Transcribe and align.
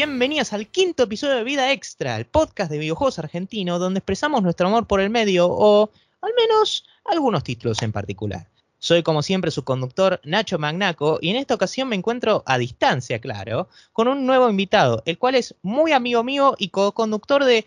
Bienvenidos 0.00 0.18
bienvenidas 0.18 0.52
al 0.54 0.66
quinto 0.66 1.02
episodio 1.02 1.36
de 1.36 1.44
Vida 1.44 1.72
Extra, 1.72 2.16
el 2.16 2.24
podcast 2.24 2.70
de 2.72 2.78
videojuegos 2.78 3.18
argentino 3.18 3.78
donde 3.78 3.98
expresamos 3.98 4.42
nuestro 4.42 4.68
amor 4.68 4.86
por 4.86 4.98
el 5.02 5.10
medio 5.10 5.46
o 5.46 5.90
al 6.22 6.32
menos 6.38 6.86
algunos 7.04 7.44
títulos 7.44 7.82
en 7.82 7.92
particular. 7.92 8.48
Soy 8.78 9.02
como 9.02 9.20
siempre 9.22 9.50
su 9.50 9.62
conductor 9.62 10.18
Nacho 10.24 10.58
Magnaco 10.58 11.18
y 11.20 11.28
en 11.28 11.36
esta 11.36 11.54
ocasión 11.54 11.86
me 11.90 11.96
encuentro 11.96 12.42
a 12.46 12.56
distancia, 12.56 13.18
claro, 13.18 13.68
con 13.92 14.08
un 14.08 14.24
nuevo 14.24 14.48
invitado, 14.48 15.02
el 15.04 15.18
cual 15.18 15.34
es 15.34 15.54
muy 15.60 15.92
amigo 15.92 16.24
mío 16.24 16.54
y 16.56 16.70
co-conductor 16.70 17.44
de 17.44 17.66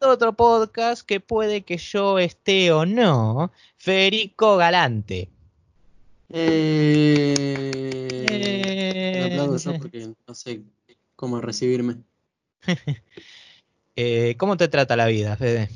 otro 0.00 0.34
podcast 0.34 1.00
que 1.00 1.20
puede 1.20 1.62
que 1.62 1.78
yo 1.78 2.18
esté 2.18 2.72
o 2.72 2.84
no, 2.84 3.50
Federico 3.78 4.58
Galante. 4.58 5.30
Eh... 6.28 7.34
Eh. 8.28 9.12
Me 9.14 9.32
aplaudo 9.32 9.56
yo 9.56 9.78
porque 9.78 10.10
no 10.28 10.34
sé 10.34 10.60
cómo 11.16 11.40
recibirme. 11.40 11.96
Eh, 13.96 14.34
¿Cómo 14.38 14.56
te 14.56 14.66
trata 14.66 14.96
la 14.96 15.06
vida, 15.06 15.36
Fede? 15.36 15.68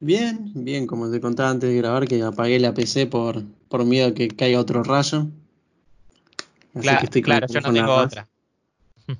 Bien, 0.00 0.50
bien, 0.56 0.88
como 0.88 1.08
te 1.08 1.20
contaba 1.20 1.50
antes 1.50 1.70
de 1.70 1.76
grabar, 1.76 2.08
que 2.08 2.20
apagué 2.20 2.58
la 2.58 2.74
PC 2.74 3.06
por, 3.06 3.44
por 3.68 3.84
miedo 3.84 4.08
a 4.08 4.12
que 4.12 4.26
caiga 4.26 4.58
otro 4.58 4.82
rayo. 4.82 5.28
Así 6.74 6.88
Cla- 6.88 6.98
que 6.98 7.04
estoy 7.04 7.22
con 7.22 7.26
claro, 7.30 7.46
yo 7.46 7.60
no 7.60 7.72
tengo 7.72 7.94
otra. 7.94 8.26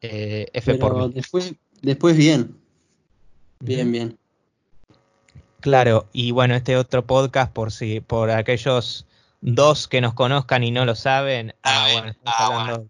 Eh, 0.00 0.48
F 0.54 0.74
por 0.76 0.92
Pero 0.94 1.08
mí. 1.08 1.12
después, 1.14 1.54
después 1.82 2.16
bien. 2.16 2.56
Bien, 3.58 3.92
bien. 3.92 4.18
Claro, 5.60 6.08
y 6.14 6.30
bueno, 6.30 6.54
este 6.54 6.78
otro 6.78 7.04
podcast, 7.04 7.52
por 7.52 7.70
si, 7.72 8.00
por 8.00 8.30
aquellos 8.30 9.04
dos 9.42 9.86
que 9.86 10.00
nos 10.00 10.14
conozcan 10.14 10.64
y 10.64 10.70
no 10.70 10.86
lo 10.86 10.94
saben, 10.94 11.54
ah, 11.62 11.88
bueno, 11.92 12.08
estamos 12.08 12.40
hablando. 12.40 12.88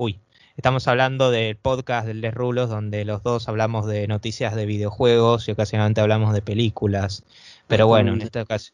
Uy, 0.00 0.20
estamos 0.56 0.86
hablando 0.86 1.32
del 1.32 1.56
podcast 1.56 2.06
del 2.06 2.20
Les 2.20 2.32
Rulos, 2.32 2.70
donde 2.70 3.04
los 3.04 3.24
dos 3.24 3.48
hablamos 3.48 3.84
de 3.88 4.06
noticias 4.06 4.54
de 4.54 4.64
videojuegos 4.64 5.48
y 5.48 5.50
ocasionalmente 5.50 6.00
hablamos 6.00 6.32
de 6.32 6.40
películas. 6.40 7.24
Pero 7.66 7.88
bueno, 7.88 8.12
en 8.12 8.22
este 8.22 8.46
caso. 8.46 8.70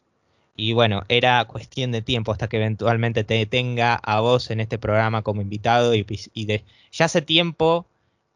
Y 0.55 0.73
bueno, 0.73 1.01
era 1.09 1.43
cuestión 1.45 1.91
de 1.91 2.03
tiempo 2.03 2.31
hasta 2.31 2.47
que 2.47 2.57
eventualmente 2.57 3.23
te 3.23 3.43
tenga 3.47 3.95
a 3.95 4.19
vos 4.19 4.51
en 4.51 4.59
este 4.59 4.77
programa 4.77 5.23
como 5.23 5.41
invitado. 5.41 5.95
Y 5.95 6.03
de, 6.45 6.63
ya 6.91 7.05
hace 7.05 7.23
tiempo 7.23 7.87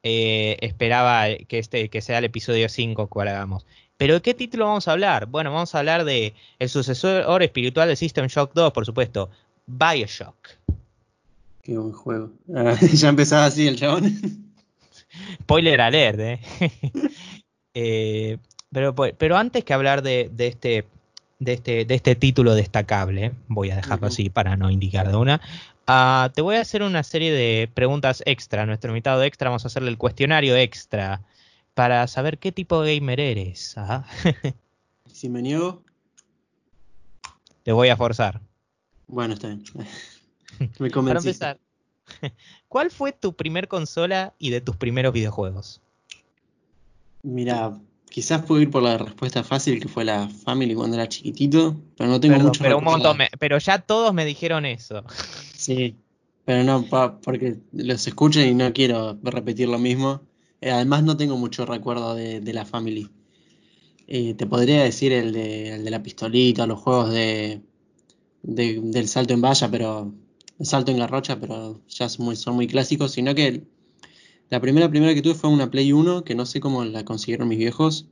eh, 0.01 0.57
esperaba 0.61 1.27
que 1.47 1.59
este 1.59 1.89
que 1.89 2.01
sea 2.01 2.17
el 2.17 2.25
episodio 2.25 2.69
5 2.69 3.05
cual 3.05 3.27
hagamos. 3.27 3.67
Pero 3.97 4.15
¿de 4.15 4.21
qué 4.23 4.33
título 4.33 4.65
vamos 4.65 4.87
a 4.87 4.93
hablar? 4.93 5.27
Bueno, 5.27 5.53
vamos 5.53 5.75
a 5.75 5.79
hablar 5.79 6.05
de 6.05 6.33
el 6.57 6.69
sucesor 6.69 7.43
espiritual 7.43 7.87
de 7.87 7.95
System 7.95 8.25
Shock 8.25 8.53
2, 8.55 8.73
por 8.73 8.87
supuesto, 8.87 9.29
Bioshock. 9.67 10.57
Qué 11.69 11.77
buen 11.77 11.91
juego. 11.93 12.31
Ah, 12.55 12.75
ya 12.93 13.09
empezaba 13.09 13.45
así 13.45 13.67
el 13.67 13.75
chabón. 13.75 14.11
Spoiler 15.43 15.79
alert, 15.79 16.19
¿eh? 16.19 16.39
Eh, 17.75 18.39
pero, 18.73 18.95
pues, 18.95 19.13
pero 19.15 19.37
antes 19.37 19.63
que 19.63 19.75
hablar 19.75 20.01
de, 20.01 20.31
de 20.33 20.47
este, 20.47 20.85
de, 21.37 21.53
este, 21.53 21.85
de 21.85 21.95
este 21.95 22.15
título 22.15 22.55
destacable, 22.55 23.33
voy 23.47 23.69
a 23.69 23.75
dejarlo 23.75 24.07
así 24.07 24.31
para 24.31 24.57
no 24.57 24.71
indicar 24.71 25.09
de 25.11 25.15
una, 25.15 25.39
ah, 25.85 26.31
te 26.33 26.41
voy 26.41 26.55
a 26.55 26.61
hacer 26.61 26.81
una 26.81 27.03
serie 27.03 27.31
de 27.31 27.69
preguntas 27.71 28.23
extra. 28.25 28.65
Nuestro 28.65 28.89
invitado 28.89 29.21
extra, 29.21 29.49
vamos 29.49 29.63
a 29.65 29.67
hacerle 29.67 29.91
el 29.91 29.99
cuestionario 29.99 30.55
extra 30.55 31.21
para 31.75 32.07
saber 32.07 32.39
qué 32.39 32.51
tipo 32.51 32.81
de 32.81 32.95
gamer 32.95 33.19
eres. 33.19 33.77
Ajá. 33.77 34.05
Si 35.13 35.29
me 35.29 35.43
niego, 35.43 35.83
Te 37.61 37.71
voy 37.71 37.89
a 37.89 37.95
forzar. 37.95 38.41
bueno, 39.07 39.35
está 39.35 39.47
bien. 39.49 39.63
Me 40.79 40.89
Para 40.89 41.19
empezar, 41.19 41.59
¿cuál 42.67 42.91
fue 42.91 43.11
tu 43.11 43.33
primer 43.35 43.67
consola 43.67 44.33
y 44.39 44.49
de 44.49 44.61
tus 44.61 44.75
primeros 44.75 45.13
videojuegos? 45.13 45.81
Mira, 47.23 47.77
quizás 48.09 48.43
puedo 48.45 48.61
ir 48.61 48.71
por 48.71 48.81
la 48.83 48.97
respuesta 48.97 49.43
fácil 49.43 49.79
que 49.81 49.87
fue 49.87 50.05
la 50.05 50.27
Family 50.29 50.73
cuando 50.73 50.95
era 50.95 51.07
chiquitito, 51.07 51.75
pero 51.97 52.09
no 52.09 52.19
tengo 52.19 52.35
Perdón, 52.35 52.47
mucho 52.51 52.63
pero 52.63 52.77
un 52.77 52.83
recuerdo. 52.83 53.03
montón, 53.03 53.17
me- 53.17 53.29
pero 53.39 53.57
ya 53.57 53.79
todos 53.79 54.13
me 54.13 54.25
dijeron 54.25 54.65
eso. 54.65 55.03
Sí, 55.55 55.95
pero 56.45 56.63
no, 56.63 56.83
pa- 56.85 57.19
porque 57.19 57.57
los 57.73 58.07
escucho 58.07 58.41
y 58.41 58.53
no 58.55 58.71
quiero 58.73 59.17
repetir 59.21 59.67
lo 59.67 59.77
mismo. 59.79 60.21
Eh, 60.61 60.71
además 60.71 61.03
no 61.03 61.15
tengo 61.17 61.37
mucho 61.37 61.65
recuerdo 61.65 62.15
de, 62.15 62.41
de 62.41 62.53
la 62.53 62.65
Family. 62.65 63.09
Eh, 64.07 64.33
te 64.33 64.47
podría 64.47 64.83
decir 64.83 65.11
el 65.13 65.31
de, 65.33 65.75
el 65.75 65.83
de 65.83 65.91
la 65.91 66.01
pistolita, 66.01 66.65
los 66.65 66.79
juegos 66.79 67.11
de, 67.11 67.61
de- 68.41 68.79
del 68.81 69.07
salto 69.07 69.33
en 69.33 69.41
valla, 69.41 69.69
pero 69.69 70.11
salto 70.61 70.91
en 70.91 70.99
garrocha, 70.99 71.39
pero 71.39 71.81
ya 71.87 72.09
son 72.09 72.25
muy, 72.25 72.35
son 72.35 72.55
muy 72.55 72.67
clásicos, 72.67 73.11
sino 73.11 73.33
que 73.35 73.63
la 74.49 74.59
primera 74.59 74.89
primera 74.89 75.13
que 75.13 75.21
tuve 75.21 75.35
fue 75.35 75.49
una 75.49 75.69
Play 75.69 75.93
1, 75.93 76.23
que 76.23 76.35
no 76.35 76.45
sé 76.45 76.59
cómo 76.59 76.83
la 76.83 77.05
consiguieron 77.05 77.47
mis 77.47 77.59
viejos. 77.59 78.07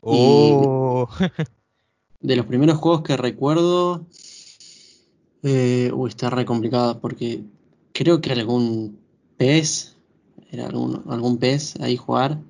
Uh, 0.00 1.06
De 2.20 2.36
los 2.36 2.46
primeros 2.46 2.78
juegos 2.78 3.02
que 3.02 3.16
recuerdo. 3.16 4.06
Eh, 5.42 5.90
uy, 5.94 6.08
está 6.08 6.30
re 6.30 6.44
complicado 6.44 7.00
porque 7.00 7.42
creo 7.92 8.20
que 8.20 8.32
algún 8.32 8.98
PES. 9.36 9.96
Era 10.50 10.66
algún, 10.66 11.02
algún 11.08 11.38
PES 11.38 11.76
ahí 11.80 11.96
jugar. 11.96 12.40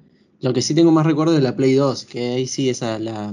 Lo 0.41 0.53
que 0.53 0.63
sí 0.63 0.75
tengo 0.75 0.93
más 0.93 1.07
recuerdo 1.07 1.37
es 1.37 1.43
la 1.43 1.57
Play 1.57 1.75
2, 1.75 2.05
que 2.05 2.35
ahí 2.35 2.47
sí 2.47 2.69
esa 2.69 2.99
la, 2.99 3.33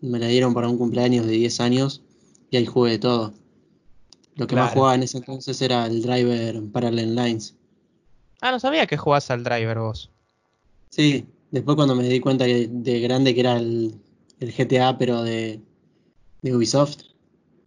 me 0.00 0.18
la 0.18 0.26
dieron 0.26 0.52
para 0.52 0.68
un 0.68 0.76
cumpleaños 0.76 1.26
de 1.26 1.32
10 1.32 1.60
años 1.60 2.02
y 2.50 2.56
ahí 2.58 2.66
jugué 2.66 2.92
de 2.92 2.98
todo. 2.98 3.32
Lo 4.36 4.46
que 4.46 4.56
más 4.56 4.72
jugaba 4.72 4.94
en 4.94 5.02
ese 5.02 5.18
entonces 5.18 5.60
era 5.62 5.86
el 5.86 6.02
driver 6.02 6.62
Parallel 6.72 7.14
Lines. 7.14 7.56
Ah, 8.40 8.50
no 8.50 8.58
sabía 8.60 8.86
que 8.86 8.96
jugás 8.96 9.30
al 9.30 9.44
driver 9.44 9.78
vos. 9.78 10.10
Sí, 10.90 11.26
después 11.50 11.76
cuando 11.76 11.94
me 11.94 12.04
di 12.08 12.20
cuenta 12.20 12.46
que- 12.46 12.68
de 12.70 13.00
grande 13.00 13.34
que 13.34 13.40
era 13.40 13.56
el, 13.56 13.94
el 14.40 14.52
GTA, 14.54 14.98
pero 14.98 15.22
de, 15.22 15.60
de 16.42 16.56
Ubisoft, 16.56 17.02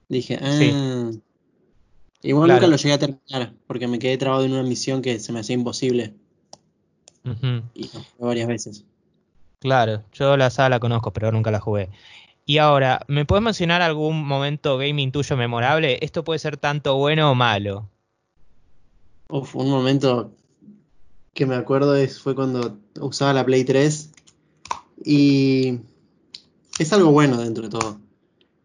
dije, 0.09 0.39
ah. 0.41 0.51
Sí. 0.51 1.21
Igual 2.23 2.47
Claro. 2.47 2.61
nunca 2.61 2.71
lo 2.71 2.77
llegué 2.77 2.93
a 2.93 2.97
terminar, 2.99 3.53
porque 3.67 3.87
me 3.87 3.99
quedé 3.99 4.17
trabado 4.17 4.45
en 4.45 4.53
una 4.53 4.63
misión 4.63 5.01
que 5.03 5.19
se 5.19 5.31
me 5.31 5.41
hacía 5.41 5.53
imposible 5.55 6.15
y 7.73 7.83
lo 7.83 7.89
jugué 8.03 8.25
varias 8.27 8.47
veces. 8.47 8.85
Claro, 9.59 10.03
yo 10.11 10.35
la 10.37 10.49
saga 10.49 10.69
la 10.69 10.79
conozco, 10.79 11.13
pero 11.13 11.31
nunca 11.31 11.51
la 11.51 11.59
jugué. 11.59 11.89
Y 12.45 12.57
ahora, 12.57 13.01
¿me 13.07 13.25
puedes 13.25 13.43
mencionar 13.43 13.81
algún 13.81 14.25
momento 14.25 14.77
gaming 14.77 15.11
tuyo 15.11 15.37
memorable? 15.37 15.97
Esto 16.01 16.23
puede 16.23 16.39
ser 16.39 16.57
tanto 16.57 16.97
bueno 16.97 17.31
o 17.31 17.35
malo. 17.35 17.89
Uf, 19.29 19.55
un 19.55 19.69
momento 19.69 20.31
que 21.33 21.45
me 21.45 21.55
acuerdo 21.55 21.95
es, 21.95 22.19
fue 22.19 22.35
cuando 22.35 22.77
usaba 22.99 23.33
la 23.33 23.45
Play 23.45 23.63
3 23.63 24.11
y 25.05 25.79
es 26.79 26.93
algo 26.93 27.11
bueno 27.11 27.37
dentro 27.37 27.63
de 27.63 27.69
todo. 27.69 27.97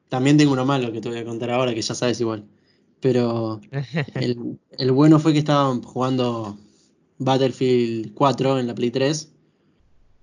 También 0.08 0.36
tengo 0.36 0.52
uno 0.52 0.64
malo 0.64 0.92
que 0.92 1.00
te 1.00 1.08
voy 1.08 1.18
a 1.18 1.24
contar 1.24 1.50
ahora, 1.50 1.72
que 1.72 1.82
ya 1.82 1.94
sabes 1.94 2.20
igual. 2.20 2.44
Pero 3.00 3.60
el, 4.14 4.58
el 4.72 4.92
bueno 4.92 5.20
fue 5.20 5.32
que 5.32 5.38
estaba 5.38 5.72
jugando 5.84 6.58
Battlefield 7.18 8.12
4 8.14 8.58
en 8.58 8.66
la 8.66 8.74
Play 8.74 8.90
3 8.90 9.30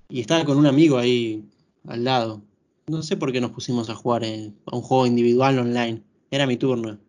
y 0.10 0.20
estaba 0.20 0.44
con 0.44 0.58
un 0.58 0.68
amigo 0.68 0.98
ahí 0.98 1.46
al 1.88 2.04
lado. 2.04 2.42
No 2.88 3.02
sé 3.02 3.18
por 3.18 3.32
qué 3.32 3.42
nos 3.42 3.52
pusimos 3.52 3.90
a 3.90 3.96
jugar 3.96 4.24
en- 4.24 4.56
a 4.68 4.76
un 4.76 4.82
juego 4.84 5.08
individual 5.08 5.58
online. 5.58 6.04
Era 6.30 6.46
mi 6.46 6.56
turno. 6.58 7.00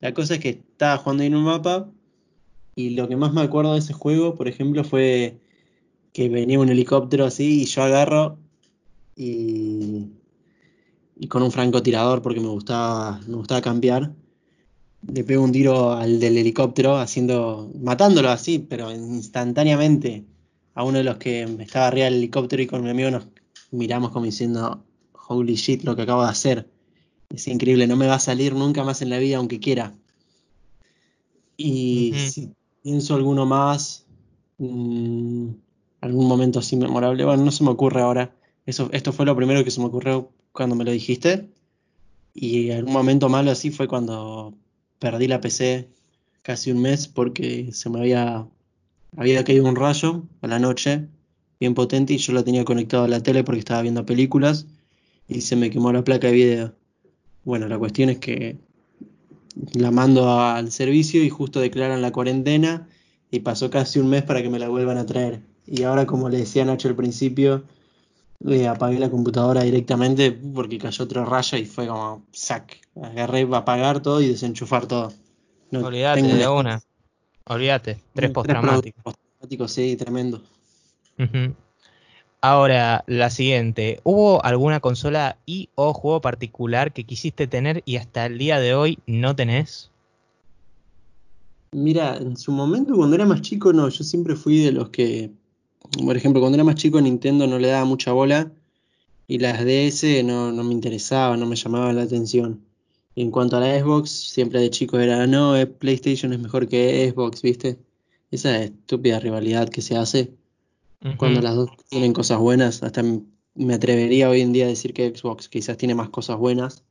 La 0.00 0.12
cosa 0.12 0.34
es 0.34 0.40
que 0.40 0.48
estaba 0.50 0.98
jugando 0.98 1.22
en 1.22 1.36
un 1.36 1.44
mapa 1.44 1.88
y 2.74 2.90
lo 2.90 3.08
que 3.08 3.16
más 3.16 3.32
me 3.32 3.42
acuerdo 3.42 3.74
de 3.74 3.78
ese 3.78 3.92
juego, 3.92 4.34
por 4.34 4.48
ejemplo, 4.48 4.82
fue 4.82 5.38
que 6.12 6.28
venía 6.28 6.58
un 6.58 6.68
helicóptero 6.68 7.24
así 7.26 7.62
y 7.62 7.66
yo 7.66 7.82
agarro 7.84 8.38
y, 9.16 10.08
y 11.16 11.28
con 11.28 11.42
un 11.44 11.52
francotirador 11.52 12.20
porque 12.22 12.40
me 12.40 12.48
gustaba, 12.48 13.20
me 13.28 13.36
gustaba 13.36 13.62
cambiar. 13.62 14.12
Le 15.06 15.22
pego 15.22 15.44
un 15.44 15.52
tiro 15.52 15.92
al 15.92 16.18
del 16.18 16.38
helicóptero, 16.38 16.96
haciendo, 16.96 17.70
matándolo 17.80 18.30
así, 18.30 18.58
pero 18.58 18.90
instantáneamente 18.90 20.24
a 20.74 20.82
uno 20.82 20.98
de 20.98 21.04
los 21.04 21.18
que 21.18 21.42
estaba 21.60 21.86
arriba 21.88 22.06
del 22.06 22.14
helicóptero 22.14 22.62
y 22.62 22.66
con 22.66 22.82
mi 22.82 22.90
amigo 22.90 23.10
nos 23.12 23.28
miramos 23.70 24.10
como 24.10 24.24
diciendo, 24.24 24.84
holy 25.28 25.54
shit, 25.54 25.82
lo 25.84 25.96
que 25.96 26.02
acabo 26.02 26.22
de 26.22 26.30
hacer. 26.30 26.68
Es 27.30 27.48
increíble, 27.48 27.86
no 27.86 27.96
me 27.96 28.06
va 28.06 28.14
a 28.14 28.20
salir 28.20 28.54
nunca 28.54 28.84
más 28.84 29.02
en 29.02 29.10
la 29.10 29.18
vida, 29.18 29.38
aunque 29.38 29.60
quiera. 29.60 29.94
Y 31.56 32.12
si 32.14 32.50
pienso 32.82 33.14
alguno 33.14 33.46
más, 33.46 34.06
mm, 34.58 35.48
algún 36.00 36.28
momento 36.28 36.58
así 36.58 36.76
memorable, 36.76 37.24
bueno, 37.24 37.44
no 37.44 37.50
se 37.50 37.64
me 37.64 37.70
ocurre 37.70 38.02
ahora. 38.02 38.34
Eso, 38.66 38.88
esto 38.92 39.12
fue 39.12 39.26
lo 39.26 39.36
primero 39.36 39.64
que 39.64 39.70
se 39.70 39.80
me 39.80 39.86
ocurrió 39.86 40.30
cuando 40.52 40.76
me 40.76 40.84
lo 40.84 40.90
dijiste. 40.90 41.48
Y 42.34 42.70
algún 42.70 42.92
momento 42.92 43.28
malo 43.28 43.50
así 43.50 43.70
fue 43.70 43.88
cuando 43.88 44.54
perdí 44.98 45.28
la 45.28 45.40
PC 45.40 45.88
casi 46.42 46.70
un 46.70 46.82
mes 46.82 47.08
porque 47.08 47.72
se 47.72 47.88
me 47.88 48.00
había, 48.00 48.46
había 49.16 49.44
caído 49.44 49.64
un 49.64 49.76
rayo 49.76 50.24
a 50.42 50.46
la 50.46 50.58
noche, 50.58 51.06
bien 51.58 51.74
potente, 51.74 52.12
y 52.14 52.18
yo 52.18 52.32
lo 52.32 52.44
tenía 52.44 52.64
conectado 52.64 53.04
a 53.04 53.08
la 53.08 53.22
tele 53.22 53.44
porque 53.44 53.60
estaba 53.60 53.82
viendo 53.82 54.04
películas 54.04 54.66
y 55.28 55.40
se 55.40 55.56
me 55.56 55.70
quemó 55.70 55.92
la 55.92 56.04
placa 56.04 56.28
de 56.28 56.32
video. 56.32 56.72
Bueno, 57.44 57.68
la 57.68 57.78
cuestión 57.78 58.10
es 58.10 58.18
que 58.18 58.56
la 59.72 59.90
mando 59.90 60.40
al 60.40 60.70
servicio 60.70 61.22
y 61.22 61.30
justo 61.30 61.60
declaran 61.60 62.02
la 62.02 62.12
cuarentena 62.12 62.88
y 63.30 63.40
pasó 63.40 63.70
casi 63.70 63.98
un 63.98 64.08
mes 64.08 64.22
para 64.22 64.42
que 64.42 64.50
me 64.50 64.58
la 64.58 64.68
vuelvan 64.68 64.98
a 64.98 65.06
traer. 65.06 65.40
Y 65.66 65.82
ahora, 65.82 66.06
como 66.06 66.28
le 66.28 66.38
decía 66.38 66.64
Nacho 66.64 66.88
al 66.88 66.96
principio, 66.96 67.64
le 68.40 68.68
apagué 68.68 68.98
la 68.98 69.10
computadora 69.10 69.62
directamente 69.62 70.32
porque 70.32 70.78
cayó 70.78 71.04
otro 71.04 71.24
rayo 71.24 71.58
y 71.58 71.64
fue 71.64 71.86
como 71.86 72.24
sac. 72.32 72.78
Agarré 73.00 73.48
a 73.50 73.56
apagar 73.56 74.00
todo 74.00 74.20
y 74.20 74.28
desenchufar 74.28 74.86
todo. 74.86 75.12
No, 75.70 75.80
Olvídate 75.80 76.22
de 76.22 76.48
una. 76.48 76.82
Olvídate. 77.46 78.00
Tres 78.12 78.30
postraumáticos. 78.30 79.02
Postraumáticos, 79.02 79.72
sí, 79.72 79.96
tremendo. 79.96 80.42
Ahora, 82.46 83.04
la 83.06 83.30
siguiente. 83.30 84.00
¿Hubo 84.04 84.44
alguna 84.44 84.80
consola 84.80 85.38
y 85.46 85.70
o 85.76 85.94
juego 85.94 86.20
particular 86.20 86.92
que 86.92 87.04
quisiste 87.04 87.46
tener 87.46 87.82
y 87.86 87.96
hasta 87.96 88.26
el 88.26 88.36
día 88.36 88.60
de 88.60 88.74
hoy 88.74 88.98
no 89.06 89.34
tenés? 89.34 89.90
Mira, 91.72 92.18
en 92.18 92.36
su 92.36 92.52
momento 92.52 92.96
cuando 92.96 93.16
era 93.16 93.24
más 93.24 93.40
chico, 93.40 93.72
no, 93.72 93.88
yo 93.88 94.04
siempre 94.04 94.36
fui 94.36 94.58
de 94.58 94.72
los 94.72 94.90
que, 94.90 95.30
por 96.04 96.18
ejemplo, 96.18 96.42
cuando 96.42 96.56
era 96.56 96.64
más 96.64 96.74
chico 96.74 97.00
Nintendo 97.00 97.46
no 97.46 97.58
le 97.58 97.68
daba 97.68 97.86
mucha 97.86 98.12
bola 98.12 98.52
y 99.26 99.38
las 99.38 99.64
DS 99.64 100.22
no, 100.22 100.52
no 100.52 100.64
me 100.64 100.74
interesaban, 100.74 101.40
no 101.40 101.46
me 101.46 101.56
llamaban 101.56 101.96
la 101.96 102.02
atención. 102.02 102.60
en 103.16 103.30
cuanto 103.30 103.56
a 103.56 103.60
la 103.60 103.80
Xbox, 103.80 104.10
siempre 104.10 104.60
de 104.60 104.68
chico 104.68 104.98
era, 104.98 105.26
no, 105.26 105.56
eh, 105.56 105.66
PlayStation 105.66 106.34
es 106.34 106.40
mejor 106.40 106.68
que 106.68 107.10
Xbox, 107.10 107.40
¿viste? 107.40 107.78
Esa 108.30 108.62
estúpida 108.62 109.18
rivalidad 109.18 109.70
que 109.70 109.80
se 109.80 109.96
hace 109.96 110.34
cuando 111.16 111.40
las 111.40 111.54
dos 111.54 111.70
tienen 111.88 112.12
cosas 112.12 112.38
buenas. 112.38 112.82
Hasta 112.82 113.02
me 113.54 113.74
atrevería 113.74 114.30
hoy 114.30 114.40
en 114.40 114.52
día 114.52 114.64
a 114.64 114.68
decir 114.68 114.94
que 114.94 115.14
Xbox 115.14 115.48
quizás 115.48 115.76
tiene 115.76 115.94
más 115.94 116.08
cosas 116.08 116.38
buenas, 116.38 116.82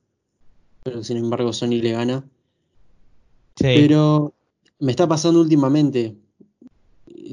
pero 0.84 1.04
sin 1.04 1.18
embargo 1.18 1.54
Sony 1.54 1.82
le 1.82 1.92
gana. 1.92 2.24
Pero 3.56 4.34
me 4.80 4.92
está 4.92 5.08
pasando 5.08 5.42
últimamente. 5.42 6.16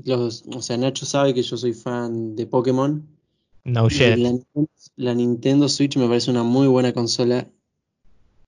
Los, 0.04 0.44
o 0.54 0.62
sea, 0.62 0.76
Nacho 0.76 1.06
sabe 1.06 1.34
que 1.34 1.42
yo 1.42 1.56
soy 1.56 1.72
fan 1.72 2.36
de 2.36 2.46
Pokémon. 2.46 3.06
No 3.64 3.88
shit. 3.88 4.16
La, 4.16 4.38
la, 4.96 5.14
Nintendo 5.14 5.68
Switch 5.68 5.96
me 5.96 6.06
parece 6.06 6.30
una 6.30 6.42
muy 6.42 6.66
buena 6.68 6.92
consola. 6.92 7.48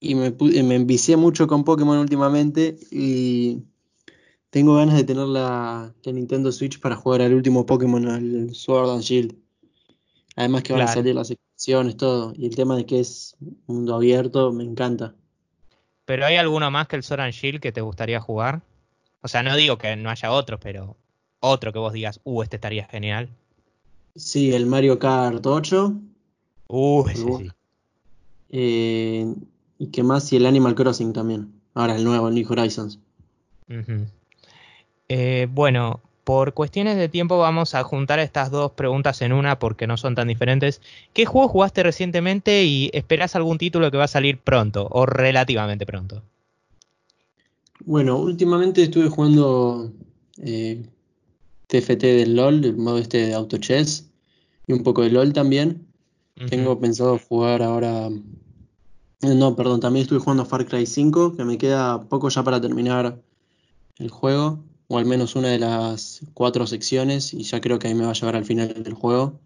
Y 0.00 0.14
me, 0.14 0.30
me 0.30 0.74
envicié 0.74 1.16
mucho 1.16 1.46
con 1.46 1.64
Pokémon 1.64 1.98
últimamente. 1.98 2.76
Y 2.90 3.62
tengo 4.52 4.76
ganas 4.76 4.96
de 4.96 5.04
tener 5.04 5.26
la, 5.26 5.94
Nintendo 6.04 6.52
Switch 6.52 6.78
para 6.78 6.94
jugar 6.94 7.22
al 7.22 7.32
último 7.32 7.64
Pokémon, 7.64 8.06
al 8.06 8.54
Sword 8.54 8.90
and 8.90 9.00
Shield. 9.00 9.34
Además 10.36 10.62
que 10.62 10.74
van 10.74 10.82
a 10.82 10.88
salir 10.88 11.14
las 11.14 11.30
expansiones, 11.30 11.96
todo. 11.96 12.34
Y 12.36 12.44
el 12.44 12.54
tema 12.54 12.76
de 12.76 12.84
que 12.84 13.00
es 13.00 13.34
mundo 13.66 13.94
abierto, 13.94 14.52
me 14.52 14.62
encanta. 14.62 15.14
¿Pero 16.04 16.26
hay 16.26 16.36
alguno 16.36 16.70
más 16.70 16.86
que 16.86 16.96
el 16.96 17.02
Sword 17.02 17.20
and 17.20 17.32
Shield 17.32 17.60
que 17.60 17.72
te 17.72 17.80
gustaría 17.80 18.20
jugar? 18.20 18.60
O 19.22 19.28
sea, 19.28 19.42
no 19.42 19.56
digo 19.56 19.78
que 19.78 19.96
no 19.96 20.10
haya 20.10 20.30
otro, 20.30 20.60
pero 20.60 20.98
otro 21.40 21.72
que 21.72 21.78
vos 21.78 21.94
digas, 21.94 22.20
uh, 22.24 22.42
este 22.42 22.56
estaría 22.56 22.84
genial. 22.84 23.30
Sí, 24.14 24.52
el 24.52 24.66
Mario 24.66 24.98
Kart 24.98 25.46
8. 25.46 25.94
Uh, 26.68 27.08
ese 27.08 27.24
sí. 27.38 27.50
Eh, 28.50 29.34
y 29.78 29.86
qué 29.86 30.02
más, 30.02 30.30
y 30.30 30.36
el 30.36 30.44
Animal 30.44 30.74
Crossing 30.74 31.14
también. 31.14 31.54
Ahora 31.72 31.96
el 31.96 32.04
nuevo, 32.04 32.28
el 32.28 32.34
New 32.34 32.46
Horizons. 32.52 32.98
Eh, 35.14 35.46
bueno, 35.52 36.00
por 36.24 36.54
cuestiones 36.54 36.96
de 36.96 37.10
tiempo 37.10 37.36
vamos 37.36 37.74
a 37.74 37.82
juntar 37.82 38.18
estas 38.18 38.50
dos 38.50 38.72
preguntas 38.72 39.20
en 39.20 39.34
una 39.34 39.58
porque 39.58 39.86
no 39.86 39.98
son 39.98 40.14
tan 40.14 40.26
diferentes. 40.26 40.80
¿Qué 41.12 41.26
juego 41.26 41.48
jugaste 41.48 41.82
recientemente 41.82 42.64
y 42.64 42.88
esperás 42.94 43.36
algún 43.36 43.58
título 43.58 43.90
que 43.90 43.98
va 43.98 44.04
a 44.04 44.08
salir 44.08 44.38
pronto 44.38 44.88
o 44.90 45.04
relativamente 45.04 45.84
pronto? 45.84 46.22
Bueno, 47.84 48.16
últimamente 48.16 48.84
estuve 48.84 49.10
jugando 49.10 49.92
eh, 50.38 50.82
TFT 51.66 52.02
del 52.04 52.34
LOL, 52.34 52.64
el 52.64 52.78
modo 52.78 52.96
este 52.96 53.26
de 53.26 53.34
Auto 53.34 53.58
Chess, 53.58 54.08
y 54.66 54.72
un 54.72 54.82
poco 54.82 55.02
de 55.02 55.10
LOL 55.10 55.34
también. 55.34 55.86
Tengo 56.48 56.80
pensado 56.80 57.18
jugar 57.18 57.60
ahora. 57.62 58.08
Eh, 59.20 59.34
no, 59.34 59.54
perdón, 59.56 59.80
también 59.80 60.04
estuve 60.04 60.20
jugando 60.20 60.46
Far 60.46 60.64
Cry 60.64 60.86
5, 60.86 61.36
que 61.36 61.44
me 61.44 61.58
queda 61.58 62.02
poco 62.08 62.30
ya 62.30 62.42
para 62.42 62.62
terminar 62.62 63.20
el 63.98 64.08
juego 64.08 64.58
o 64.92 64.98
al 64.98 65.06
menos 65.06 65.36
una 65.36 65.48
de 65.48 65.58
las 65.58 66.20
cuatro 66.34 66.66
secciones, 66.66 67.32
y 67.32 67.44
ya 67.44 67.62
creo 67.62 67.78
que 67.78 67.88
ahí 67.88 67.94
me 67.94 68.04
va 68.04 68.10
a 68.10 68.14
llevar 68.14 68.36
al 68.36 68.44
final 68.44 68.82
del 68.82 68.92
juego. 68.92 69.40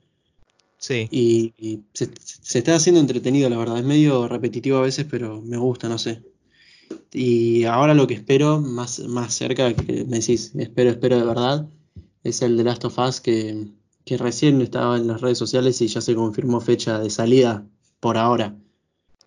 Sí. 0.76 1.06
Y, 1.12 1.84
se, 1.94 2.10
está 2.58 2.74
haciendo 2.74 3.00
entretenido, 3.00 3.48
la 3.48 3.56
verdad. 3.56 3.78
Es 3.78 3.84
medio 3.84 4.26
repetitivo 4.26 4.78
a 4.78 4.82
veces, 4.82 5.06
pero 5.08 5.40
me 5.40 5.56
gusta, 5.56 5.88
no 5.88 5.98
sé. 5.98 6.20
Y 7.12 7.62
ahora 7.62 7.94
lo 7.94 8.08
que 8.08 8.14
espero, 8.14 8.60
más, 8.60 8.98
más 8.98 9.34
cerca, 9.34 9.72
que 9.72 10.04
me 10.04 10.18
decís, 10.18 10.50
espero, 10.56 10.90
espero 10.90 11.16
de 11.16 11.24
verdad, 11.24 11.68
es 12.24 12.42
el 12.42 12.56
de 12.56 12.64
Last 12.64 12.84
of 12.84 12.98
Us, 12.98 13.20
que, 13.20 13.68
que 14.04 14.16
recién 14.16 14.60
estaba 14.60 14.96
en 14.96 15.06
las 15.06 15.20
redes 15.20 15.38
sociales 15.38 15.80
y 15.80 15.86
ya 15.86 16.00
se 16.00 16.16
confirmó 16.16 16.60
fecha 16.60 16.98
de 16.98 17.10
salida 17.10 17.64
por 18.00 18.16
ahora. 18.16 18.56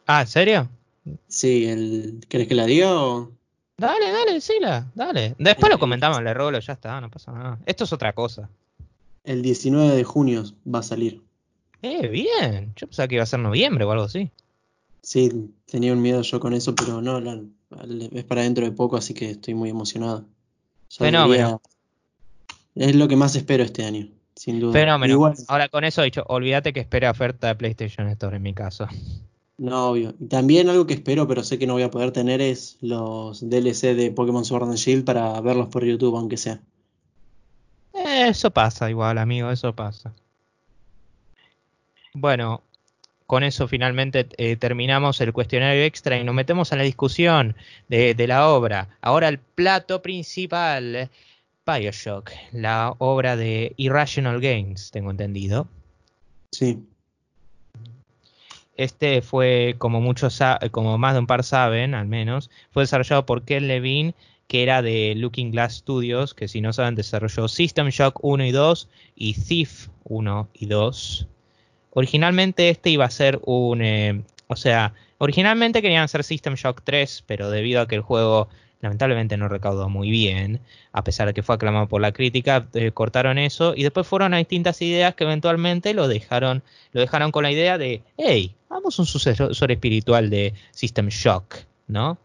Ah, 0.06 0.24
¿en 0.24 0.28
serio? 0.28 0.70
Sí, 1.30 1.64
el, 1.64 2.26
¿querés 2.28 2.50
que 2.50 2.56
la 2.56 2.66
diga 2.66 3.02
o...? 3.02 3.39
Dale, 3.80 4.12
dale, 4.12 4.42
sí, 4.42 4.54
dale. 4.94 5.36
Después 5.38 5.72
lo 5.72 5.80
comentamos, 5.80 6.22
le 6.22 6.34
rolo, 6.34 6.60
ya 6.60 6.74
está, 6.74 7.00
no 7.00 7.10
pasa 7.10 7.32
nada. 7.32 7.60
Esto 7.66 7.86
es 7.86 7.94
otra 7.94 8.14
cosa. 8.14 8.50
El 9.24 9.42
19 9.42 9.96
de 9.96 10.04
junio 10.04 10.44
va 10.68 10.80
a 10.80 10.84
salir. 10.84 11.22
Eh, 11.82 12.08
bien. 12.10 12.74
Yo 12.76 12.88
pensaba 12.88 13.08
que 13.08 13.16
iba 13.16 13.24
a 13.24 13.28
ser 13.28 13.40
noviembre 13.40 13.86
o 13.86 13.92
algo 13.92 14.04
así. 14.04 14.30
Sí, 15.02 15.54
tenía 15.66 15.94
un 15.94 16.02
miedo 16.02 16.22
yo 16.22 16.42
con 16.42 16.54
eso, 16.54 16.76
pero 16.76 17.02
no, 17.02 17.20
es 18.12 18.24
para 18.26 18.42
dentro 18.42 18.66
de 18.66 18.72
poco, 18.72 18.98
así 18.98 19.14
que 19.14 19.32
estoy 19.32 19.54
muy 19.54 19.70
emocionado. 19.70 20.26
Fenómeno. 20.90 21.62
Es 22.76 22.96
lo 22.96 23.08
que 23.08 23.16
más 23.16 23.36
espero 23.36 23.64
este 23.64 23.86
año, 23.86 24.10
sin 24.36 24.60
duda. 24.60 24.74
Fenómeno. 24.74 25.34
Ahora 25.48 25.70
con 25.70 25.86
eso 25.86 26.02
dicho, 26.02 26.24
olvídate 26.28 26.74
que 26.74 26.82
espere 26.82 27.08
oferta 27.08 27.48
de 27.48 27.56
PlayStation 27.56 28.10
Store 28.10 28.36
en 28.36 28.44
mi 28.44 28.54
caso. 28.54 28.88
No, 29.60 29.90
obvio. 29.90 30.16
también 30.30 30.70
algo 30.70 30.88
que 30.88 30.94
espero, 30.94 31.28
pero 31.28 31.44
sé 31.44 31.60
que 31.60 31.68
no 31.68 31.74
voy 31.74 31.84
a 31.84 31.92
poder 31.92 32.12
tener, 32.12 32.40
es 32.40 32.78
los 32.80 33.48
DLC 33.48 33.94
de 33.94 34.10
Pokémon 34.12 34.46
Sword 34.46 34.64
and 34.64 34.78
Shield 34.78 35.04
para 35.04 35.40
verlos 35.42 35.68
por 35.68 35.84
YouTube, 35.84 36.16
aunque 36.16 36.38
sea. 36.38 36.62
Eso 37.94 38.52
pasa 38.52 38.90
igual, 38.90 39.18
amigo, 39.18 39.52
eso 39.52 39.76
pasa. 39.76 40.14
Bueno, 42.14 42.64
con 43.28 43.44
eso 43.44 43.68
finalmente 43.68 44.28
eh, 44.38 44.56
terminamos 44.56 45.20
el 45.20 45.34
cuestionario 45.34 45.84
extra 45.84 46.18
y 46.18 46.24
nos 46.24 46.34
metemos 46.34 46.72
a 46.72 46.78
la 46.78 46.84
discusión 46.84 47.56
de, 47.90 48.16
de 48.16 48.28
la 48.28 48.48
obra. 48.48 48.88
Ahora 49.02 49.28
el 49.28 49.40
plato 49.40 50.02
principal, 50.02 51.10
Bioshock, 51.66 52.32
la 52.54 52.96
obra 52.98 53.36
de 53.36 53.74
Irrational 53.76 54.40
Games, 54.40 54.90
tengo 54.92 55.12
entendido. 55.12 55.68
Sí. 56.52 56.80
Este 58.80 59.22
fue, 59.22 59.76
como 59.78 60.00
muchos, 60.00 60.40
como 60.72 60.98
más 60.98 61.14
de 61.14 61.20
un 61.20 61.28
par 61.28 61.44
saben, 61.44 61.94
al 61.94 62.08
menos, 62.08 62.50
fue 62.72 62.84
desarrollado 62.84 63.26
por 63.26 63.44
Ken 63.44 63.68
Levine, 63.68 64.16
que 64.48 64.64
era 64.64 64.82
de 64.82 65.16
Looking 65.18 65.52
Glass 65.52 65.80
Studios, 65.80 66.34
que 66.34 66.48
si 66.48 66.62
no 66.62 66.72
saben 66.72 66.96
desarrolló 66.96 67.50
System 67.50 67.90
Shock 67.90 68.24
1 68.24 68.46
y 68.46 68.52
2 68.54 68.90
y 69.16 69.34
Thief 69.34 69.90
1 70.06 70.48
y 70.54 70.68
2. 70.68 71.28
Originalmente 71.90 72.70
este 72.70 72.92
iba 72.92 73.04
a 73.04 73.10
ser 73.10 73.42
un, 73.44 73.82
eh, 73.82 74.24
o 74.48 74.56
sea, 74.56 74.94
originalmente 75.18 75.82
querían 75.82 76.04
hacer 76.04 76.24
System 76.24 76.54
Shock 76.54 76.82
3, 76.86 77.26
pero 77.28 77.50
debido 77.50 77.82
a 77.82 77.88
que 77.90 77.96
el 77.96 78.02
juego 78.02 78.48
lamentablemente 78.82 79.38
no 79.38 79.48
recaudó 79.48 79.90
muy 79.90 80.10
bien, 80.10 80.62
a 80.92 81.04
pesar 81.04 81.28
de 81.28 81.34
que 81.34 81.44
fue 81.44 81.56
aclamado 81.56 81.88
por 81.88 82.02
la 82.02 82.12
crítica, 82.12 82.68
eh, 82.74 82.92
cortaron 82.92 83.38
eso 83.38 83.74
y 83.76 83.84
después 83.84 84.08
fueron 84.08 84.34
a 84.34 84.38
distintas 84.38 84.82
ideas 84.82 85.16
que 85.16 85.26
eventualmente 85.26 85.94
lo 85.94 86.08
dejaron, 86.08 86.64
lo 86.94 87.02
dejaron 87.02 87.32
con 87.32 87.44
la 87.44 87.52
idea 87.52 87.78
de, 87.78 88.04
hey, 88.18 88.56
vamos 88.70 89.00
un 89.00 89.06
sucesor 89.06 89.72
espiritual 89.72 90.30
de 90.30 90.54
System 90.72 91.08
Shock, 91.10 91.56
¿no? 91.88 92.18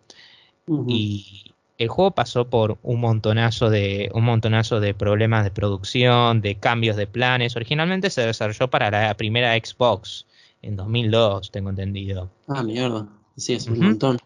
Y 0.89 1.53
el 1.77 1.89
juego 1.89 2.13
pasó 2.13 2.49
por 2.49 2.79
un 2.83 3.01
montonazo 3.01 3.69
de 3.69 4.11
un 4.15 4.25
montonazo 4.25 4.81
de 4.81 4.95
problemas 4.95 5.45
de 5.45 5.51
producción, 5.51 6.41
de 6.41 6.55
cambios 6.55 6.97
de 6.97 7.07
planes. 7.07 7.57
Originalmente 7.57 8.11
se 8.11 8.23
desarrolló 8.23 8.71
para 8.71 8.91
la 8.91 9.15
primera 9.15 9.55
Xbox 9.55 10.27
en 10.63 10.77
2002, 10.77 11.51
tengo 11.51 11.71
entendido. 11.71 12.31
Ah, 12.49 12.63
mierda. 12.63 13.09
Sí, 13.37 13.55
es 13.55 13.67
un 13.67 13.81
montón. 13.81 14.19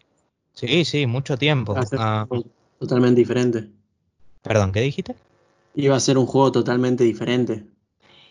Sí, 0.67 0.85
sí, 0.85 1.05
mucho 1.05 1.37
tiempo. 1.37 1.75
Ah. 1.97 2.27
Totalmente 2.79 3.19
diferente. 3.19 3.67
Perdón, 4.41 4.71
¿qué 4.71 4.81
dijiste? 4.81 5.15
Iba 5.75 5.95
a 5.95 5.99
ser 5.99 6.17
un 6.17 6.25
juego 6.25 6.51
totalmente 6.51 7.03
diferente. 7.03 7.63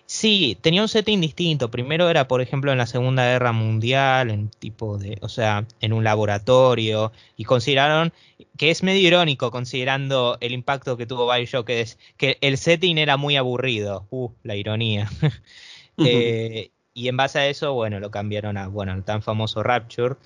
Sí, 0.06 0.56
tenía 0.62 0.80
un 0.80 0.88
setting 0.88 1.20
distinto. 1.20 1.70
Primero 1.70 2.08
era, 2.08 2.28
por 2.28 2.40
ejemplo, 2.40 2.73
en 2.73 2.78
la 2.78 2.87
Segunda 2.87 3.25
Guerra 3.26 3.52
Mundial, 3.52 4.30
en 4.30 4.49
tipo 4.49 4.97
de, 4.97 5.18
o 5.20 5.28
sea, 5.28 5.66
en 5.82 5.92
un 5.92 6.02
laboratorio, 6.02 7.12
y 7.37 7.44
consideraron 7.44 8.14
que 8.56 8.70
es 8.70 8.82
medio 8.82 9.06
irónico 9.06 9.50
considerando 9.50 10.38
el 10.40 10.52
impacto 10.52 10.97
que 10.97 11.04
tuvo 11.04 11.30
Bioshock, 11.30 11.66
que 11.66 11.82
es 11.82 11.99
que 12.16 12.38
el 12.40 12.56
setting 12.56 12.97
era 12.97 13.18
muy 13.18 13.37
aburrido. 13.37 14.06
Uh, 14.08 14.30
la 14.44 14.56
ironía. 14.56 15.11
eh, 15.99 16.70
y 16.94 17.08
en 17.08 17.16
base 17.18 17.38
a 17.38 17.47
eso, 17.47 17.75
bueno, 17.75 18.00
lo 18.00 18.11
cambiaron 18.11 18.56
a, 18.56 18.66
bueno, 18.68 18.94
el 18.94 19.04
tan 19.04 19.20
famoso 19.20 19.62
Rapture, 19.62 20.16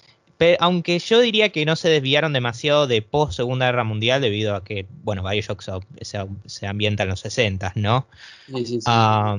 aunque 0.59 0.99
yo 0.99 1.21
diría 1.21 1.51
que 1.51 1.65
no 1.65 1.77
se 1.77 1.89
desviaron 1.89 2.33
demasiado 2.33 2.87
de 2.87 3.03
post 3.03 3.35
Segunda 3.35 3.67
Guerra 3.67 3.85
Mundial 3.85 4.21
debido 4.21 4.55
a 4.55 4.65
que, 4.65 4.87
bueno, 5.05 5.23
Bioshock 5.23 5.63
se, 6.01 6.67
ambienta 6.67 7.05
en 7.05 7.09
los 7.09 7.21
60, 7.21 7.73
¿no? 7.77 8.07
Sí, 8.47 8.67
sí, 8.67 8.81
sí. 8.81 8.87
Ah, 8.87 9.39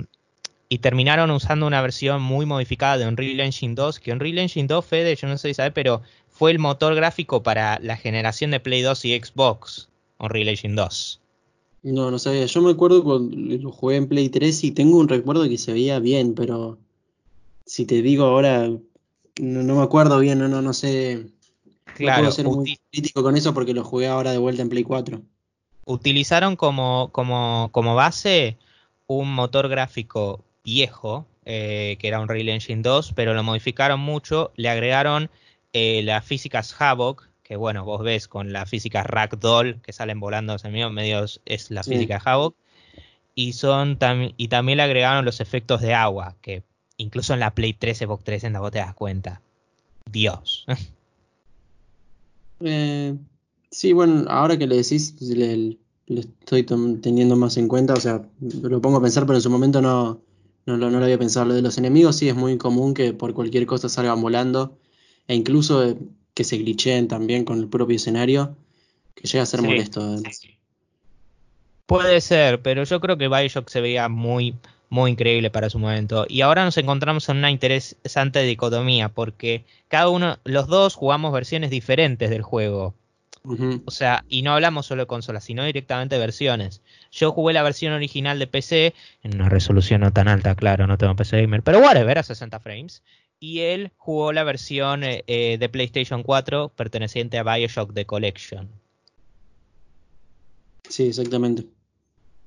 y 0.70 0.80
terminaron 0.80 1.30
usando 1.30 1.68
una 1.68 1.82
versión 1.82 2.22
muy 2.22 2.48
modificada 2.48 2.98
de 2.98 3.08
Unreal 3.08 3.42
Engine 3.42 3.76
2, 3.76 4.00
que 4.00 4.12
Unreal 4.12 4.40
Engine 4.40 4.68
2, 4.68 4.84
Fede, 4.84 5.16
yo 5.16 5.28
no 5.28 5.38
sé 5.38 5.50
si 5.50 5.54
sabes, 5.54 5.72
pero 5.72 6.02
fue 6.30 6.50
el 6.50 6.58
motor 6.58 6.96
gráfico 6.96 7.44
para 7.44 7.80
la 7.80 7.96
generación 7.96 8.50
de 8.50 8.60
Play 8.60 8.82
2 8.82 9.06
y 9.06 9.20
Xbox, 9.20 9.88
Unreal 10.18 10.48
Engine 10.48 10.74
2. 10.74 11.22
No, 11.84 12.10
no 12.10 12.18
sabía. 12.18 12.46
Yo 12.46 12.62
me 12.62 12.72
acuerdo 12.72 13.04
cuando 13.04 13.36
lo 13.36 13.72
jugué 13.72 13.98
en 13.98 14.08
Play 14.08 14.30
3 14.30 14.64
y 14.64 14.72
tengo 14.72 14.98
un 14.98 15.10
recuerdo 15.10 15.48
que 15.48 15.58
se 15.58 15.74
veía 15.74 16.00
bien, 16.00 16.34
pero 16.34 16.80
si 17.66 17.86
te 17.86 18.02
digo 18.02 18.26
ahora, 18.26 18.72
no, 19.40 19.76
me 19.76 19.84
acuerdo 19.84 20.20
bien, 20.20 20.40
no, 20.40 20.48
no, 20.48 20.62
no 20.62 20.74
sé. 20.74 21.28
Claro, 21.96 22.24
no 22.24 22.30
puedo 22.30 22.32
ser 22.32 22.46
muy 22.46 22.80
crítico 22.92 23.24
con 23.24 23.36
eso 23.36 23.54
porque 23.54 23.74
lo 23.74 23.84
jugué 23.84 24.08
ahora 24.08 24.32
de 24.32 24.38
vuelta 24.38 24.62
en 24.62 24.70
Play 24.70 24.84
4. 24.84 25.22
Utilizaron 25.86 26.56
como, 26.56 27.10
como, 27.12 27.70
como 27.72 27.96
base 27.96 28.58
un 29.08 29.34
motor 29.34 29.68
gráfico 29.68 30.44
viejo, 30.64 31.28
eh, 31.46 31.98
que 32.00 32.08
era 32.08 32.20
un 32.20 32.24
Unreal 32.24 32.50
Engine 32.50 32.82
2, 32.82 33.14
pero 33.16 33.34
lo 33.34 33.44
modificaron 33.44 34.00
mucho, 34.00 34.52
le 34.56 34.70
agregaron 34.70 35.30
eh, 35.74 36.02
las 36.04 36.26
físicas 36.26 36.76
Havoc, 36.80 37.28
que 37.44 37.58
bueno, 37.58 37.84
vos 37.84 38.02
ves 38.02 38.28
con 38.28 38.54
la 38.54 38.66
física 38.66 39.04
Ragdoll 39.04 39.82
que 39.82 39.92
salen 39.92 40.20
volando 40.20 40.56
en 40.64 40.94
medio, 40.94 41.26
es 41.46 41.72
la 41.72 41.84
física 41.84 42.22
Havoc. 42.24 42.56
Y, 43.36 43.54
son 43.54 43.98
y 44.38 44.48
también 44.48 44.78
le 44.78 44.84
agregaron 44.84 45.26
los 45.26 45.42
efectos 45.42 45.82
de 45.82 45.96
agua, 45.96 46.36
que 46.42 46.62
incluso 46.98 47.34
en 47.34 47.40
la 47.40 47.54
Play 47.54 47.74
3, 47.74 47.98
Xbox 48.00 48.24
360 48.24 48.60
vos 48.60 48.72
te 48.72 48.80
das 48.80 48.94
cuenta. 48.94 49.42
Dios. 50.12 50.66
Eh, 52.66 53.14
sí, 53.72 53.92
bueno, 53.92 54.24
ahora 54.30 54.58
que 54.58 54.68
le 54.68 54.78
decís, 54.78 55.20
le, 55.20 55.78
estoy 56.08 56.64
teniendo 56.64 57.36
más 57.36 57.58
en 57.58 57.68
cuenta, 57.68 57.94
o 57.94 58.00
sea, 58.00 58.22
lo 58.40 58.80
pongo 58.80 59.00
a 59.00 59.02
pensar, 59.02 59.26
pero 59.26 59.36
en 59.36 59.42
su 59.42 59.50
momento 59.50 59.82
no, 59.82 60.22
no, 60.66 60.78
no, 60.78 60.90
lo 60.90 61.04
había 61.04 61.18
pensado. 61.18 61.48
Lo 61.48 61.56
de 61.56 61.62
los 61.62 61.78
enemigos 61.78 62.16
sí 62.16 62.30
es 62.30 62.36
muy 62.36 62.58
común 62.58 62.94
que 62.94 63.12
por 63.12 63.34
cualquier 63.34 63.66
cosa 63.66 63.90
salgan 63.90 64.22
volando, 64.22 64.78
e 65.28 65.36
incluso 65.36 65.84
eh, 65.84 65.98
que 66.34 66.46
se 66.46 66.58
glitcheen 66.58 67.10
también 67.10 67.44
con 67.44 67.60
el 67.60 67.68
propio 67.68 67.98
escenario, 67.98 68.56
que 69.14 69.28
llega 69.28 69.44
a 69.44 69.48
ser 69.48 69.62
molesto. 69.62 70.22
Puede 71.86 72.22
ser, 72.22 72.62
pero 72.62 72.86
yo 72.86 73.02
creo 73.02 73.18
que 73.18 73.28
Bioshock 73.28 73.70
se 73.70 73.82
veía 73.82 74.08
muy, 74.08 74.56
muy 74.94 75.12
increíble 75.12 75.50
para 75.50 75.72
su 75.72 75.80
momento. 75.80 76.28
Y 76.30 76.42
ahora 76.42 76.64
nos 76.64 76.78
encontramos 76.78 77.28
en 77.28 77.38
una 77.38 77.50
interesante 77.50 78.44
dicotomía, 78.44 79.10
porque 79.10 79.66
cada 79.88 80.10
uno, 80.10 80.38
los 80.44 80.68
dos 80.68 80.94
jugamos 80.94 81.34
versiones 81.34 81.72
diferentes 81.72 82.30
del 82.30 82.44
juego. 82.44 82.94
O 83.86 83.92
sea, 83.92 84.24
y 84.30 84.44
no 84.44 84.54
hablamos 84.54 84.86
solo 84.86 85.02
de 85.02 85.08
consolas, 85.08 85.44
sino 85.44 85.66
directamente 85.66 86.16
de 86.16 86.22
versiones. 86.22 86.82
Yo 87.12 87.34
jugué 87.34 87.54
la 87.54 87.64
versión 87.64 87.92
original 87.92 88.40
de 88.40 88.48
PC 88.48 88.94
en 89.24 89.36
una 89.36 89.50
resolución 89.50 90.02
no 90.02 90.14
tan 90.14 90.30
alta, 90.30 90.56
claro, 90.56 90.88
no 90.88 90.98
tengo 90.98 91.16
PC 91.16 91.42
gamer, 91.42 91.64
pero 91.64 91.80
whatever, 91.80 92.20
a 92.20 92.24
60 92.24 92.60
frames 92.60 93.04
y 93.40 93.60
él 93.60 93.92
jugó 93.98 94.32
la 94.32 94.46
versión 94.46 95.04
eh, 95.04 95.26
eh, 95.28 95.58
de 95.60 95.68
PlayStation 95.68 96.24
4 96.24 96.70
perteneciente 96.70 97.38
a 97.38 97.44
Bioshock 97.44 97.94
The 97.94 98.06
Collection. 98.06 98.70
Sí, 100.88 101.08
exactamente. 101.08 101.66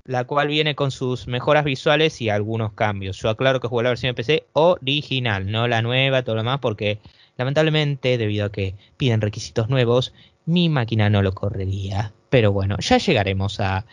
La 0.06 0.24
cual 0.24 0.46
viene 0.46 0.76
con 0.76 0.92
sus 0.92 1.26
mejoras 1.26 1.64
visuales 1.64 2.20
y 2.22 2.28
algunos 2.28 2.72
cambios. 2.72 3.18
Yo 3.18 3.28
aclaro 3.28 3.58
que 3.58 3.66
jugué 3.66 3.82
la 3.82 3.90
versión 3.90 4.10
de 4.10 4.14
PC 4.14 4.46
original, 4.52 5.50
no 5.50 5.66
la 5.66 5.82
nueva, 5.82 6.22
todo 6.22 6.36
lo 6.36 6.42
demás, 6.42 6.60
porque 6.60 7.00
lamentablemente, 7.36 8.16
debido 8.16 8.46
a 8.46 8.52
que 8.52 8.76
piden 8.96 9.20
requisitos 9.20 9.68
nuevos, 9.68 10.14
mi 10.44 10.68
máquina 10.68 11.10
no 11.10 11.22
lo 11.22 11.34
correría. 11.34 12.12
Pero 12.30 12.52
bueno, 12.52 12.76
ya 12.78 12.98
llegaremos 12.98 13.58
a, 13.60 13.84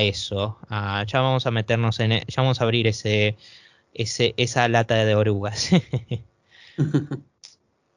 eso. 0.00 0.58
Ah, 0.68 1.04
ya 1.06 1.20
vamos 1.20 1.46
a 1.46 1.50
meternos 1.50 1.98
en. 1.98 2.12
E, 2.12 2.24
ya 2.28 2.42
vamos 2.42 2.60
a 2.60 2.64
abrir 2.64 2.86
ese, 2.86 3.36
ese, 3.94 4.34
esa 4.36 4.68
lata 4.68 5.04
de 5.04 5.14
orugas. 5.14 5.70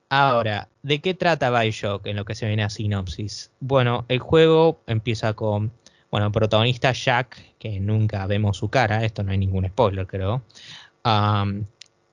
Ahora, 0.10 0.68
¿de 0.84 1.00
qué 1.00 1.14
trata 1.14 1.52
Bioshock 1.52 2.06
en 2.08 2.18
lo 2.18 2.26
que 2.26 2.36
se 2.36 2.48
viene 2.48 2.64
a 2.64 2.70
sinopsis? 2.70 3.52
Bueno, 3.60 4.06
el 4.10 4.20
juego 4.20 4.82
empieza 4.88 5.34
con, 5.34 5.72
bueno, 6.12 6.32
protagonista 6.32 6.92
Jack, 6.92 7.56
que 7.58 7.80
nunca 7.80 8.28
vemos 8.28 8.58
su 8.58 8.70
cara, 8.70 9.06
esto 9.06 9.24
no 9.24 9.32
hay 9.32 9.38
ningún 9.38 9.66
spoiler, 9.68 10.06
creo. 10.06 10.44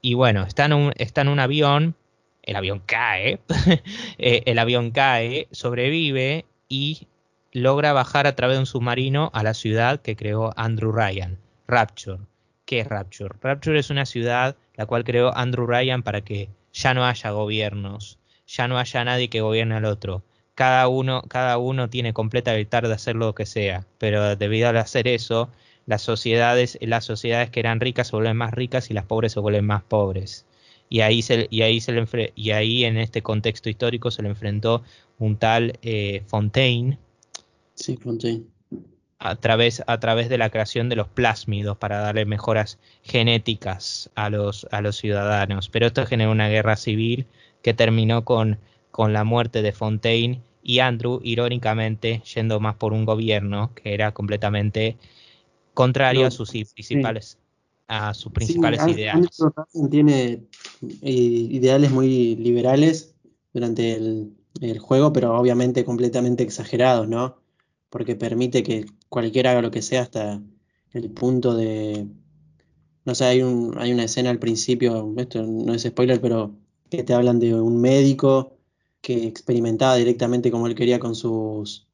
y 0.01 0.15
bueno, 0.15 0.45
está 0.45 0.67
en, 0.67 0.73
un, 0.73 0.93
está 0.97 1.23
en 1.23 1.29
un 1.29 1.41
avión, 1.41 1.97
el 2.43 2.57
avión 2.57 2.81
cae, 2.87 3.41
eh, 4.19 4.43
el 4.47 4.59
avión 4.61 4.93
cae, 4.93 5.49
sobrevive 5.51 6.47
y 6.69 7.09
logra 7.53 7.93
bajar 7.93 8.29
a 8.29 8.37
través 8.37 8.57
de 8.57 8.61
un 8.61 8.67
submarino 8.67 9.31
a 9.35 9.43
la 9.43 9.53
ciudad 9.53 10.01
que 10.01 10.15
creó 10.15 10.53
Andrew 10.57 10.93
Ryan, 10.93 11.37
Rapture. 11.67 12.21
¿Qué 12.67 12.81
es 12.81 12.87
Rapture? 12.87 13.35
Rapture 13.43 13.81
es 13.81 13.91
una 13.91 14.07
ciudad 14.07 14.55
la 14.75 14.87
cual 14.87 15.03
creó 15.03 15.37
Andrew 15.37 15.67
Ryan 15.67 16.05
para 16.05 16.21
que 16.21 16.51
ya 16.73 16.95
no 16.95 17.05
haya 17.05 17.31
gobiernos, 17.31 18.21
ya 18.47 18.69
no 18.69 18.79
haya 18.79 19.05
nadie 19.05 19.29
que 19.29 19.41
gobierne 19.41 19.75
al 19.75 19.87
otro. 19.87 20.23
Cada 20.59 20.89
uno, 20.89 21.23
cada 21.29 21.57
uno 21.57 21.89
tiene 21.89 22.13
completa 22.13 22.51
libertad 22.51 22.83
de 22.83 22.93
hacer 22.93 23.15
lo 23.15 23.33
que 23.33 23.47
sea, 23.47 23.87
pero 23.99 24.35
debido 24.35 24.67
a 24.67 24.73
hacer 24.81 25.07
eso, 25.07 25.51
las 25.87 26.03
sociedades, 26.03 26.77
las 26.81 27.05
sociedades 27.05 27.51
que 27.51 27.61
eran 27.61 27.79
ricas 27.79 28.09
se 28.09 28.17
vuelven 28.17 28.37
más 28.37 28.53
ricas 28.53 28.91
y 28.91 28.95
las 28.95 29.05
pobres 29.05 29.31
se 29.31 29.39
vuelven 29.39 29.65
más 29.65 29.85
pobres. 29.85 30.47
Y 30.89 31.03
ahí, 31.03 31.23
se, 31.23 31.47
y 31.49 31.63
ahí, 31.63 31.81
se 31.81 31.93
le 31.93 32.33
y 32.35 32.51
ahí 32.51 32.83
en 32.83 32.97
este 32.97 33.23
contexto 33.23 33.71
histórico 33.71 34.11
se 34.11 34.25
le 34.25 34.31
enfrentó 34.31 34.83
un 35.21 35.37
tal 35.37 35.79
eh, 35.83 36.25
Fontaine. 36.27 36.99
Sí, 37.77 37.97
Fontaine 37.97 38.45
a 39.21 39.37
través, 39.37 39.85
a 39.87 40.01
través 40.01 40.29
de 40.29 40.39
la 40.39 40.51
creación 40.51 40.89
de 40.89 40.97
los 40.97 41.07
plásmidos 41.07 41.77
para 41.79 42.01
darle 42.01 42.25
mejoras 42.25 42.81
genéticas 43.05 44.11
a 44.17 44.29
los, 44.29 44.67
a 44.73 44.81
los 44.81 44.97
ciudadanos. 44.97 45.69
Pero 45.69 45.87
esto 45.87 46.05
generó 46.05 46.33
una 46.33 46.49
guerra 46.49 46.75
civil 46.75 47.27
que 47.63 47.75
terminó 47.75 48.25
con, 48.25 48.59
con 48.99 49.13
la 49.13 49.23
muerte 49.23 49.63
de 49.63 49.71
Fontaine 49.71 50.43
y 50.61 50.81
Andrew, 50.81 51.21
irónicamente, 51.23 52.21
yendo 52.35 52.59
más 52.59 52.75
por 52.75 52.93
un 52.93 53.05
gobierno 53.05 53.73
que 53.77 53.95
era 53.95 54.13
completamente 54.13 54.97
contrario 55.73 56.27
a 56.27 56.33
sus 56.33 56.51
principales, 56.51 57.39
a 57.87 58.13
sus 58.13 58.33
principales 58.33 58.81
ideales. 58.89 59.41
Andrew 59.41 59.89
tiene 59.89 60.43
eh, 61.01 61.13
ideales 61.13 61.93
muy 61.93 62.35
liberales 62.35 63.15
durante 63.53 63.93
el, 63.95 64.33
el 64.61 64.81
juego, 64.81 65.13
pero 65.13 65.39
obviamente 65.39 65.85
completamente 65.85 66.43
exagerados, 66.43 67.07
¿no? 67.07 67.37
Porque 67.91 68.17
permite 68.17 68.65
que 68.65 68.85
cualquiera 69.09 69.53
haga 69.53 69.63
lo 69.63 69.71
que 69.71 69.81
sea 69.81 70.03
hasta 70.03 70.43
el 70.93 71.11
punto 71.11 71.55
de... 71.55 72.05
No 73.05 73.15
sé, 73.15 73.27
hay, 73.27 73.43
un, 73.43 73.77
hay 73.79 73.93
una 73.93 74.03
escena 74.03 74.31
al 74.31 74.41
principio, 74.41 75.15
esto 75.19 75.45
no 75.45 75.73
es 75.73 75.83
spoiler, 75.85 76.21
pero 76.21 76.57
que 76.91 77.05
te 77.05 77.15
hablan 77.15 77.39
de 77.39 77.55
un 77.55 77.81
médico 77.81 78.58
que 79.01 79.27
experimentaba 79.27 79.97
directamente 79.97 80.51
como 80.51 80.67
él 80.67 80.75
quería 80.75 80.99
con 80.99 81.15
sus 81.15 81.87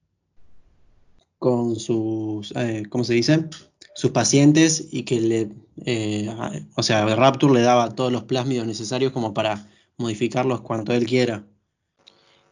con 1.39 1.77
sus 1.77 2.53
eh, 2.57 2.85
¿cómo 2.89 3.05
se 3.05 3.15
dice? 3.15 3.49
sus 3.95 4.11
pacientes 4.11 4.89
y 4.91 5.03
que 5.05 5.21
le 5.21 5.49
eh, 5.85 6.35
o 6.75 6.83
sea 6.83 7.05
Rapture 7.15 7.55
le 7.55 7.61
daba 7.61 7.91
todos 7.91 8.13
los 8.13 8.25
plásmidos 8.25 8.67
necesarios 8.67 9.13
como 9.13 9.35
para 9.35 9.69
modificarlos 9.99 10.63
cuanto 10.63 10.93
él 10.93 11.07
quiera 11.07 11.45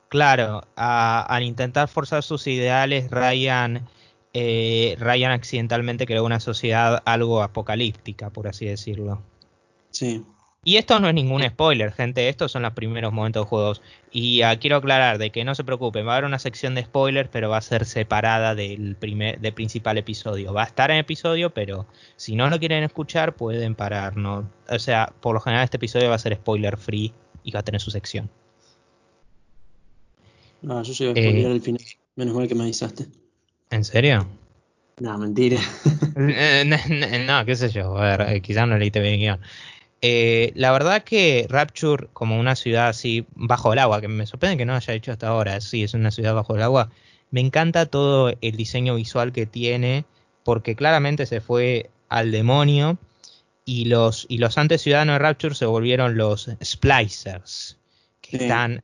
claro 0.09 0.63
al 0.77 1.43
intentar 1.43 1.89
forzar 1.89 2.23
sus 2.23 2.47
ideales 2.47 3.11
Ryan 3.11 3.89
eh, 4.35 4.97
Ryan 4.99 5.33
accidentalmente 5.33 6.07
creó 6.07 6.25
una 6.25 6.41
sociedad 6.41 7.03
algo 7.05 7.43
apocalíptica, 7.43 8.31
por 8.31 8.49
así 8.49 8.67
decirlo. 8.67 9.23
Sí. 9.91 10.25
Y 10.65 10.77
esto 10.77 11.01
no 11.01 11.09
es 11.09 11.15
ningún 11.15 11.43
spoiler, 11.43 11.93
gente. 11.93 12.29
Estos 12.29 12.53
son 12.53 12.63
los 12.63 12.73
primeros 12.73 13.13
momentos 13.13 13.45
de 13.45 13.49
juegos. 13.49 13.83
Y 14.13 14.43
ah, 14.43 14.57
quiero 14.61 14.77
aclarar 14.77 15.19
de 15.19 15.31
que 15.31 15.45
no 15.45 15.57
se 15.57 15.65
preocupen, 15.65 16.07
va 16.07 16.13
a 16.13 16.17
haber 16.19 16.27
una 16.27 16.39
sección 16.39 16.77
de 16.77 16.85
spoilers, 16.85 17.29
pero 17.33 17.51
va 17.51 17.57
a 17.57 17.63
ser 17.63 17.85
separada 17.85 18.55
del, 18.55 18.95
primer, 18.95 19.41
del 19.41 19.55
principal 19.55 19.99
episodio. 19.99 20.53
Va 20.53 20.63
a 20.63 20.67
estar 20.67 20.93
en 20.93 20.99
episodio, 20.99 21.51
pero 21.51 21.87
si 22.15 22.37
no 22.37 22.49
lo 22.49 22.61
quieren 22.61 22.85
escuchar, 22.85 23.35
pueden 23.35 23.75
parar. 23.75 24.17
¿no? 24.17 24.49
O 24.69 24.79
sea, 24.79 25.13
por 25.21 25.35
lo 25.35 25.41
general 25.41 25.65
este 25.65 25.79
episodio 25.79 26.11
va 26.11 26.15
a 26.15 26.21
ser 26.21 26.37
spoiler 26.37 26.77
free 26.77 27.13
y 27.43 27.51
va 27.51 27.61
a 27.61 27.65
tener 27.65 27.81
su 27.81 27.91
sección. 27.91 28.31
No, 30.61 30.81
yo 30.85 30.93
llegué 30.93 31.11
a 31.11 31.31
spoiler 31.31 31.57
eh, 31.57 31.61
final. 31.61 31.83
Menos 32.15 32.35
mal 32.37 32.47
que 32.47 32.55
me 32.55 32.63
avisaste. 32.63 33.07
¿En 33.71 33.85
serio? 33.85 34.29
No, 35.01 35.19
mentira. 35.19 35.61
Eh, 36.15 37.25
no, 37.27 37.47
qué 37.47 37.57
sé 37.57 37.71
yo, 37.71 37.97
a 37.97 38.19
ver, 38.19 38.35
eh, 38.37 38.43
quizás 38.43 38.69
no 38.69 38.77
leíste 38.77 39.01
bien 39.01 39.15
el 39.15 39.21
guion. 39.21 39.41
Eh, 40.05 40.51
la 40.57 40.73
verdad 40.73 41.05
que 41.05 41.47
Rapture, 41.49 42.09
como 42.13 42.39
una 42.39 42.57
ciudad 42.57 42.89
así 42.89 43.25
bajo 43.37 43.73
el 43.73 43.79
agua, 43.79 44.01
que 44.01 44.09
me 44.09 44.27
sorprende 44.27 44.57
que 44.57 44.65
no 44.65 44.75
haya 44.75 44.95
hecho 44.95 45.13
hasta 45.13 45.29
ahora, 45.29 45.61
sí, 45.61 45.85
es 45.85 45.95
una 45.95 46.11
ciudad 46.11 46.35
bajo 46.35 46.57
el 46.57 46.63
agua, 46.63 46.91
me 47.31 47.41
encanta 47.41 47.87
todo 47.87 48.35
el 48.41 48.57
diseño 48.57 48.97
visual 48.97 49.33
que 49.33 49.47
tiene, 49.47 50.05
porque 50.43 50.75
claramente 50.75 51.25
se 51.25 51.41
fue 51.41 51.89
al 52.09 52.33
demonio 52.33 52.99
y 53.65 53.85
los, 53.85 54.27
y 54.29 54.39
los 54.39 54.59
antes 54.59 54.83
ciudadanos 54.83 55.15
de 55.15 55.19
Rapture 55.21 55.55
se 55.55 55.67
volvieron 55.67 56.17
los 56.17 56.51
Splicers, 56.63 57.79
que 58.21 58.39
están 58.39 58.83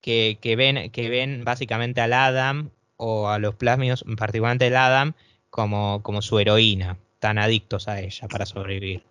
que, 0.00 0.38
que 0.40 0.56
ven, 0.56 0.90
que 0.90 1.10
ven 1.10 1.44
básicamente 1.44 2.00
al 2.00 2.14
Adam 2.14 2.70
o 2.96 3.28
a 3.28 3.38
los 3.38 3.54
plásmidos, 3.56 4.06
particularmente 4.16 4.68
el 4.68 4.76
Adam, 4.76 5.12
como, 5.50 6.02
como 6.02 6.22
su 6.22 6.38
heroína, 6.38 6.96
tan 7.18 7.36
adictos 7.36 7.88
a 7.88 8.00
ella 8.00 8.26
para 8.26 8.46
sobrevivir. 8.46 9.02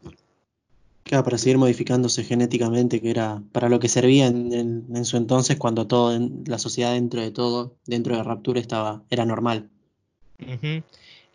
Claro, 1.05 1.23
para 1.23 1.37
seguir 1.37 1.59
modificándose 1.59 2.23
genéticamente, 2.23 2.99
que 2.99 3.11
era 3.11 3.43
para 3.51 3.69
lo 3.69 3.79
que 3.79 3.87
servía 3.87 4.25
en, 4.25 4.51
en- 4.51 4.85
en 4.95 5.05
su 5.05 5.17
entonces 5.17 5.55
cuando 5.57 5.85
todo, 5.85 6.15
en, 6.15 6.43
la 6.47 6.57
sociedad 6.57 6.93
dentro 6.93 7.21
de 7.21 7.29
todo, 7.29 7.75
dentro 7.85 8.15
de 8.17 8.23
Rapture 8.23 8.59
estaba, 8.59 9.03
era 9.11 9.23
normal. 9.23 9.69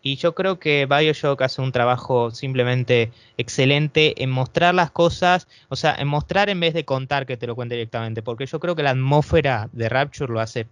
Y 0.03 0.17
yo 0.17 0.35
creo 0.35 0.59
que 0.59 0.85
Bioshock 0.87 1.41
hace 1.41 1.61
un 1.61 1.71
trabajo 1.71 2.31
simplemente 2.31 3.11
excelente 3.37 4.21
en 4.21 4.29
mostrar 4.29 4.75
las 4.75 4.91
cosas, 4.91 5.47
o 5.69 5.77
sea, 5.77 5.95
en 5.95 6.07
mostrar 6.09 6.49
en 6.49 6.59
vez 6.59 6.73
de 6.73 6.83
contar 6.83 7.25
que 7.25 7.37
te 7.37 7.47
lo 7.47 7.55
cuente 7.55 7.75
directamente, 7.75 8.21
porque 8.21 8.47
yo 8.47 8.59
creo 8.59 8.75
que 8.75 8.83
la 8.83 8.91
atmósfera 8.91 9.69
de 9.71 9.87
Rapture 9.87 10.33
lo 10.33 10.41
hace 10.41 10.67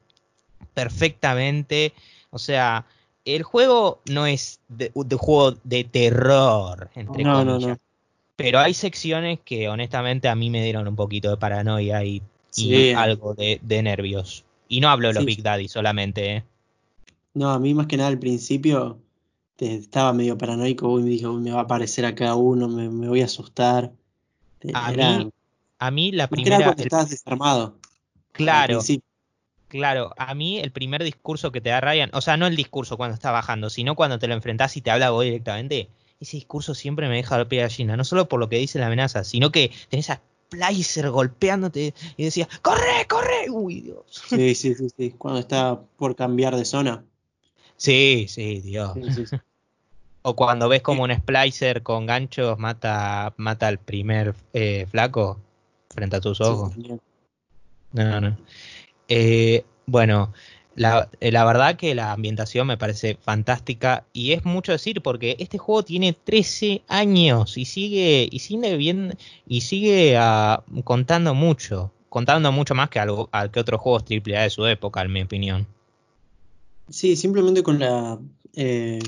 perfectamente, 0.74 1.94
o 2.32 2.40
sea, 2.40 2.86
el 3.24 3.44
juego 3.44 4.02
no 4.10 4.26
es 4.26 4.60
de, 4.68 4.92
de 4.94 5.16
juego 5.16 5.58
de 5.64 5.84
terror, 5.86 6.90
entre 6.96 7.24
No, 7.24 7.46
no, 7.46 7.46
comillas, 7.46 7.78
no. 7.78 7.89
Pero 8.40 8.60
hay 8.60 8.74
secciones 8.74 9.40
que 9.44 9.70
honestamente 9.70 10.30
a 10.30 10.36
mí 10.36 10.50
me 10.50 10.64
dieron 10.64 10.88
un 10.88 10.96
poquito 10.96 11.30
de 11.30 11.38
paranoia 11.38 12.04
y, 12.04 12.22
y 12.56 12.88
algo 12.94 13.34
de, 13.36 13.60
de 13.62 13.84
nervios. 13.84 14.46
Y 14.68 14.82
no 14.82 14.90
hablo 14.90 15.10
de 15.10 15.14
los 15.16 15.26
Sí. 15.26 15.26
Big 15.26 15.44
Daddy 15.44 15.68
solamente, 15.68 16.36
¿eh? 16.38 16.44
No, 17.34 17.50
a 17.52 17.60
mí 17.60 17.74
más 17.74 17.88
que 17.88 17.98
nada 17.98 18.10
al 18.10 18.20
principio 18.20 19.02
te- 19.56 19.76
estaba 19.76 20.14
medio 20.14 20.38
paranoico, 20.38 20.88
uy, 20.90 21.04
me 21.04 21.10
dije, 21.10 21.28
me 21.28 21.52
va 21.52 21.60
a 21.62 21.64
aparecer 21.64 22.06
acá 22.06 22.36
uno, 22.36 22.68
me, 22.68 22.90
me 22.90 23.08
voy 23.10 23.22
a 23.22 23.26
asustar. 23.26 23.94
A 24.74 24.92
Era, 24.92 24.92
mí, 24.92 25.32
a 25.78 25.92
mí 25.92 26.12
la 26.12 26.28
primera, 26.32 26.74
el- 26.80 26.90
estabas 26.90 27.10
desarmado. 27.10 27.80
claro, 28.32 28.90
claro, 29.70 30.14
a 30.18 30.36
mí 30.36 30.60
el 30.60 30.72
primer 30.74 31.04
discurso 31.04 31.52
que 31.54 31.62
te 31.62 31.70
da 31.72 31.82
Ryan, 31.82 32.12
o 32.14 32.22
sea, 32.22 32.38
no 32.38 32.48
el 32.48 32.56
discurso 32.56 32.98
cuando 32.98 33.16
está 33.16 33.32
bajando, 33.32 33.70
sino 33.72 33.96
cuando 33.96 34.20
te 34.20 34.28
lo 34.28 34.36
enfrentás 34.36 34.78
y 34.78 34.82
te 34.82 34.92
habla 34.92 35.12
vos 35.12 35.24
directamente, 35.26 35.90
ese 36.20 36.38
discurso 36.38 36.76
siempre 36.76 37.08
me 37.08 37.16
deja 37.16 37.38
la 37.38 37.48
piel 37.48 37.62
de 37.62 37.68
gallina, 37.68 37.98
no 37.98 38.04
solo 38.04 38.28
por 38.28 38.40
lo 38.40 38.50
que 38.50 38.58
dice 38.58 38.80
la 38.80 38.88
amenaza, 38.88 39.24
sino 39.24 39.52
que 39.52 39.72
tenés 39.90 40.10
a 40.10 40.22
Splicer 40.52 41.12
golpeándote 41.12 41.94
y 42.18 42.24
decía, 42.24 42.50
¡corre, 42.64 43.06
corre! 43.08 43.50
Uy, 43.52 43.82
Dios. 43.82 44.04
Sí, 44.30 44.56
sí, 44.56 44.74
sí, 44.74 44.88
sí. 44.96 45.12
Cuando 45.12 45.40
está 45.40 45.80
por 45.96 46.16
cambiar 46.16 46.56
de 46.56 46.66
zona. 46.66 47.04
Sí, 47.78 48.26
sí, 48.28 48.60
Dios. 48.62 48.94
Sí, 48.96 49.14
sí, 49.14 49.26
sí. 49.28 49.38
O 50.24 50.36
cuando 50.36 50.68
ves 50.68 50.82
como 50.82 51.04
un 51.04 51.16
Splicer 51.16 51.84
con 51.84 52.08
ganchos 52.08 52.58
mata, 52.58 53.34
mata 53.38 53.68
al 53.68 53.78
primer 53.78 54.34
eh, 54.54 54.88
flaco 54.90 55.40
frente 55.90 56.16
a 56.16 56.22
tus 56.22 56.42
ojos. 56.42 56.74
No, 57.94 58.22
no. 58.22 58.38
Eh, 59.08 59.64
bueno, 59.86 60.34
la, 60.76 61.10
eh, 61.20 61.32
la 61.32 61.44
verdad 61.46 61.76
que 61.76 61.96
la 61.96 62.12
ambientación 62.12 62.68
me 62.68 62.78
parece 62.78 63.18
fantástica 63.22 64.06
y 64.14 64.32
es 64.32 64.46
mucho 64.46 64.72
decir 64.72 65.02
porque 65.02 65.36
este 65.40 65.58
juego 65.58 65.84
tiene 65.84 66.14
13 66.14 66.84
años 66.88 67.58
y 67.58 67.66
sigue 67.66 68.28
y 68.32 68.40
sigue 68.40 68.78
bien 68.78 69.18
y 69.48 69.62
sigue 69.62 70.16
ah, 70.18 70.64
contando 70.84 71.34
mucho, 71.34 71.92
contando 72.10 72.52
mucho 72.52 72.76
más 72.76 72.90
que 72.90 73.00
al 73.00 73.52
que 73.52 73.60
otros 73.60 73.82
juegos 73.82 74.04
AAA 74.10 74.44
de 74.44 74.50
su 74.50 74.66
época, 74.66 75.02
en 75.02 75.12
mi 75.12 75.22
opinión. 75.22 75.68
Sí, 76.90 77.16
simplemente 77.16 77.62
con 77.62 77.80
la 77.80 78.20
eh, 78.56 79.00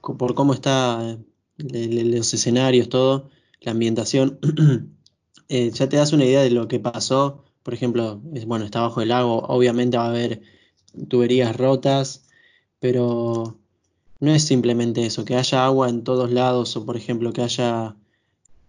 por 0.00 0.34
cómo 0.34 0.54
está 0.54 1.18
eh, 1.58 2.04
los 2.04 2.34
escenarios, 2.34 2.88
todo, 2.88 3.30
la 3.60 3.72
ambientación, 3.72 4.38
ya 5.48 5.88
te 5.88 5.96
das 5.96 6.12
una 6.12 6.24
idea 6.24 6.42
de 6.42 6.50
lo 6.50 6.68
que 6.68 6.80
pasó. 6.80 7.44
Por 7.62 7.74
ejemplo, 7.74 8.20
es, 8.34 8.46
bueno, 8.46 8.64
está 8.64 8.80
bajo 8.80 9.00
el 9.00 9.08
lago, 9.08 9.38
obviamente 9.48 9.96
va 9.96 10.06
a 10.06 10.10
haber 10.10 10.42
tuberías 11.08 11.56
rotas, 11.56 12.24
pero 12.80 13.58
no 14.20 14.34
es 14.34 14.44
simplemente 14.44 15.06
eso, 15.06 15.24
que 15.24 15.36
haya 15.36 15.64
agua 15.64 15.88
en 15.88 16.04
todos 16.04 16.30
lados, 16.30 16.76
o 16.76 16.86
por 16.86 16.96
ejemplo, 16.96 17.32
que 17.32 17.42
haya 17.42 17.96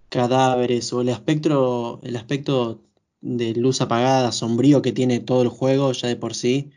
cadáveres, 0.10 0.92
o 0.94 1.02
el 1.02 1.10
aspecto, 1.10 2.00
el 2.04 2.16
aspecto 2.16 2.82
de 3.22 3.54
luz 3.56 3.82
apagada, 3.82 4.32
sombrío 4.32 4.82
que 4.82 4.94
tiene 4.94 5.20
todo 5.20 5.42
el 5.42 5.50
juego 5.50 5.92
ya 5.92 6.08
de 6.08 6.16
por 6.16 6.36
sí 6.36 6.72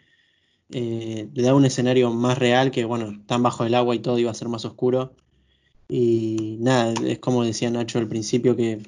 eh, 0.73 1.29
le 1.35 1.43
da 1.43 1.55
un 1.55 1.65
escenario 1.65 2.13
más 2.13 2.39
real 2.39 2.71
que, 2.71 2.85
bueno, 2.85 3.11
están 3.11 3.43
bajo 3.43 3.65
el 3.65 3.75
agua 3.75 3.95
y 3.95 3.99
todo 3.99 4.19
iba 4.19 4.31
a 4.31 4.35
ser 4.35 4.49
más 4.49 4.65
oscuro. 4.65 5.15
Y 5.89 6.57
nada, 6.61 6.95
es 7.05 7.19
como 7.19 7.45
decía 7.45 7.71
Nacho 7.71 7.99
al 7.99 8.09
principio, 8.09 8.57
que 8.57 8.81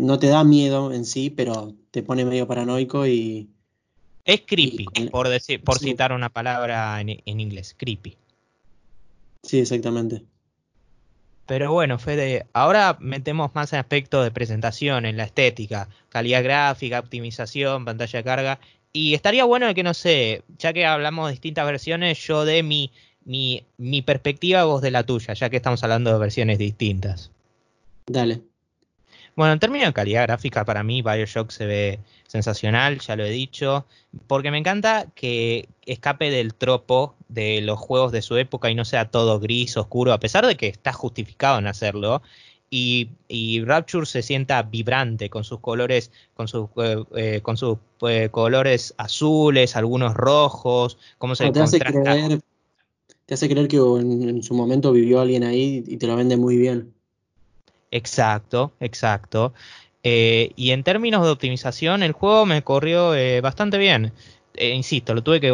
no 0.00 0.18
te 0.18 0.28
da 0.28 0.44
miedo 0.44 0.92
en 0.92 1.04
sí, 1.04 1.30
pero 1.30 1.74
te 1.90 2.02
pone 2.02 2.24
medio 2.24 2.46
paranoico 2.46 3.06
y 3.06 3.50
Es 4.24 4.42
creepy, 4.46 4.86
por 5.10 5.28
decir, 5.28 5.62
por 5.62 5.78
sí. 5.78 5.86
citar 5.90 6.12
una 6.12 6.30
palabra 6.30 7.00
en, 7.00 7.22
en 7.24 7.40
inglés, 7.40 7.74
creepy. 7.78 8.16
sí, 9.42 9.60
exactamente. 9.60 10.24
Pero 11.46 11.72
bueno, 11.72 11.98
Fede, 11.98 12.46
ahora 12.54 12.96
metemos 13.00 13.54
más 13.54 13.72
en 13.72 13.78
aspecto 13.80 14.22
de 14.22 14.30
presentación, 14.30 15.04
en 15.04 15.16
la 15.18 15.24
estética, 15.24 15.88
calidad 16.08 16.42
gráfica, 16.42 17.00
optimización, 17.00 17.84
pantalla 17.84 18.18
de 18.18 18.24
carga. 18.24 18.60
Y 18.92 19.14
estaría 19.14 19.44
bueno 19.44 19.72
que, 19.74 19.82
no 19.82 19.92
sé, 19.94 20.42
ya 20.58 20.72
que 20.72 20.86
hablamos 20.86 21.26
de 21.26 21.32
distintas 21.32 21.66
versiones, 21.66 22.18
yo 22.26 22.44
dé 22.46 22.62
mi, 22.62 22.92
mi, 23.24 23.64
mi 23.76 24.00
perspectiva, 24.02 24.64
vos 24.64 24.80
de 24.82 24.90
la 24.90 25.04
tuya, 25.04 25.34
ya 25.34 25.50
que 25.50 25.56
estamos 25.56 25.82
hablando 25.84 26.12
de 26.12 26.18
versiones 26.18 26.58
distintas. 26.58 27.30
Dale. 28.06 28.42
Bueno, 29.36 29.52
en 29.52 29.58
términos 29.58 29.88
de 29.88 29.92
calidad 29.92 30.22
gráfica, 30.22 30.64
para 30.64 30.84
mí 30.84 31.02
Bioshock 31.02 31.50
se 31.50 31.66
ve 31.66 32.00
sensacional, 32.28 33.00
ya 33.00 33.16
lo 33.16 33.24
he 33.24 33.30
dicho, 33.30 33.84
porque 34.28 34.52
me 34.52 34.58
encanta 34.58 35.06
que 35.14 35.68
escape 35.86 36.30
del 36.30 36.54
tropo 36.54 37.16
de 37.28 37.60
los 37.60 37.78
juegos 37.78 38.12
de 38.12 38.22
su 38.22 38.36
época 38.36 38.70
y 38.70 38.76
no 38.76 38.84
sea 38.84 39.10
todo 39.10 39.40
gris, 39.40 39.76
oscuro, 39.76 40.12
a 40.12 40.20
pesar 40.20 40.46
de 40.46 40.56
que 40.56 40.68
está 40.68 40.92
justificado 40.92 41.58
en 41.58 41.66
hacerlo. 41.66 42.22
Y, 42.70 43.10
y 43.28 43.62
Rapture 43.64 44.06
se 44.06 44.22
sienta 44.22 44.62
vibrante 44.62 45.30
con 45.30 45.44
sus 45.44 45.60
colores, 45.60 46.10
con 46.34 46.48
sus, 46.48 46.68
eh, 46.76 47.04
eh, 47.16 47.40
con 47.42 47.56
sus 47.56 47.78
eh, 48.08 48.28
colores 48.30 48.94
azules, 48.98 49.76
algunos 49.76 50.14
rojos, 50.14 50.96
cómo 51.18 51.34
se 51.34 51.50
te 51.50 51.60
hace 51.60 51.78
contrasta. 51.78 52.00
creer, 52.00 52.40
te 53.26 53.34
hace 53.34 53.48
creer 53.48 53.68
que 53.68 53.76
en, 53.76 54.28
en 54.28 54.42
su 54.42 54.54
momento 54.54 54.92
vivió 54.92 55.20
alguien 55.20 55.44
ahí 55.44 55.84
y 55.86 55.96
te 55.96 56.06
lo 56.06 56.16
vende 56.16 56.36
muy 56.36 56.56
bien. 56.56 56.93
Exacto, 57.94 58.72
exacto. 58.80 59.54
Eh, 60.02 60.50
y 60.56 60.72
en 60.72 60.82
términos 60.82 61.24
de 61.24 61.30
optimización, 61.30 62.02
el 62.02 62.10
juego 62.12 62.44
me 62.44 62.62
corrió 62.64 63.14
eh, 63.14 63.40
bastante 63.40 63.78
bien. 63.78 64.12
Eh, 64.54 64.70
insisto, 64.74 65.14
lo 65.14 65.22
tuve 65.22 65.40
que 65.40 65.52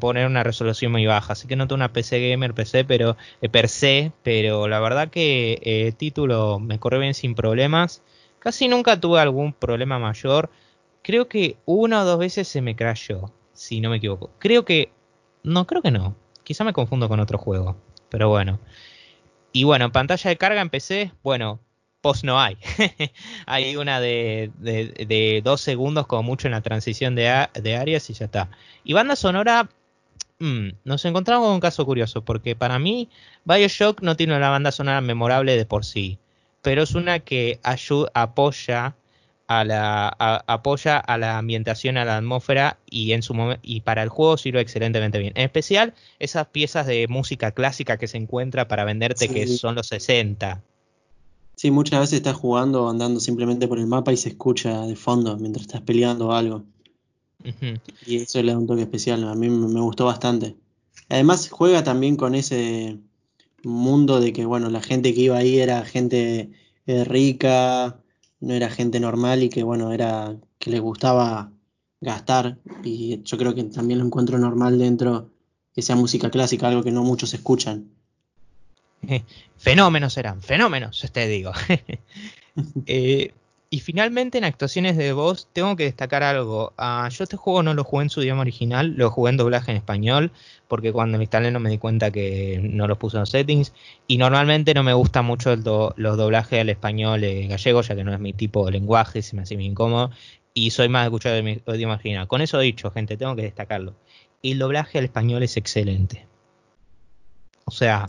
poner 0.00 0.26
una 0.26 0.42
resolución 0.42 0.90
muy 0.92 1.04
baja, 1.06 1.34
así 1.34 1.46
que 1.46 1.54
no 1.56 1.66
tengo 1.68 1.76
una 1.76 1.92
PC 1.92 2.30
gamer 2.30 2.54
PC, 2.54 2.84
pero 2.86 3.16
per 3.50 3.68
se, 3.68 4.12
pero 4.22 4.68
la 4.68 4.80
verdad 4.80 5.10
que 5.10 5.60
el 5.64 5.94
título 5.94 6.58
me 6.58 6.78
corrió 6.78 7.00
bien 7.00 7.12
sin 7.14 7.34
problemas. 7.34 8.02
Casi 8.38 8.68
nunca 8.68 8.98
tuve 8.98 9.20
algún 9.20 9.52
problema 9.52 9.98
mayor. 9.98 10.50
Creo 11.02 11.28
que 11.28 11.56
una 11.66 12.02
o 12.02 12.04
dos 12.06 12.18
veces 12.18 12.48
se 12.48 12.62
me 12.62 12.74
crashó, 12.76 13.32
si 13.52 13.80
no 13.82 13.90
me 13.90 13.98
equivoco. 13.98 14.30
Creo 14.38 14.64
que 14.64 14.92
no, 15.42 15.66
creo 15.66 15.82
que 15.82 15.90
no. 15.90 16.16
Quizá 16.42 16.64
me 16.64 16.72
confundo 16.72 17.08
con 17.08 17.20
otro 17.20 17.36
juego, 17.38 17.76
pero 18.08 18.28
bueno. 18.30 18.60
Y 19.52 19.64
bueno, 19.64 19.92
pantalla 19.92 20.30
de 20.30 20.36
carga 20.36 20.60
en 20.62 20.70
PC, 20.70 21.12
bueno, 21.22 21.60
post 22.02 22.24
no 22.24 22.38
hay. 22.38 22.58
hay 23.46 23.76
una 23.76 24.00
de, 24.00 24.50
de, 24.58 25.06
de 25.08 25.40
dos 25.42 25.62
segundos 25.62 26.06
como 26.06 26.22
mucho 26.24 26.48
en 26.48 26.52
la 26.52 26.60
transición 26.60 27.14
de, 27.14 27.30
a- 27.30 27.50
de 27.54 27.76
áreas 27.76 28.10
y 28.10 28.12
ya 28.12 28.26
está. 28.26 28.50
Y 28.84 28.92
banda 28.92 29.16
sonora, 29.16 29.70
mm, 30.40 30.68
nos 30.84 31.04
encontramos 31.06 31.46
con 31.46 31.54
un 31.54 31.60
caso 31.60 31.86
curioso, 31.86 32.22
porque 32.24 32.54
para 32.56 32.78
mí 32.78 33.08
Bioshock 33.46 34.02
no 34.02 34.16
tiene 34.16 34.36
una 34.36 34.50
banda 34.50 34.72
sonora 34.72 35.00
memorable 35.00 35.56
de 35.56 35.64
por 35.64 35.84
sí, 35.84 36.18
pero 36.60 36.82
es 36.82 36.94
una 36.94 37.20
que 37.20 37.60
apoya 38.14 38.94
a 39.48 39.64
la 39.64 40.08
a- 40.18 40.44
apoya 40.46 40.98
a 40.98 41.18
la 41.18 41.36
ambientación, 41.38 41.96
a 41.98 42.04
la 42.04 42.16
atmósfera 42.16 42.78
y 42.88 43.12
en 43.12 43.22
su 43.22 43.34
y 43.62 43.80
para 43.82 44.02
el 44.02 44.08
juego 44.08 44.36
sirve 44.38 44.60
excelentemente 44.60 45.18
bien. 45.18 45.32
En 45.36 45.44
especial 45.44 45.94
esas 46.18 46.46
piezas 46.46 46.86
de 46.86 47.06
música 47.08 47.50
clásica 47.52 47.96
que 47.98 48.06
se 48.08 48.16
encuentra 48.16 48.68
para 48.68 48.84
venderte 48.84 49.28
que 49.34 49.46
son 49.46 49.74
los 49.74 49.88
60. 49.88 50.62
Sí, 51.62 51.70
muchas 51.70 52.00
veces 52.00 52.14
estás 52.14 52.34
jugando 52.34 52.82
o 52.82 52.90
andando 52.90 53.20
simplemente 53.20 53.68
por 53.68 53.78
el 53.78 53.86
mapa 53.86 54.12
y 54.12 54.16
se 54.16 54.30
escucha 54.30 54.84
de 54.84 54.96
fondo 54.96 55.36
mientras 55.36 55.66
estás 55.66 55.80
peleando 55.80 56.32
algo. 56.32 56.64
Y 58.04 58.16
eso 58.16 58.42
le 58.42 58.50
da 58.50 58.58
un 58.58 58.66
toque 58.66 58.82
especial, 58.82 59.22
a 59.28 59.36
mí 59.36 59.48
me 59.48 59.68
me 59.68 59.80
gustó 59.80 60.06
bastante. 60.06 60.56
Además 61.08 61.48
juega 61.50 61.84
también 61.84 62.16
con 62.16 62.34
ese 62.34 62.98
mundo 63.62 64.18
de 64.18 64.32
que, 64.32 64.44
bueno, 64.44 64.70
la 64.70 64.80
gente 64.80 65.14
que 65.14 65.20
iba 65.20 65.36
ahí 65.38 65.60
era 65.60 65.84
gente 65.84 66.50
eh, 66.86 67.04
rica, 67.04 68.02
no 68.40 68.54
era 68.54 68.68
gente 68.68 68.98
normal 68.98 69.44
y 69.44 69.48
que, 69.48 69.62
bueno, 69.62 69.92
era 69.92 70.36
que 70.58 70.70
les 70.70 70.80
gustaba 70.80 71.52
gastar. 72.00 72.58
Y 72.82 73.22
yo 73.22 73.38
creo 73.38 73.54
que 73.54 73.62
también 73.62 74.00
lo 74.00 74.06
encuentro 74.06 74.36
normal 74.36 74.80
dentro 74.80 75.30
que 75.72 75.82
sea 75.82 75.94
música 75.94 76.28
clásica, 76.28 76.66
algo 76.66 76.82
que 76.82 76.90
no 76.90 77.04
muchos 77.04 77.34
escuchan. 77.34 77.88
Fenómenos 79.56 80.16
eran, 80.16 80.42
fenómenos, 80.42 81.04
te 81.12 81.26
digo. 81.28 81.52
Eh, 82.86 83.32
Y 83.70 83.80
finalmente 83.80 84.36
en 84.36 84.44
actuaciones 84.44 84.98
de 84.98 85.14
voz 85.14 85.48
tengo 85.54 85.74
que 85.76 85.84
destacar 85.84 86.22
algo. 86.22 86.74
Ah, 86.76 87.08
yo 87.10 87.24
este 87.24 87.38
juego 87.38 87.62
no 87.62 87.72
lo 87.72 87.84
jugué 87.84 88.02
en 88.04 88.10
su 88.10 88.22
idioma 88.22 88.42
original, 88.42 88.92
lo 88.98 89.10
jugué 89.10 89.30
en 89.30 89.38
doblaje 89.38 89.70
en 89.70 89.78
español, 89.78 90.32
porque 90.68 90.92
cuando 90.92 91.16
lo 91.16 91.22
instalé 91.22 91.50
no 91.50 91.60
me 91.60 91.70
di 91.70 91.78
cuenta 91.78 92.10
que 92.10 92.60
no 92.62 92.86
lo 92.86 92.98
puse 92.98 93.16
en 93.16 93.20
los 93.20 93.30
settings. 93.30 93.72
Y 94.06 94.18
normalmente 94.18 94.74
no 94.74 94.82
me 94.82 94.92
gusta 94.92 95.22
mucho 95.22 95.56
los 95.56 96.16
doblajes 96.18 96.60
al 96.60 96.68
español 96.68 97.24
eh, 97.24 97.46
gallego, 97.46 97.80
ya 97.80 97.96
que 97.96 98.04
no 98.04 98.12
es 98.12 98.20
mi 98.20 98.34
tipo 98.34 98.66
de 98.66 98.72
lenguaje, 98.72 99.22
se 99.22 99.34
me 99.36 99.42
hace 99.42 99.54
muy 99.56 99.64
incómodo. 99.64 100.10
Y 100.52 100.70
soy 100.72 100.90
más 100.90 101.04
de 101.04 101.06
escuchar 101.06 101.32
de 101.32 101.42
mi 101.42 101.62
idioma 101.74 101.94
original. 101.94 102.28
Con 102.28 102.42
eso 102.42 102.58
dicho, 102.58 102.90
gente, 102.90 103.16
tengo 103.16 103.34
que 103.36 103.42
destacarlo. 103.42 103.94
El 104.42 104.58
doblaje 104.58 104.98
al 104.98 105.04
español 105.04 105.42
es 105.42 105.56
excelente. 105.56 106.26
O 107.64 107.70
sea, 107.70 108.04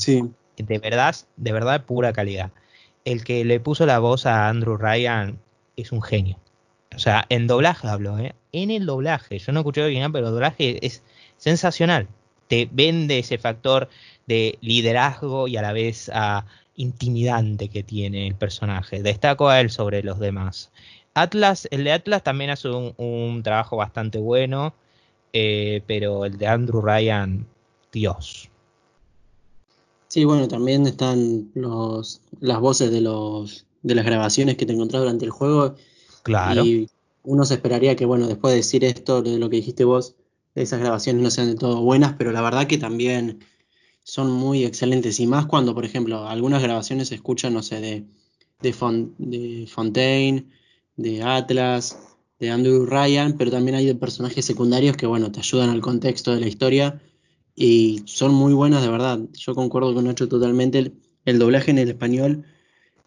de 0.58 0.80
verdad, 0.80 1.16
de 1.38 1.52
verdad, 1.52 1.86
pura 1.86 2.14
calidad. 2.14 2.52
El 3.06 3.24
que 3.24 3.44
le 3.46 3.60
puso 3.60 3.86
la 3.86 4.00
voz 4.00 4.26
a 4.26 4.50
Andrew 4.50 4.78
Ryan 4.78 5.40
es 5.76 5.92
un 5.92 6.02
genio. 6.02 6.38
O 6.96 7.00
sea, 7.00 7.26
en 7.30 7.48
doblaje 7.48 7.88
hablo, 7.88 8.18
¿eh? 8.20 8.36
En 8.52 8.72
el 8.72 8.86
doblaje. 8.86 9.40
Yo 9.40 9.52
no 9.52 9.62
escuché 9.62 9.82
original, 9.82 10.12
pero 10.12 10.28
el 10.28 10.34
doblaje 10.34 10.86
es 10.86 11.04
sensacional. 11.38 12.08
Te 12.48 12.70
vende 12.72 13.20
ese 13.20 13.38
factor 13.38 13.90
de 14.28 14.58
liderazgo 14.62 15.48
y 15.48 15.58
a 15.58 15.62
la 15.62 15.74
vez 15.74 16.12
ah, 16.14 16.46
intimidante 16.76 17.70
que 17.70 17.84
tiene 17.84 18.28
el 18.28 18.36
personaje. 18.36 19.02
Destaco 19.02 19.50
a 19.50 19.60
él 19.60 19.70
sobre 19.70 20.04
los 20.04 20.20
demás. 20.20 20.72
Atlas, 21.14 21.68
el 21.72 21.84
de 21.84 21.92
Atlas 21.92 22.24
también 22.24 22.50
hace 22.50 22.70
un, 22.70 23.42
trabajo 23.44 23.78
bastante 23.78 24.18
bueno, 24.20 24.74
eh, 25.34 25.82
pero 25.88 26.26
el 26.26 26.38
de 26.38 26.48
Andrew 26.48 26.82
Ryan, 26.82 27.46
Dios. 27.92 28.50
Sí, 30.14 30.26
bueno, 30.26 30.48
también 30.48 30.86
están 30.86 31.50
los, 31.56 32.22
las 32.40 32.60
voces 32.60 32.92
de 32.92 33.02
los 33.02 33.66
de 33.82 33.96
las 33.96 34.06
grabaciones 34.06 34.58
que 34.58 34.68
te 34.68 34.74
encontrás 34.74 35.02
durante 35.02 35.26
el 35.26 35.32
juego. 35.32 35.74
Claro. 36.22 36.64
Y 36.64 36.88
uno 37.24 37.46
se 37.46 37.56
esperaría 37.56 37.96
que, 37.96 38.06
bueno, 38.06 38.28
después 38.28 38.52
de 38.52 38.58
decir 38.58 38.86
esto, 38.86 39.24
de 39.24 39.40
lo 39.40 39.50
que 39.50 39.56
dijiste 39.56 39.86
vos, 39.86 40.14
esas 40.54 40.80
grabaciones 40.82 41.24
no 41.24 41.32
sean 41.32 41.48
de 41.48 41.56
todo 41.56 41.82
buenas, 41.82 42.14
pero 42.14 42.32
la 42.32 42.44
verdad 42.44 42.68
que 42.68 42.78
también 42.78 43.40
son 44.04 44.30
muy 44.30 44.66
excelentes. 44.66 45.20
Y 45.20 45.26
más 45.26 45.48
cuando, 45.48 45.74
por 45.74 45.84
ejemplo, 45.84 46.28
algunas 46.28 46.62
grabaciones 46.62 47.08
se 47.08 47.16
escuchan, 47.16 47.56
no 47.56 47.64
sé, 47.64 47.82
de, 47.82 48.06
de, 48.62 49.08
de 49.18 49.66
Fontaine, 49.66 50.46
de 50.96 51.24
Atlas, 51.24 51.98
de 52.40 52.52
Andrew 52.52 52.86
Ryan, 52.86 53.36
pero 53.36 53.50
también 53.50 53.78
hay 53.78 53.88
de 53.88 53.96
personajes 53.96 54.46
secundarios 54.46 54.96
que, 54.96 55.08
bueno, 55.08 55.32
te 55.32 55.40
ayudan 55.40 55.72
al 55.72 55.82
contexto 55.82 56.36
de 56.36 56.40
la 56.40 56.48
historia 56.48 57.02
y 57.56 58.04
son 58.06 58.34
muy 58.34 58.54
buenas 58.54 58.82
de 58.82 58.90
verdad. 58.90 59.20
Yo 59.34 59.56
concuerdo 59.56 59.94
con 59.94 60.06
Nacho 60.06 60.28
totalmente. 60.28 60.92
el 61.26 61.40
doblaje 61.40 61.72
en 61.72 61.80
el 61.80 61.90
español 61.90 62.46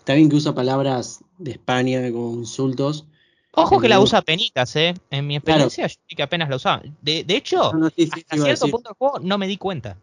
Está 0.06 0.14
bien 0.14 0.30
que 0.30 0.36
usa 0.36 0.54
palabras 0.54 1.24
de 1.36 1.50
España 1.50 2.12
como 2.12 2.34
insultos. 2.34 3.06
Ojo 3.50 3.80
que 3.80 3.88
la 3.88 3.98
usa 3.98 4.22
penitas, 4.22 4.76
¿eh? 4.76 4.94
En 5.10 5.26
mi 5.26 5.34
experiencia, 5.34 5.88
yo 5.88 5.96
que 6.16 6.22
apenas 6.22 6.48
la 6.48 6.54
usaba. 6.54 6.80
De, 7.02 7.24
hecho, 7.26 7.72
a 7.72 8.36
cierto 8.36 8.68
punto 8.68 8.90
del 8.90 8.96
juego 8.96 9.18
no 9.18 9.36
me 9.36 9.48
di 9.48 9.56
cuenta. 9.56 9.98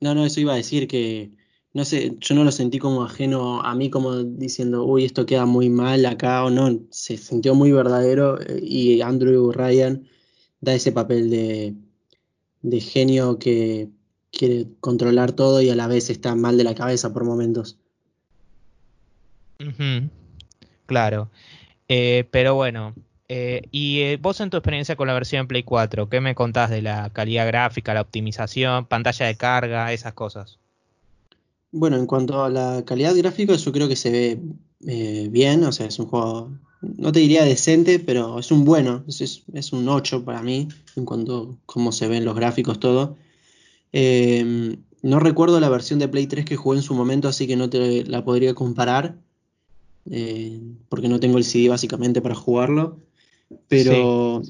No, 0.00 0.12
no, 0.12 0.26
eso 0.26 0.40
iba 0.40 0.54
a 0.54 0.56
decir 0.56 0.88
que, 0.88 1.30
no 1.72 1.84
sé, 1.84 2.16
yo 2.18 2.34
no 2.34 2.42
lo 2.42 2.50
sentí 2.50 2.80
como 2.80 3.04
ajeno 3.04 3.62
a 3.62 3.76
mí, 3.76 3.90
como 3.90 4.24
diciendo, 4.24 4.82
uy, 4.82 5.04
esto 5.04 5.24
queda 5.24 5.46
muy 5.46 5.70
mal 5.70 6.04
acá 6.04 6.44
o 6.44 6.50
no. 6.50 6.76
Se 6.90 7.16
sintió 7.16 7.54
muy 7.54 7.70
verdadero 7.70 8.40
eh, 8.40 8.58
y 8.60 9.02
Andrew 9.02 9.52
Ryan 9.52 10.08
da 10.60 10.74
ese 10.74 10.90
papel 10.90 11.30
de, 11.30 11.74
de 12.66 12.80
genio 12.80 13.38
que 13.38 13.88
quiere 14.32 14.66
controlar 14.80 15.32
todo 15.32 15.62
y 15.62 15.70
a 15.70 15.76
la 15.76 15.86
vez 15.86 16.10
está 16.10 16.34
mal 16.34 16.56
de 16.56 16.64
la 16.64 16.74
cabeza 16.74 17.12
por 17.12 17.24
momentos. 17.24 17.78
Claro. 20.86 21.30
Eh, 21.88 22.26
pero 22.32 22.56
bueno, 22.56 22.94
eh, 23.28 23.62
y 23.70 24.00
eh, 24.00 24.18
vos 24.20 24.40
en 24.40 24.50
tu 24.50 24.56
experiencia 24.56 24.96
con 24.96 25.06
la 25.06 25.14
versión 25.14 25.46
Play 25.46 25.62
4, 25.62 26.08
¿qué 26.08 26.20
me 26.20 26.34
contás 26.34 26.68
de 26.70 26.82
la 26.82 27.10
calidad 27.10 27.46
gráfica, 27.46 27.94
la 27.94 28.00
optimización, 28.00 28.86
pantalla 28.86 29.26
de 29.26 29.36
carga, 29.36 29.92
esas 29.92 30.14
cosas? 30.14 30.58
Bueno, 31.70 31.96
en 31.96 32.06
cuanto 32.06 32.42
a 32.42 32.48
la 32.48 32.84
calidad 32.84 33.14
gráfica, 33.14 33.54
yo 33.54 33.72
creo 33.72 33.88
que 33.88 33.96
se 33.96 34.10
ve 34.10 35.28
bien, 35.28 35.62
o 35.62 35.70
sea, 35.70 35.86
es 35.86 35.98
un 36.00 36.06
juego, 36.06 36.50
no 36.96 37.12
te 37.12 37.20
diría 37.20 37.44
decente, 37.44 37.98
pero 37.98 38.38
es 38.38 38.50
un 38.50 38.64
bueno, 38.64 39.04
es, 39.08 39.44
es 39.52 39.72
un 39.72 39.88
8 39.88 40.24
para 40.24 40.42
mí, 40.42 40.68
en 40.96 41.04
cuanto 41.04 41.56
a 41.58 41.62
cómo 41.66 41.92
se 41.92 42.08
ven 42.08 42.24
los 42.24 42.34
gráficos, 42.36 42.80
todo. 42.80 43.16
no 43.92 45.20
recuerdo 45.20 45.60
la 45.60 45.68
versión 45.68 45.98
de 45.98 46.08
Play 46.08 46.26
3 46.26 46.44
que 46.44 46.56
jugué 46.56 46.78
en 46.78 46.82
su 46.82 46.94
momento, 46.94 47.28
así 47.28 47.46
que 47.46 47.56
no 47.56 47.70
te 47.70 48.04
la 48.04 48.24
podría 48.24 48.54
comparar 48.54 49.16
eh, 50.10 50.60
porque 50.88 51.08
no 51.08 51.18
tengo 51.20 51.38
el 51.38 51.44
CD 51.44 51.68
básicamente 51.68 52.22
para 52.22 52.34
jugarlo, 52.34 53.00
pero 53.68 54.42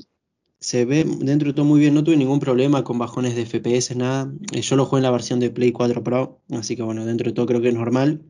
se 0.59 0.85
ve 0.85 1.05
dentro 1.05 1.49
de 1.49 1.55
todo 1.55 1.65
muy 1.65 1.81
bien, 1.81 1.95
no 1.95 2.05
tuve 2.05 2.17
ningún 2.17 2.41
problema 2.41 2.85
con 2.85 2.99
bajones 2.99 3.35
de 3.35 3.47
FPS, 3.47 3.97
nada. 3.97 4.31
Eh, 4.53 4.61
yo 4.61 4.77
lo 4.77 4.85
jugué 4.85 5.01
en 5.01 5.05
la 5.05 5.11
versión 5.11 5.41
de 5.41 5.51
Play 5.51 5.73
4 5.73 6.03
Pro, 6.03 6.41
así 6.51 6.77
que 6.77 6.83
bueno, 6.83 7.07
dentro 7.07 7.29
de 7.29 7.35
todo 7.35 7.47
creo 7.47 7.61
que 7.61 7.69
es 7.69 7.75
normal. 7.75 8.23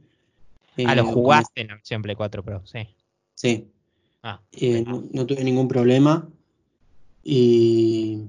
ah, 0.85 0.95
lo 0.95 1.03
eh, 1.03 1.05
jugaste 1.05 1.63
en 1.63 1.69
la 1.69 1.75
versión 1.75 2.03
Play 2.03 2.15
4 2.15 2.43
Pro, 2.43 2.63
sí. 2.65 2.81
Sí. 3.35 3.67
Ah, 4.27 4.41
no, 5.13 5.25
tuve 5.25 5.45
ningún 5.45 5.69
problema. 5.69 6.29
Y 7.23 8.23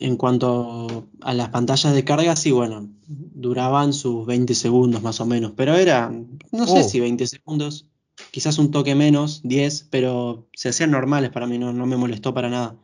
en 0.00 0.16
cuanto 0.16 1.06
a 1.20 1.32
las 1.32 1.50
pantallas 1.50 1.94
de 1.94 2.04
carga, 2.04 2.34
sí, 2.34 2.50
bueno, 2.50 2.88
duraban 3.06 3.92
sus 3.92 4.26
20 4.26 4.52
segundos 4.56 5.00
más 5.00 5.20
o 5.20 5.26
menos, 5.26 5.52
pero 5.56 5.76
era, 5.76 6.10
no 6.50 6.66
sé 6.66 6.80
oh. 6.80 6.82
si 6.82 6.98
20 6.98 7.24
segundos, 7.28 7.86
quizás 8.32 8.58
un 8.58 8.72
toque 8.72 8.96
menos, 8.96 9.42
10, 9.44 9.86
pero 9.90 10.48
se 10.54 10.70
hacían 10.70 10.90
normales 10.90 11.30
para 11.30 11.46
mí, 11.46 11.56
no, 11.56 11.72
no 11.72 11.86
me 11.86 11.96
molestó 11.96 12.34
para 12.34 12.50
nada. 12.50 12.74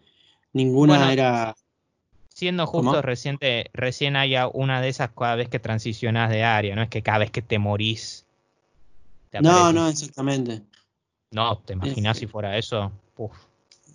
Ninguna 0.53 1.13
era... 1.13 1.57
Siendo 2.29 2.67
justo, 2.67 3.03
reciente, 3.03 3.71
recién 3.73 4.15
haya 4.15 4.47
una 4.47 4.81
de 4.81 4.91
esas 4.91 5.11
cada 5.11 5.35
vez 5.35 5.49
que 5.49 5.59
transicionas 5.59 6.31
de 6.31 6.45
área, 6.45 6.77
no 6.77 6.83
es 6.83 6.89
que 6.89 7.03
cada 7.03 7.19
vez 7.19 7.33
que 7.33 7.43
te 7.43 7.59
morís. 7.59 8.27
no, 9.41 9.73
no, 9.73 9.89
exactamente. 9.89 10.63
No, 11.31 11.59
¿te 11.59 11.73
imaginas 11.75 12.19
si 12.19 12.27
fuera 12.27 12.57
eso? 12.57 12.93
Uf. 13.17 13.33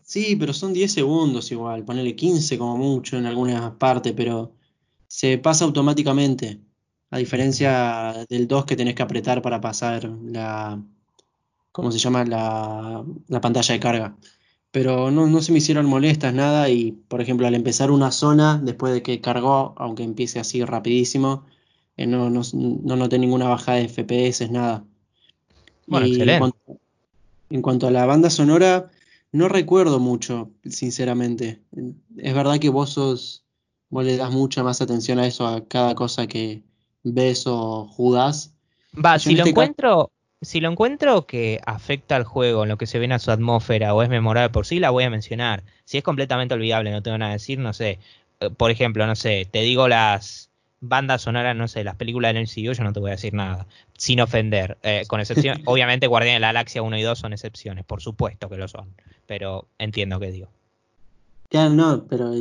Sí, 0.03 0.35
pero 0.35 0.53
son 0.53 0.73
10 0.73 0.91
segundos 0.91 1.51
igual, 1.51 1.85
ponerle 1.85 2.15
15 2.15 2.57
como 2.57 2.75
mucho 2.77 3.17
en 3.17 3.25
algunas 3.25 3.71
partes, 3.75 4.13
pero 4.13 4.51
se 5.07 5.37
pasa 5.37 5.65
automáticamente. 5.65 6.59
A 7.11 7.17
diferencia 7.17 8.25
del 8.29 8.47
2 8.47 8.65
que 8.65 8.75
tenés 8.75 8.95
que 8.95 9.03
apretar 9.03 9.41
para 9.41 9.61
pasar 9.61 10.05
la. 10.05 10.81
¿Cómo 11.71 11.91
se 11.91 11.99
llama? 11.99 12.25
La, 12.25 13.41
pantalla 13.41 13.73
de 13.73 13.79
carga. 13.79 14.17
Pero 14.71 15.11
no, 15.11 15.41
se 15.41 15.51
me 15.51 15.59
hicieron 15.59 15.85
molestas 15.85 16.33
nada 16.33 16.69
y, 16.69 16.91
por 16.93 17.21
ejemplo, 17.21 17.47
al 17.47 17.55
empezar 17.55 17.91
una 17.91 18.11
zona, 18.11 18.59
después 18.61 18.93
de 18.93 19.03
que 19.03 19.21
cargó, 19.21 19.75
aunque 19.77 20.03
empiece 20.03 20.39
así 20.39 20.63
rapidísimo, 20.63 21.45
eh, 21.97 22.07
no, 22.07 22.29
no, 22.29 22.41
noté 22.95 23.19
ninguna 23.19 23.47
bajada 23.47 23.77
de 23.77 23.85
FPS, 23.85 24.49
nada. 24.49 24.85
Bueno, 25.87 26.07
excelente. 26.07 26.33
en 26.33 26.39
cuanto 26.39 26.80
a 27.87 27.91
la 27.91 28.05
banda 28.05 28.29
sonora, 28.29 28.89
no 29.31 29.47
recuerdo 29.47 29.99
mucho, 29.99 30.51
sinceramente. 30.65 31.61
Es 32.17 32.33
verdad 32.33 32.59
que 32.59 32.69
vos 32.69 32.91
sos, 32.91 33.43
vos 33.89 34.05
le 34.05 34.17
das 34.17 34.31
mucha 34.31 34.63
más 34.63 34.81
atención 34.81 35.19
a 35.19 35.27
eso, 35.27 35.47
a 35.47 35.65
cada 35.65 35.95
cosa 35.95 36.27
que 36.27 36.63
ves 37.03 37.45
o 37.47 37.87
jugás. 37.87 38.53
Va, 38.93 39.19
si 39.19 39.33
lo 39.35 39.39
este 39.39 39.51
encuentro, 39.51 40.11
si 40.41 40.59
lo 40.59 40.69
encuentro 40.69 41.25
que 41.25 41.59
afecta 41.65 42.15
al 42.15 42.23
juego, 42.23 42.63
en 42.63 42.69
lo 42.69 42.77
que 42.77 42.87
se 42.87 42.99
ve 42.99 43.05
en 43.05 43.19
su 43.19 43.31
atmósfera 43.31 43.93
o 43.93 44.03
es 44.03 44.09
memorable 44.09 44.49
por 44.49 44.65
sí, 44.65 44.79
la 44.79 44.89
voy 44.89 45.05
a 45.05 45.09
mencionar. 45.09 45.63
Si 45.85 45.97
es 45.97 46.03
completamente 46.03 46.53
olvidable, 46.53 46.91
no 46.91 47.01
tengo 47.01 47.17
nada 47.17 47.31
que 47.31 47.35
decir, 47.35 47.59
no 47.59 47.73
sé. 47.73 47.99
Eh, 48.39 48.49
por 48.49 48.71
ejemplo, 48.71 49.05
no 49.07 49.15
sé, 49.15 49.47
te 49.49 49.61
digo 49.61 49.87
las 49.87 50.50
bandas 50.81 51.21
sonoras, 51.21 51.55
no 51.55 51.67
sé, 51.67 51.83
las 51.83 51.95
películas 51.95 52.33
del 52.33 52.43
MCU, 52.43 52.73
yo 52.73 52.83
no 52.83 52.91
te 52.91 52.99
voy 52.99 53.11
a 53.11 53.13
decir 53.13 53.33
nada, 53.33 53.67
sin 53.97 54.19
ofender, 54.19 54.77
eh, 54.81 55.03
con 55.07 55.19
excepción, 55.19 55.61
obviamente 55.65 56.07
Guardián 56.07 56.35
de 56.35 56.39
la 56.41 56.47
Galaxia 56.47 56.81
1 56.81 56.97
y 56.97 57.01
2 57.03 57.17
son 57.17 57.33
excepciones, 57.33 57.85
por 57.85 58.01
supuesto 58.01 58.49
que 58.49 58.57
lo 58.57 58.67
son, 58.67 58.93
pero 59.27 59.67
entiendo 59.77 60.19
que 60.19 60.31
digo. 60.31 60.49
Ya, 61.51 61.67
no, 61.69 62.05
pero 62.07 62.31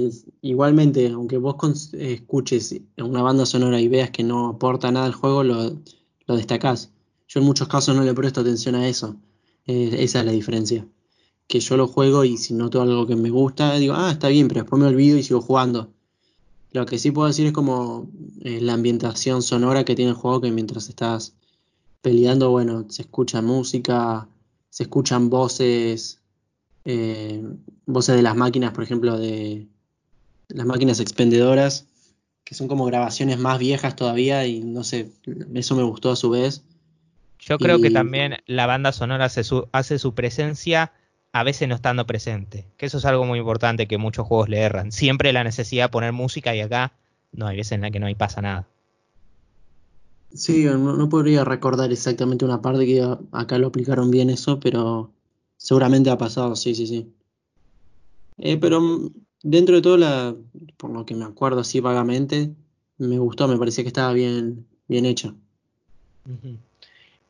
igualmente, 0.40 1.08
aunque 1.08 1.36
vos 1.36 1.92
escuches 1.94 2.80
una 2.96 3.22
banda 3.22 3.44
sonora 3.44 3.80
y 3.80 3.88
veas 3.88 4.10
que 4.10 4.22
no 4.22 4.48
aporta 4.48 4.90
nada 4.92 5.06
al 5.06 5.14
juego, 5.14 5.42
lo, 5.42 5.80
lo 6.26 6.36
destacás. 6.36 6.92
Yo 7.26 7.40
en 7.40 7.46
muchos 7.46 7.66
casos 7.66 7.96
no 7.96 8.04
le 8.04 8.14
presto 8.14 8.40
atención 8.40 8.76
a 8.76 8.86
eso. 8.86 9.16
Eh, 9.66 9.96
esa 9.98 10.20
es 10.20 10.26
la 10.26 10.32
diferencia. 10.32 10.86
Que 11.48 11.58
yo 11.58 11.76
lo 11.76 11.88
juego 11.88 12.24
y 12.24 12.36
si 12.36 12.54
noto 12.54 12.80
algo 12.82 13.04
que 13.08 13.16
me 13.16 13.30
gusta, 13.30 13.74
digo, 13.76 13.94
ah, 13.96 14.12
está 14.12 14.28
bien, 14.28 14.46
pero 14.46 14.60
después 14.60 14.80
me 14.80 14.86
olvido 14.86 15.18
y 15.18 15.24
sigo 15.24 15.40
jugando. 15.40 15.92
Lo 16.72 16.86
que 16.86 16.98
sí 16.98 17.10
puedo 17.10 17.28
decir 17.28 17.46
es 17.46 17.52
como 17.52 18.08
eh, 18.42 18.60
la 18.60 18.74
ambientación 18.74 19.42
sonora 19.42 19.84
que 19.84 19.96
tiene 19.96 20.12
el 20.12 20.16
juego, 20.16 20.40
que 20.40 20.50
mientras 20.50 20.88
estás 20.88 21.34
peleando, 22.00 22.50
bueno, 22.50 22.86
se 22.88 23.02
escucha 23.02 23.42
música, 23.42 24.28
se 24.70 24.84
escuchan 24.84 25.30
voces, 25.30 26.20
eh, 26.84 27.42
voces 27.86 28.16
de 28.16 28.22
las 28.22 28.36
máquinas, 28.36 28.72
por 28.72 28.84
ejemplo, 28.84 29.18
de 29.18 29.66
las 30.48 30.66
máquinas 30.66 31.00
expendedoras, 31.00 31.86
que 32.44 32.54
son 32.54 32.68
como 32.68 32.84
grabaciones 32.84 33.38
más 33.38 33.58
viejas 33.58 33.96
todavía 33.96 34.46
y 34.46 34.60
no 34.60 34.84
sé, 34.84 35.10
eso 35.54 35.76
me 35.76 35.82
gustó 35.82 36.10
a 36.10 36.16
su 36.16 36.30
vez. 36.30 36.62
Yo 37.40 37.58
creo 37.58 37.80
que 37.80 37.90
también 37.90 38.36
la 38.46 38.66
banda 38.66 38.92
sonora 38.92 39.26
hace 39.26 39.44
su, 39.44 39.66
hace 39.72 39.98
su 39.98 40.14
presencia 40.14 40.92
a 41.32 41.44
veces 41.44 41.68
no 41.68 41.74
estando 41.74 42.06
presente. 42.06 42.66
Que 42.76 42.86
eso 42.86 42.98
es 42.98 43.04
algo 43.04 43.24
muy 43.24 43.38
importante 43.38 43.86
que 43.86 43.98
muchos 43.98 44.26
juegos 44.26 44.48
le 44.48 44.60
erran. 44.60 44.92
Siempre 44.92 45.32
la 45.32 45.44
necesidad 45.44 45.86
de 45.86 45.90
poner 45.90 46.12
música 46.12 46.54
y 46.54 46.60
acá 46.60 46.92
no 47.32 47.46
hay 47.46 47.56
veces 47.56 47.72
en 47.72 47.82
la 47.82 47.90
que 47.90 48.00
no 48.00 48.06
hay 48.06 48.14
pasa 48.14 48.40
nada. 48.40 48.66
Sí, 50.32 50.64
no, 50.64 50.96
no 50.96 51.08
podría 51.08 51.44
recordar 51.44 51.90
exactamente 51.92 52.44
una 52.44 52.62
parte 52.62 52.86
que 52.86 53.04
acá 53.32 53.58
lo 53.58 53.68
aplicaron 53.68 54.10
bien 54.10 54.30
eso, 54.30 54.60
pero 54.60 55.12
seguramente 55.56 56.10
ha 56.10 56.18
pasado, 56.18 56.54
sí, 56.54 56.74
sí, 56.74 56.86
sí. 56.86 57.12
Eh, 58.38 58.56
pero 58.56 58.80
dentro 59.42 59.74
de 59.74 59.82
todo, 59.82 59.96
la, 59.96 60.34
por 60.76 60.90
lo 60.90 61.04
que 61.04 61.14
me 61.14 61.24
acuerdo 61.24 61.60
así 61.60 61.80
vagamente, 61.80 62.54
me 62.98 63.18
gustó, 63.18 63.48
me 63.48 63.58
parecía 63.58 63.84
que 63.84 63.88
estaba 63.88 64.12
bien, 64.12 64.66
bien 64.86 65.04
hecha. 65.04 65.34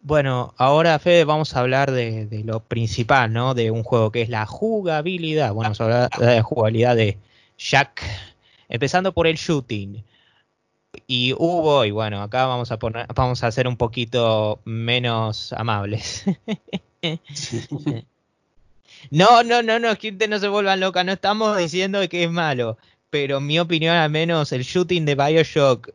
Bueno, 0.02 0.54
ahora 0.56 0.98
Fede 0.98 1.24
vamos 1.24 1.54
a 1.54 1.60
hablar 1.60 1.90
de, 1.90 2.26
de 2.26 2.42
lo 2.42 2.60
principal, 2.60 3.32
¿no? 3.32 3.54
De 3.54 3.70
un 3.70 3.82
juego 3.82 4.10
que 4.10 4.22
es 4.22 4.30
la 4.30 4.46
jugabilidad. 4.46 5.52
Bueno, 5.52 5.66
vamos 5.66 5.80
a 5.80 5.84
hablar 5.84 6.10
de 6.18 6.36
la 6.36 6.42
jugabilidad 6.42 6.96
de 6.96 7.18
Jack, 7.58 8.02
empezando 8.68 9.12
por 9.12 9.26
el 9.26 9.36
shooting. 9.36 10.02
Y 11.06 11.34
hubo, 11.34 11.84
y 11.84 11.90
bueno, 11.90 12.22
acá 12.22 12.46
vamos 12.46 12.72
a 12.72 12.78
poner, 12.78 13.06
vamos 13.14 13.44
a 13.44 13.50
ser 13.52 13.68
un 13.68 13.76
poquito 13.76 14.60
menos 14.64 15.52
amables. 15.52 16.24
No, 19.10 19.42
no, 19.42 19.62
no, 19.62 19.78
no, 19.78 19.96
gente, 19.96 20.28
no 20.28 20.38
se 20.38 20.48
vuelvan 20.48 20.80
loca, 20.80 21.04
no 21.04 21.12
estamos 21.12 21.56
diciendo 21.56 22.06
que 22.10 22.24
es 22.24 22.30
malo, 22.30 22.76
pero 23.08 23.38
en 23.38 23.46
mi 23.46 23.58
opinión, 23.58 23.96
al 23.96 24.10
menos 24.10 24.52
el 24.52 24.62
shooting 24.62 25.06
de 25.06 25.14
Bioshock 25.14 25.90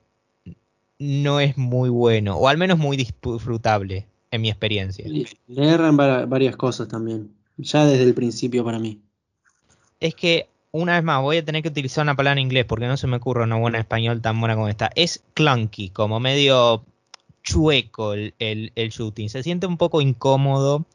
no 1.00 1.40
es 1.40 1.58
muy 1.58 1.90
bueno, 1.90 2.38
o 2.38 2.48
al 2.48 2.58
menos 2.58 2.78
muy 2.78 2.98
disfrutable, 2.98 4.08
en 4.32 4.42
mi 4.42 4.50
experiencia. 4.50 5.06
Le 5.08 5.70
erran 5.70 5.98
va- 6.00 6.26
varias 6.26 6.56
cosas 6.56 6.88
también, 6.88 7.32
ya 7.58 7.86
desde 7.86 8.04
el 8.04 8.14
principio 8.14 8.64
para 8.64 8.80
mí. 8.80 9.00
Es 10.00 10.16
que, 10.16 10.48
una 10.72 10.96
vez 10.96 11.04
más, 11.04 11.22
voy 11.22 11.38
a 11.38 11.46
tener 11.46 11.62
que 11.62 11.70
utilizar 11.70 12.04
una 12.04 12.16
palabra 12.16 12.40
en 12.40 12.46
inglés 12.46 12.66
porque 12.66 12.88
no 12.88 12.98
se 12.98 13.08
me 13.08 13.18
ocurre 13.18 13.44
una 13.44 13.56
buena 13.58 13.78
en 13.78 13.82
español 13.82 14.22
tan 14.22 14.40
buena 14.40 14.56
como 14.56 14.68
esta. 14.68 14.90
Es 14.96 15.24
clunky, 15.34 15.90
como 15.90 16.20
medio 16.20 16.84
chueco 17.44 18.14
el, 18.14 18.34
el- 18.40 18.72
el 18.76 18.90
shooting, 18.90 19.30
se 19.30 19.44
siente 19.44 19.68
un 19.68 19.78
poco 19.78 20.02
incómodo 20.02 20.86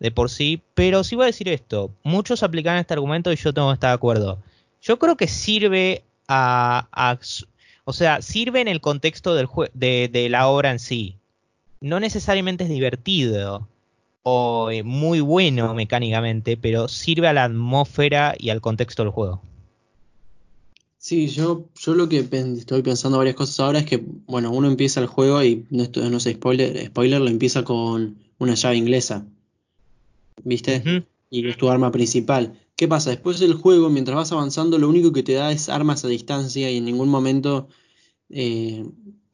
de 0.00 0.10
por 0.10 0.30
sí, 0.30 0.60
pero 0.74 1.04
sí 1.04 1.16
voy 1.16 1.24
a 1.24 1.26
decir 1.26 1.48
esto, 1.48 1.90
muchos 2.02 2.42
aplican 2.42 2.76
este 2.78 2.94
argumento 2.94 3.32
y 3.32 3.36
yo 3.36 3.52
tengo 3.54 3.68
que 3.68 3.74
estar 3.74 3.90
de 3.90 3.94
acuerdo. 3.94 4.38
Yo 4.82 4.98
creo 4.98 5.16
que 5.16 5.28
sirve 5.28 6.04
a, 6.28 6.88
a- 6.92 7.18
o 7.84 7.92
sea, 7.92 8.22
sirve 8.22 8.60
en 8.60 8.68
el 8.68 8.80
contexto 8.80 9.34
del 9.34 9.46
jue- 9.46 9.70
de, 9.74 10.08
de 10.12 10.28
la 10.28 10.48
obra 10.48 10.70
en 10.70 10.78
sí. 10.78 11.16
No 11.80 12.00
necesariamente 12.00 12.64
es 12.64 12.70
divertido 12.70 13.68
o 14.22 14.70
eh, 14.70 14.82
muy 14.82 15.20
bueno 15.20 15.74
mecánicamente, 15.74 16.56
pero 16.56 16.88
sirve 16.88 17.28
a 17.28 17.32
la 17.34 17.44
atmósfera 17.44 18.34
y 18.38 18.50
al 18.50 18.60
contexto 18.62 19.02
del 19.02 19.12
juego. 19.12 19.42
Sí, 20.96 21.26
yo, 21.28 21.68
yo 21.78 21.94
lo 21.94 22.08
que 22.08 22.22
pen- 22.22 22.56
estoy 22.56 22.80
pensando 22.80 23.18
varias 23.18 23.36
cosas 23.36 23.60
ahora 23.60 23.80
es 23.80 23.84
que, 23.84 23.98
bueno, 24.02 24.50
uno 24.50 24.66
empieza 24.68 25.00
el 25.00 25.06
juego 25.06 25.42
y 25.44 25.66
no, 25.70 25.82
esto- 25.82 26.08
no 26.08 26.18
sé, 26.18 26.32
spoiler, 26.32 26.86
spoiler, 26.86 27.20
lo 27.20 27.28
empieza 27.28 27.62
con 27.64 28.16
una 28.38 28.54
llave 28.54 28.76
inglesa, 28.76 29.26
¿viste? 30.42 30.82
Y 31.30 31.46
es 31.48 31.56
tu 31.58 31.68
arma 31.68 31.90
principal. 31.92 32.58
¿Qué 32.76 32.88
pasa? 32.88 33.10
Después 33.10 33.38
del 33.38 33.54
juego, 33.54 33.88
mientras 33.88 34.16
vas 34.16 34.32
avanzando, 34.32 34.78
lo 34.78 34.88
único 34.88 35.12
que 35.12 35.22
te 35.22 35.34
da 35.34 35.52
es 35.52 35.68
armas 35.68 36.04
a 36.04 36.08
distancia 36.08 36.70
y 36.70 36.78
en 36.78 36.84
ningún 36.84 37.08
momento 37.08 37.68
eh, 38.30 38.84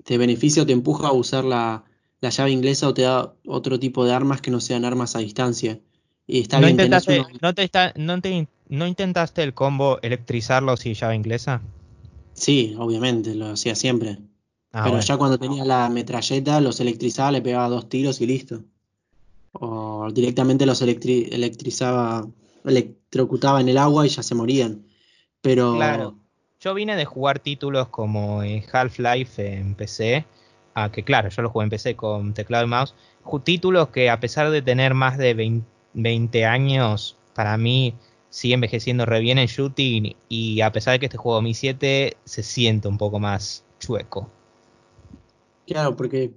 te 0.05 0.19
beneficia 0.19 0.63
o 0.63 0.67
te 0.67 0.73
empuja 0.73 1.09
a 1.09 1.13
usar 1.13 1.45
la, 1.45 1.85
la 2.21 2.31
llave 2.31 2.51
inglesa 2.51 2.89
o 2.89 2.95
te 2.95 3.03
da 3.03 3.35
otro 3.47 3.79
tipo 3.81 4.05
de 4.05 4.13
armas 4.13 4.41
que 4.43 4.51
no 4.51 4.61
sean 4.61 4.85
armas 4.85 5.17
a 5.17 5.21
distancia. 5.21 5.81
Y 6.27 6.41
está 6.41 6.61
¿No, 6.61 6.67
bien, 6.67 6.73
intentaste, 6.73 7.23
no, 7.41 7.55
te 7.55 7.65
está- 7.65 7.93
no, 7.97 8.21
te- 8.21 8.49
no 8.69 8.87
intentaste 8.87 9.43
el 9.43 9.55
combo 9.55 9.99
electrizarlo 10.03 10.77
si 10.77 10.95
llave 10.95 11.17
inglesa? 11.17 11.63
Sí, 12.35 12.75
obviamente, 12.79 13.35
lo 13.35 13.47
hacía 13.49 13.75
siempre. 13.75 14.19
Ah, 14.73 14.83
Pero 14.85 14.91
bueno. 14.91 15.01
ya 15.03 15.17
cuando 15.17 15.39
tenía 15.39 15.65
la 15.65 15.89
metralleta, 15.89 16.61
los 16.61 16.79
electrizaba, 16.81 17.33
le 17.33 17.43
pegaba 17.43 17.69
dos 17.69 17.89
tiros 17.89 18.21
y 18.21 18.27
listo. 18.27 18.65
O 19.53 20.09
directamente 20.13 20.67
los 20.67 20.83
electri- 20.83 21.29
electrizaba, 21.33 22.29
electrocutaba 22.65 23.61
en 23.61 23.69
el 23.69 23.79
agua 23.79 24.07
y 24.07 24.11
ya 24.11 24.23
se 24.23 24.35
morían. 24.35 24.87
Pero 25.41 25.77
Claro. 25.77 26.17
Yo 26.61 26.75
vine 26.75 26.95
de 26.95 27.07
jugar 27.07 27.39
títulos 27.39 27.89
como 27.89 28.43
eh, 28.43 28.63
Half-Life 28.71 29.57
en 29.57 29.75
PC, 29.75 30.27
a 30.75 30.93
que 30.93 31.03
claro, 31.03 31.31
yo 31.31 31.41
lo 31.41 31.49
jugué 31.49 31.65
en 31.65 31.71
PC 31.71 31.97
con 31.97 32.35
teclado 32.35 32.67
y 32.67 32.69
mouse. 32.69 32.95
Títulos 33.45 33.89
que 33.89 34.11
a 34.11 34.21
pesar 34.21 34.51
de 34.51 34.61
tener 34.61 34.93
más 34.93 35.17
de 35.17 35.33
20, 35.33 35.67
20 35.95 36.45
años, 36.45 37.17
para 37.35 37.57
mí 37.57 37.95
sigue 38.29 38.55
envejeciendo 38.55 39.07
re 39.07 39.21
bien 39.21 39.39
en 39.39 39.47
shooting 39.47 40.15
y 40.29 40.61
a 40.61 40.71
pesar 40.71 40.93
de 40.93 41.01
que 41.01 41.07
este 41.07 41.17
juego 41.17 41.37
2007 41.37 42.19
se 42.25 42.43
siente 42.43 42.89
un 42.89 42.99
poco 42.99 43.19
más 43.19 43.65
chueco. 43.79 44.31
claro, 45.67 45.97
porque 45.97 46.35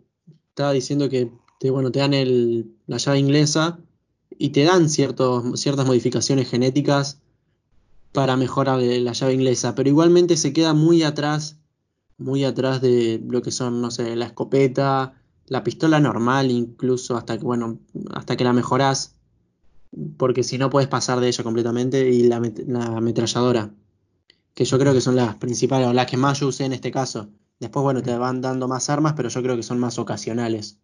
estaba 0.50 0.72
diciendo 0.72 1.10
que 1.10 1.32
te, 1.60 1.70
bueno, 1.70 1.92
te 1.92 2.00
dan 2.00 2.14
el, 2.14 2.78
la 2.88 2.98
llave 2.98 3.20
inglesa 3.20 3.80
y 4.44 4.50
te 4.50 4.66
dan 4.66 4.90
ciertos, 4.90 5.58
ciertas 5.58 5.86
modificaciones 5.86 6.50
genéticas 6.50 7.22
para 8.12 8.36
mejorar 8.36 8.78
la 8.82 9.14
llave 9.14 9.34
inglesa, 9.36 9.74
pero 9.74 9.88
igualmente 9.88 10.36
se 10.36 10.52
queda 10.52 10.74
muy 10.74 11.02
atrás, 11.04 11.60
muy 12.18 12.44
atrás 12.44 12.82
de 12.82 13.24
lo 13.26 13.42
que 13.42 13.52
son, 13.52 13.82
no 13.82 13.90
sé, 13.90 14.18
la 14.18 14.26
escopeta, 14.26 15.14
la 15.48 15.64
pistola 15.64 16.02
normal, 16.02 16.52
incluso 16.52 17.16
hasta 17.16 17.38
que, 17.38 17.46
bueno, 17.46 17.80
hasta 18.14 18.36
que 18.36 18.44
la 18.44 18.52
mejorás, 18.52 19.16
porque 20.18 20.44
si 20.44 20.58
no 20.58 20.70
puedes 20.70 20.90
pasar 20.90 21.22
de 21.22 21.30
ella 21.30 21.46
completamente, 21.46 22.10
y 22.10 22.24
la, 22.24 22.42
la 22.68 22.98
ametralladora, 22.98 23.74
que 24.54 24.66
yo 24.66 24.78
creo 24.78 24.92
que 24.92 25.00
son 25.00 25.16
las 25.16 25.38
principales, 25.38 25.88
o 25.88 25.94
las 25.94 26.08
que 26.08 26.18
más 26.18 26.42
yo 26.42 26.50
usé 26.50 26.66
en 26.66 26.74
este 26.74 26.92
caso. 26.92 27.30
Después, 27.62 27.82
bueno, 27.82 28.04
te 28.04 28.18
van 28.18 28.42
dando 28.42 28.68
más 28.68 28.90
armas, 28.90 29.14
pero 29.16 29.30
yo 29.30 29.42
creo 29.42 29.56
que 29.56 29.64
son 29.64 29.80
más 29.80 29.98
ocasionales. 30.00 30.80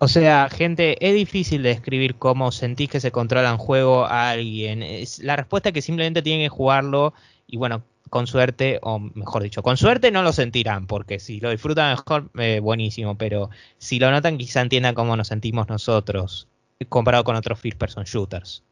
O 0.00 0.06
sea, 0.06 0.48
gente, 0.48 0.96
es 1.04 1.14
difícil 1.14 1.62
de 1.62 1.70
describir 1.70 2.14
cómo 2.14 2.52
sentís 2.52 2.88
que 2.88 3.00
se 3.00 3.10
controla 3.10 3.52
un 3.52 3.58
juego 3.58 4.04
a 4.04 4.30
alguien. 4.30 4.82
Es, 4.82 5.18
la 5.18 5.34
respuesta 5.34 5.70
es 5.70 5.72
que 5.72 5.82
simplemente 5.82 6.22
tienen 6.22 6.44
que 6.44 6.48
jugarlo 6.48 7.14
y 7.48 7.56
bueno, 7.56 7.82
con 8.08 8.28
suerte, 8.28 8.78
o 8.82 9.00
mejor 9.00 9.42
dicho, 9.42 9.62
con 9.62 9.76
suerte 9.76 10.10
no 10.12 10.22
lo 10.22 10.32
sentirán, 10.32 10.86
porque 10.86 11.18
si 11.18 11.40
lo 11.40 11.50
disfrutan 11.50 11.90
mejor, 11.90 12.30
eh, 12.38 12.60
buenísimo, 12.60 13.18
pero 13.18 13.50
si 13.78 13.98
lo 13.98 14.10
notan 14.10 14.38
quizá 14.38 14.60
entiendan 14.60 14.94
cómo 14.94 15.16
nos 15.16 15.28
sentimos 15.28 15.68
nosotros 15.68 16.46
comparado 16.88 17.24
con 17.24 17.34
otros 17.34 17.58
first 17.58 17.76
person 17.76 18.04
shooters. 18.04 18.62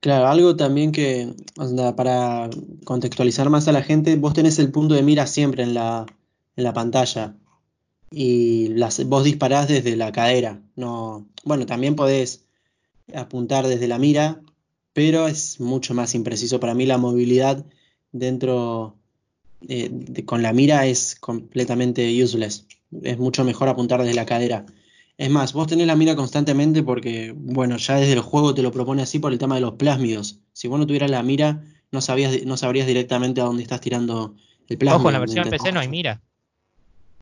Claro, 0.00 0.28
algo 0.28 0.54
también 0.54 0.92
que, 0.92 1.34
para 1.96 2.48
contextualizar 2.84 3.50
más 3.50 3.66
a 3.66 3.72
la 3.72 3.82
gente, 3.82 4.14
vos 4.14 4.34
tenés 4.34 4.60
el 4.60 4.70
punto 4.70 4.94
de 4.94 5.02
mira 5.02 5.26
siempre 5.26 5.64
en 5.64 5.74
la, 5.74 6.06
en 6.54 6.64
la 6.64 6.72
pantalla 6.72 7.34
y 8.10 8.68
las, 8.68 9.04
vos 9.06 9.24
disparás 9.24 9.68
desde 9.68 9.96
la 9.96 10.12
cadera. 10.12 10.60
No, 10.76 11.26
bueno, 11.44 11.66
también 11.66 11.94
podés 11.96 12.44
apuntar 13.14 13.66
desde 13.66 13.88
la 13.88 13.98
mira, 13.98 14.40
pero 14.92 15.28
es 15.28 15.60
mucho 15.60 15.94
más 15.94 16.14
impreciso. 16.14 16.60
Para 16.60 16.74
mí 16.74 16.86
la 16.86 16.98
movilidad 16.98 17.64
dentro 18.12 18.96
eh, 19.68 19.88
de- 19.90 20.24
con 20.24 20.42
la 20.42 20.52
mira 20.52 20.86
es 20.86 21.16
completamente 21.16 22.22
useless. 22.22 22.66
Es 23.02 23.18
mucho 23.18 23.44
mejor 23.44 23.68
apuntar 23.68 24.00
desde 24.00 24.14
la 24.14 24.26
cadera. 24.26 24.64
Es 25.18 25.30
más, 25.30 25.52
vos 25.52 25.66
tenés 25.66 25.86
la 25.86 25.96
mira 25.96 26.14
constantemente 26.14 26.82
porque, 26.82 27.34
bueno, 27.36 27.76
ya 27.76 27.96
desde 27.96 28.12
el 28.12 28.20
juego 28.20 28.54
te 28.54 28.62
lo 28.62 28.70
propone 28.70 29.02
así 29.02 29.18
por 29.18 29.32
el 29.32 29.38
tema 29.38 29.56
de 29.56 29.60
los 29.60 29.74
plásmidos. 29.74 30.38
Si 30.52 30.68
vos 30.68 30.78
no 30.78 30.86
tuvieras 30.86 31.10
la 31.10 31.22
mira, 31.24 31.64
no 31.90 32.00
sabías, 32.00 32.44
no 32.46 32.56
sabrías 32.56 32.86
directamente 32.86 33.40
a 33.40 33.44
dónde 33.44 33.62
estás 33.64 33.80
tirando 33.80 34.36
el 34.68 34.78
plásmido. 34.78 35.00
Ojo, 35.00 35.08
en 35.08 35.12
la 35.14 35.18
versión. 35.18 35.50
PC 35.50 35.72
no 35.72 35.80
hay 35.80 35.88
mira. 35.88 36.22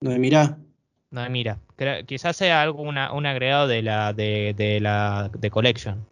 No 0.02 0.10
hay 0.10 0.18
mira. 0.18 0.58
No 1.10 1.28
mira. 1.30 1.60
Quizás 2.06 2.36
sea 2.36 2.62
algo 2.62 2.82
una- 2.82 3.12
un 3.12 3.26
agregado 3.26 3.66
de 3.68 3.82
la 3.82 4.12
de, 4.12 4.54
de 4.56 4.80
la 4.80 5.30
de 5.32 5.50
Collection 5.50 6.04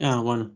Ah, 0.00 0.20
bueno. 0.20 0.50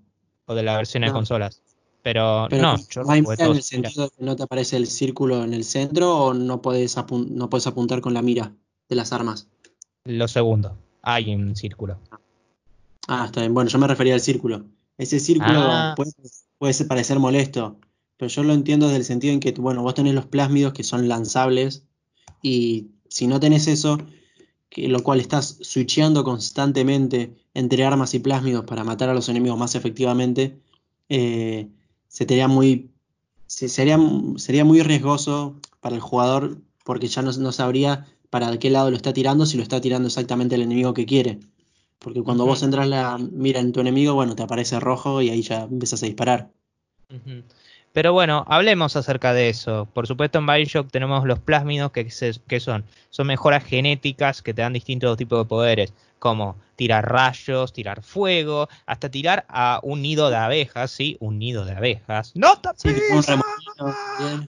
o 0.47 0.55
de 0.55 0.63
la 0.63 0.77
versión 0.77 1.03
de 1.05 1.13
consolas. 1.13 1.63
Pero, 2.03 2.47
Pero 2.49 2.63
no, 2.63 2.77
no, 2.77 2.83
yo 2.89 3.03
no 3.03 3.15
en 3.15 3.27
el 3.57 3.63
sentido 3.63 4.05
de 4.05 4.11
que 4.17 4.25
no 4.25 4.37
te 4.37 4.45
aparece 4.45 4.77
el 4.77 4.87
círculo 4.87 5.43
en 5.43 5.53
el 5.55 5.65
centro 5.65 6.17
o 6.17 6.35
no 6.35 6.63
puedes 6.63 6.97
apun- 6.97 7.29
no 7.31 7.51
puedes 7.51 7.67
apuntar 7.67 8.01
con 8.01 8.15
la 8.15 8.23
mira 8.23 8.53
de 8.89 8.97
las 8.97 9.13
armas. 9.13 9.49
Lo 10.05 10.29
segundo, 10.29 10.79
hay 11.03 11.35
un 11.35 11.57
círculo. 11.57 11.99
Ah, 13.09 13.25
está 13.27 13.41
bien. 13.41 13.55
Bueno, 13.55 13.69
yo 13.71 13.79
me 13.79 13.89
refería 13.89 14.15
al 14.15 14.21
círculo. 14.21 14.65
Ese 14.99 15.19
círculo 15.21 15.59
Ah. 15.63 15.95
puede, 15.97 16.13
puede 16.59 16.85
parecer 16.85 17.19
molesto, 17.19 17.77
pero 18.17 18.29
yo 18.29 18.45
lo 18.45 18.53
entiendo 18.55 18.87
desde 18.87 18.99
el 18.99 19.05
sentido 19.05 19.35
en 19.35 19.41
que, 19.41 19.51
bueno, 19.53 19.83
vos 19.83 19.95
tenés 19.95 20.15
los 20.15 20.27
plásmidos 20.27 20.73
que 20.73 20.85
son 20.85 21.09
lanzables 21.09 21.85
y 22.41 22.87
si 23.09 23.27
no 23.27 23.41
tenés 23.41 23.67
eso, 23.69 23.99
que, 24.69 24.89
lo 24.89 25.03
cual 25.03 25.21
estás 25.21 25.59
switcheando 25.63 26.25
constantemente 26.25 27.37
entre 27.55 27.85
armas 27.85 28.15
y 28.15 28.19
plásmidos 28.21 28.65
para 28.65 28.85
matar 28.85 29.09
a 29.11 29.15
los 29.15 29.29
enemigos 29.29 29.59
más 29.59 29.75
efectivamente, 29.75 30.61
eh, 31.09 31.69
se 32.09 32.27
te 32.27 32.35
haría 32.35 32.49
muy, 32.49 32.91
se- 33.47 33.69
sería, 33.69 33.99
sería 34.37 34.65
muy 34.65 34.83
riesgoso 34.83 35.61
para 35.81 35.95
el 35.97 36.01
jugador 36.03 36.61
porque 36.85 37.09
ya 37.09 37.23
no, 37.23 37.33
no 37.33 37.53
sabría 37.53 38.07
para 38.31 38.57
qué 38.59 38.71
lado 38.71 38.91
lo 38.91 38.97
está 38.97 39.13
tirando, 39.13 39.47
si 39.47 39.57
lo 39.57 39.63
está 39.63 39.81
tirando 39.81 40.09
exactamente 40.09 40.55
el 40.57 40.63
enemigo 40.63 40.95
que 40.95 41.07
quiere. 41.07 41.41
Porque 41.99 42.23
cuando 42.23 42.47
vos 42.47 42.63
entras 42.63 42.89
la 42.89 43.19
mira 43.19 43.61
en 43.61 43.73
tu 43.73 43.81
enemigo, 43.81 44.15
bueno, 44.15 44.37
te 44.37 44.43
aparece 44.43 44.81
rojo 44.81 45.23
y 45.23 45.31
ahí 45.31 45.43
ya 45.43 45.63
empiezas 45.65 46.03
a 46.03 46.07
disparar. 46.07 46.53
Pero 47.97 48.13
bueno, 48.13 48.45
hablemos 48.47 48.95
acerca 48.95 49.33
de 49.33 49.49
eso. 49.49 49.89
Por 49.95 50.07
supuesto, 50.07 50.39
en 50.39 50.45
Bioshock 50.45 50.91
tenemos 50.91 51.25
los 51.25 51.39
plásmidos 51.39 51.93
que, 51.93 52.07
que 52.47 52.61
son, 52.61 52.85
son 53.09 53.27
mejoras 53.27 53.65
genéticas 53.65 54.43
que 54.43 54.53
te 54.53 54.61
dan 54.61 54.75
distintos 54.75 55.17
tipos 55.17 55.39
de 55.39 55.49
poderes, 55.49 55.95
como 56.19 56.57
tirar 56.77 57.11
rayos, 57.11 57.73
tirar 57.73 58.03
fuego, 58.03 58.69
hasta 58.85 59.11
tirar 59.11 59.47
a 59.49 59.81
un 59.83 60.03
nido 60.03 60.29
de 60.29 60.37
abejas, 60.37 60.91
¿sí? 60.91 61.17
Un 61.21 61.39
nido 61.39 61.65
de 61.65 61.73
abejas. 61.73 62.33
¡No 62.35 62.59
te 62.59 62.69
sí, 62.77 62.91
un 63.11 63.23
remolino, 63.23 64.47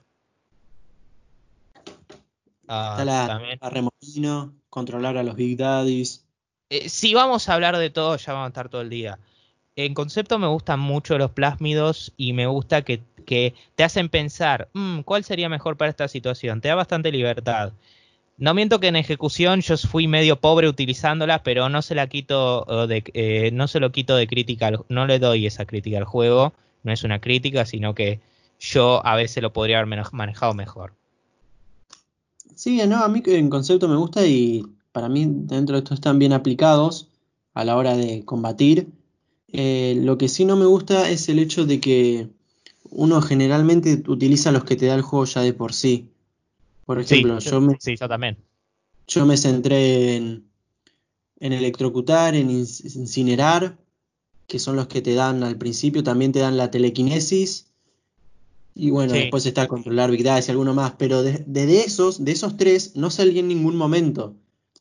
Ah, 2.67 2.97
Está 2.99 3.05
la, 3.05 3.69
remolino, 3.71 4.53
controlar 4.69 5.17
a 5.17 5.23
los 5.23 5.35
Big 5.35 5.57
Daddies. 5.57 6.23
Eh, 6.69 6.87
si 6.87 7.15
vamos 7.15 7.49
a 7.49 7.55
hablar 7.55 7.75
de 7.79 7.89
todo, 7.89 8.15
ya 8.15 8.33
vamos 8.33 8.45
a 8.45 8.49
estar 8.49 8.69
todo 8.69 8.81
el 8.81 8.91
día. 8.91 9.17
En 9.75 9.93
concepto 9.93 10.39
me 10.39 10.47
gustan 10.47 10.81
mucho 10.81 11.17
los 11.17 11.31
plásmidos 11.31 12.11
y 12.17 12.33
me 12.33 12.47
gusta 12.47 12.81
que, 12.81 13.01
te 13.75 13.83
hacen 13.83 14.09
pensar, 14.09 14.69
mm, 14.73 15.01
¿cuál 15.01 15.23
sería 15.23 15.49
mejor 15.49 15.77
para 15.77 15.89
esta 15.89 16.07
situación? 16.07 16.61
Te 16.61 16.69
da 16.69 16.75
bastante 16.75 17.11
libertad. 17.11 17.73
No 18.37 18.53
miento 18.53 18.79
que 18.79 18.87
en 18.87 18.95
ejecución 18.95 19.61
yo 19.61 19.77
fui 19.77 20.07
medio 20.07 20.39
pobre 20.39 20.69
utilizándolas, 20.69 21.41
pero 21.41 21.67
no 21.69 21.81
se 21.81 21.93
la 21.93 22.07
quito 22.07 22.65
de, 22.87 23.03
eh, 23.13 23.51
no 23.51 23.67
se 23.67 23.79
lo 23.81 23.91
quito 23.91 24.15
de 24.15 24.27
crítica, 24.27 24.71
no 24.87 25.05
le 25.05 25.19
doy 25.19 25.45
esa 25.45 25.65
crítica 25.65 25.97
al 25.97 26.05
juego, 26.05 26.53
no 26.83 26.93
es 26.93 27.03
una 27.03 27.19
crítica, 27.19 27.65
sino 27.65 27.93
que 27.93 28.21
yo 28.59 29.05
a 29.05 29.15
veces 29.15 29.43
lo 29.43 29.51
podría 29.51 29.79
haber 29.79 30.03
manejado 30.11 30.53
mejor. 30.53 30.93
Sí, 32.55 32.81
no, 32.87 33.03
a 33.03 33.07
mí 33.07 33.21
en 33.25 33.49
concepto 33.49 33.87
me 33.87 33.95
gusta 33.95 34.25
y 34.25 34.65
para 34.91 35.09
mí 35.09 35.25
dentro 35.27 35.75
de 35.75 35.79
esto 35.79 35.93
están 35.93 36.19
bien 36.19 36.33
aplicados 36.33 37.09
a 37.53 37.63
la 37.63 37.77
hora 37.77 37.95
de 37.95 38.23
combatir. 38.25 38.87
Eh, 39.47 39.95
lo 39.97 40.17
que 40.17 40.27
sí 40.27 40.45
no 40.45 40.55
me 40.55 40.65
gusta 40.65 41.09
es 41.09 41.29
el 41.29 41.39
hecho 41.39 41.65
de 41.65 41.79
que 41.79 42.29
uno 42.91 43.21
generalmente 43.21 44.03
utiliza 44.07 44.51
los 44.51 44.63
que 44.63 44.75
te 44.75 44.87
da 44.87 44.95
el 44.95 45.01
juego 45.01 45.25
ya 45.25 45.41
de 45.41 45.53
por 45.53 45.73
sí. 45.73 46.09
Por 46.85 46.99
ejemplo, 46.99 47.39
yo, 47.39 47.61
me, 47.61 47.77
yo 49.07 49.25
me 49.25 49.37
centré 49.37 50.15
en, 50.15 50.49
en 51.39 51.53
electrocutar, 51.53 52.35
en 52.35 52.49
incinerar, 52.49 53.77
que 54.47 54.59
son 54.59 54.75
los 54.75 54.87
que 54.87 55.01
te 55.01 55.13
dan 55.13 55.43
al 55.43 55.57
principio, 55.57 56.03
también 56.03 56.31
te 56.31 56.39
dan 56.39 56.57
la 56.57 56.71
telequinesis 56.71 57.69
y 58.79 58.91
bueno, 58.91 59.11
después 59.11 59.45
está 59.45 59.67
controlar 59.67 60.09
Big 60.09 60.23
Data 60.23 60.41
y 60.47 60.51
alguno 60.51 60.73
más. 60.73 60.93
Pero 60.97 61.21
de, 61.21 61.81
esos, 61.81 62.23
de 62.23 62.31
esos 62.31 62.55
tres, 62.55 62.95
no 62.95 63.09
salí 63.09 63.37
en 63.37 63.49
ningún 63.49 63.75
momento. 63.75 64.37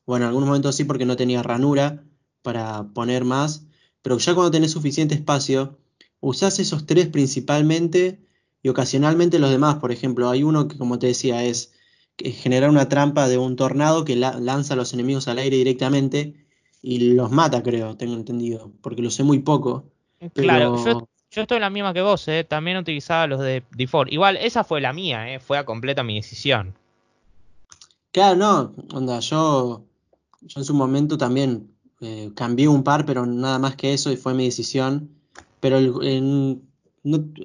Bueno, 0.07 0.25
en 0.25 0.29
algunos 0.29 0.47
momentos 0.47 0.77
sí 0.77 0.85
porque 0.85 1.05
no 1.05 1.16
tenía 1.16 1.42
ranura 1.42 2.05
para 2.42 2.85
poner 2.94 3.25
más. 3.25 3.66
Pero 4.03 4.18
ya 4.18 4.37
cuando 4.37 4.53
tenés 4.53 4.71
suficiente 4.71 5.16
espacio, 5.16 5.79
usás 6.20 6.59
esos 6.59 6.87
tres 6.87 7.09
principalmente 7.09 8.20
y 8.62 8.68
ocasionalmente 8.68 9.38
los 9.38 9.50
demás. 9.50 9.76
Por 9.76 9.92
ejemplo, 9.92 10.28
hay 10.31 10.42
uno 10.42 10.68
que, 10.68 10.78
como 10.78 10.98
te 10.98 11.09
decía, 11.09 11.44
es 11.44 11.72
generar 12.18 12.70
una 12.70 12.88
trampa 12.88 13.28
de 13.28 13.38
un 13.38 13.57
tornado 13.57 14.04
que 14.04 14.16
lanza 14.16 14.74
a 14.74 14.76
los 14.76 14.92
enemigos 14.92 15.28
al 15.28 15.38
aire 15.38 15.57
directamente 15.57 16.35
y 16.83 17.14
los 17.14 17.31
mata, 17.31 17.62
creo, 17.62 17.96
tengo 17.96 18.14
entendido, 18.14 18.72
porque 18.81 19.02
lo 19.02 19.11
sé 19.11 19.22
muy 19.24 19.40
poco. 19.40 19.85
Claro, 20.35 20.85
yo 20.85 21.09
yo 21.31 21.42
estoy 21.42 21.57
en 21.57 21.62
la 21.62 21.70
misma 21.70 21.92
que 21.92 22.00
vos, 22.00 22.26
¿eh? 22.28 22.44
también 22.44 22.78
utilizaba 22.78 23.26
los 23.26 23.40
de 23.40 23.62
default. 23.76 24.11
Igual, 24.11 24.38
esa 24.38 24.64
fue 24.64 24.81
la 24.81 24.92
mía, 24.92 25.33
¿eh? 25.33 25.40
fue 25.40 25.59
a 25.59 25.64
completa 25.64 26.02
mi 26.02 26.14
decisión. 26.14 26.74
Claro, 28.12 28.37
no, 28.37 28.74
onda, 28.94 29.20
yo, 29.20 29.85
yo 30.40 30.61
en 30.61 30.64
su 30.64 30.72
momento 30.72 31.18
también 31.18 31.70
eh, 32.00 32.31
cambié 32.35 32.66
un 32.66 32.83
par, 32.83 33.04
pero 33.04 33.26
nada 33.26 33.59
más 33.59 33.76
que 33.76 33.92
eso 33.92 34.11
y 34.11 34.16
fue 34.16 34.33
mi 34.33 34.44
decisión. 34.44 35.11
Pero, 35.61 35.79
el, 35.79 36.62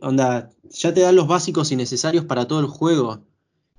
onda, 0.02 0.50
ya 0.70 0.94
te 0.94 1.02
dan 1.02 1.16
los 1.16 1.28
básicos 1.28 1.72
y 1.72 1.76
necesarios 1.76 2.26
para 2.26 2.48
todo 2.48 2.60
el 2.60 2.68
juego. 2.68 3.20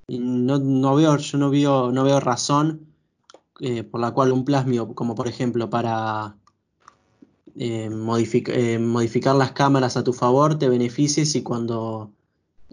Y 0.07 0.19
no, 0.19 0.59
no 0.59 0.95
veo, 0.95 1.17
yo 1.17 1.37
no 1.37 1.49
veo, 1.49 1.91
no 1.91 2.03
veo 2.03 2.19
razón 2.19 2.87
eh, 3.59 3.83
por 3.83 4.01
la 4.01 4.11
cual 4.11 4.31
un 4.31 4.45
plasmio, 4.45 4.93
como 4.93 5.15
por 5.15 5.27
ejemplo 5.27 5.69
para 5.69 6.35
eh, 7.57 7.89
eh, 7.89 8.79
modificar 8.79 9.35
las 9.35 9.51
cámaras 9.53 9.95
a 9.95 10.03
tu 10.03 10.11
favor 10.11 10.59
te 10.59 10.67
beneficies 10.67 11.35
y 11.35 11.41
cuando 11.41 12.11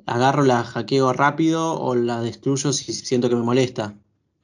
agarro 0.06 0.42
la 0.42 0.64
hackeo 0.64 1.12
rápido 1.12 1.80
o 1.80 1.94
la 1.94 2.20
destruyo 2.20 2.72
si 2.72 2.92
siento 2.92 3.28
que 3.28 3.36
me 3.36 3.42
molesta. 3.42 3.94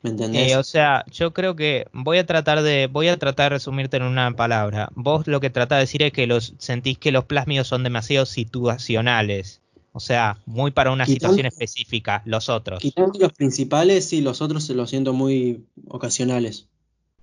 ¿Me 0.03 0.11
entendés? 0.11 0.53
Eh, 0.53 0.57
o 0.57 0.63
sea, 0.63 1.05
yo 1.11 1.33
creo 1.33 1.57
que 1.57 1.87
voy 1.93 2.19
a 2.19 2.27
tratar 2.27 2.63
de 2.63 2.87
voy 2.87 3.09
a 3.09 3.17
tratar 3.17 3.47
de 3.47 3.57
resumirte 3.57 3.97
en 3.97 4.05
una 4.05 4.31
palabra. 4.33 4.91
Vos 4.95 5.27
lo 5.27 5.41
que 5.41 5.51
tratás 5.51 5.79
de 5.79 5.81
decir 5.81 6.03
es 6.03 6.13
que 6.13 6.27
los 6.27 6.55
sentís 6.59 6.99
que 6.99 7.11
los 7.11 7.25
plásmidos 7.25 7.67
son 7.67 7.83
demasiado 7.83 8.27
situacionales. 8.27 9.61
O 9.93 10.01
sea, 10.01 10.39
muy 10.47 10.71
para 10.71 10.93
una 10.93 11.07
situación 11.07 11.47
específica, 11.47 12.23
los 12.25 12.49
otros. 12.49 12.79
Quitando 12.79 13.19
los 13.19 13.33
principales, 13.33 14.13
y 14.13 14.21
los 14.21 14.41
otros 14.41 14.65
se 14.65 14.75
los 14.75 14.91
siento 14.91 15.13
muy 15.13 15.65
ocasionales. 15.89 16.69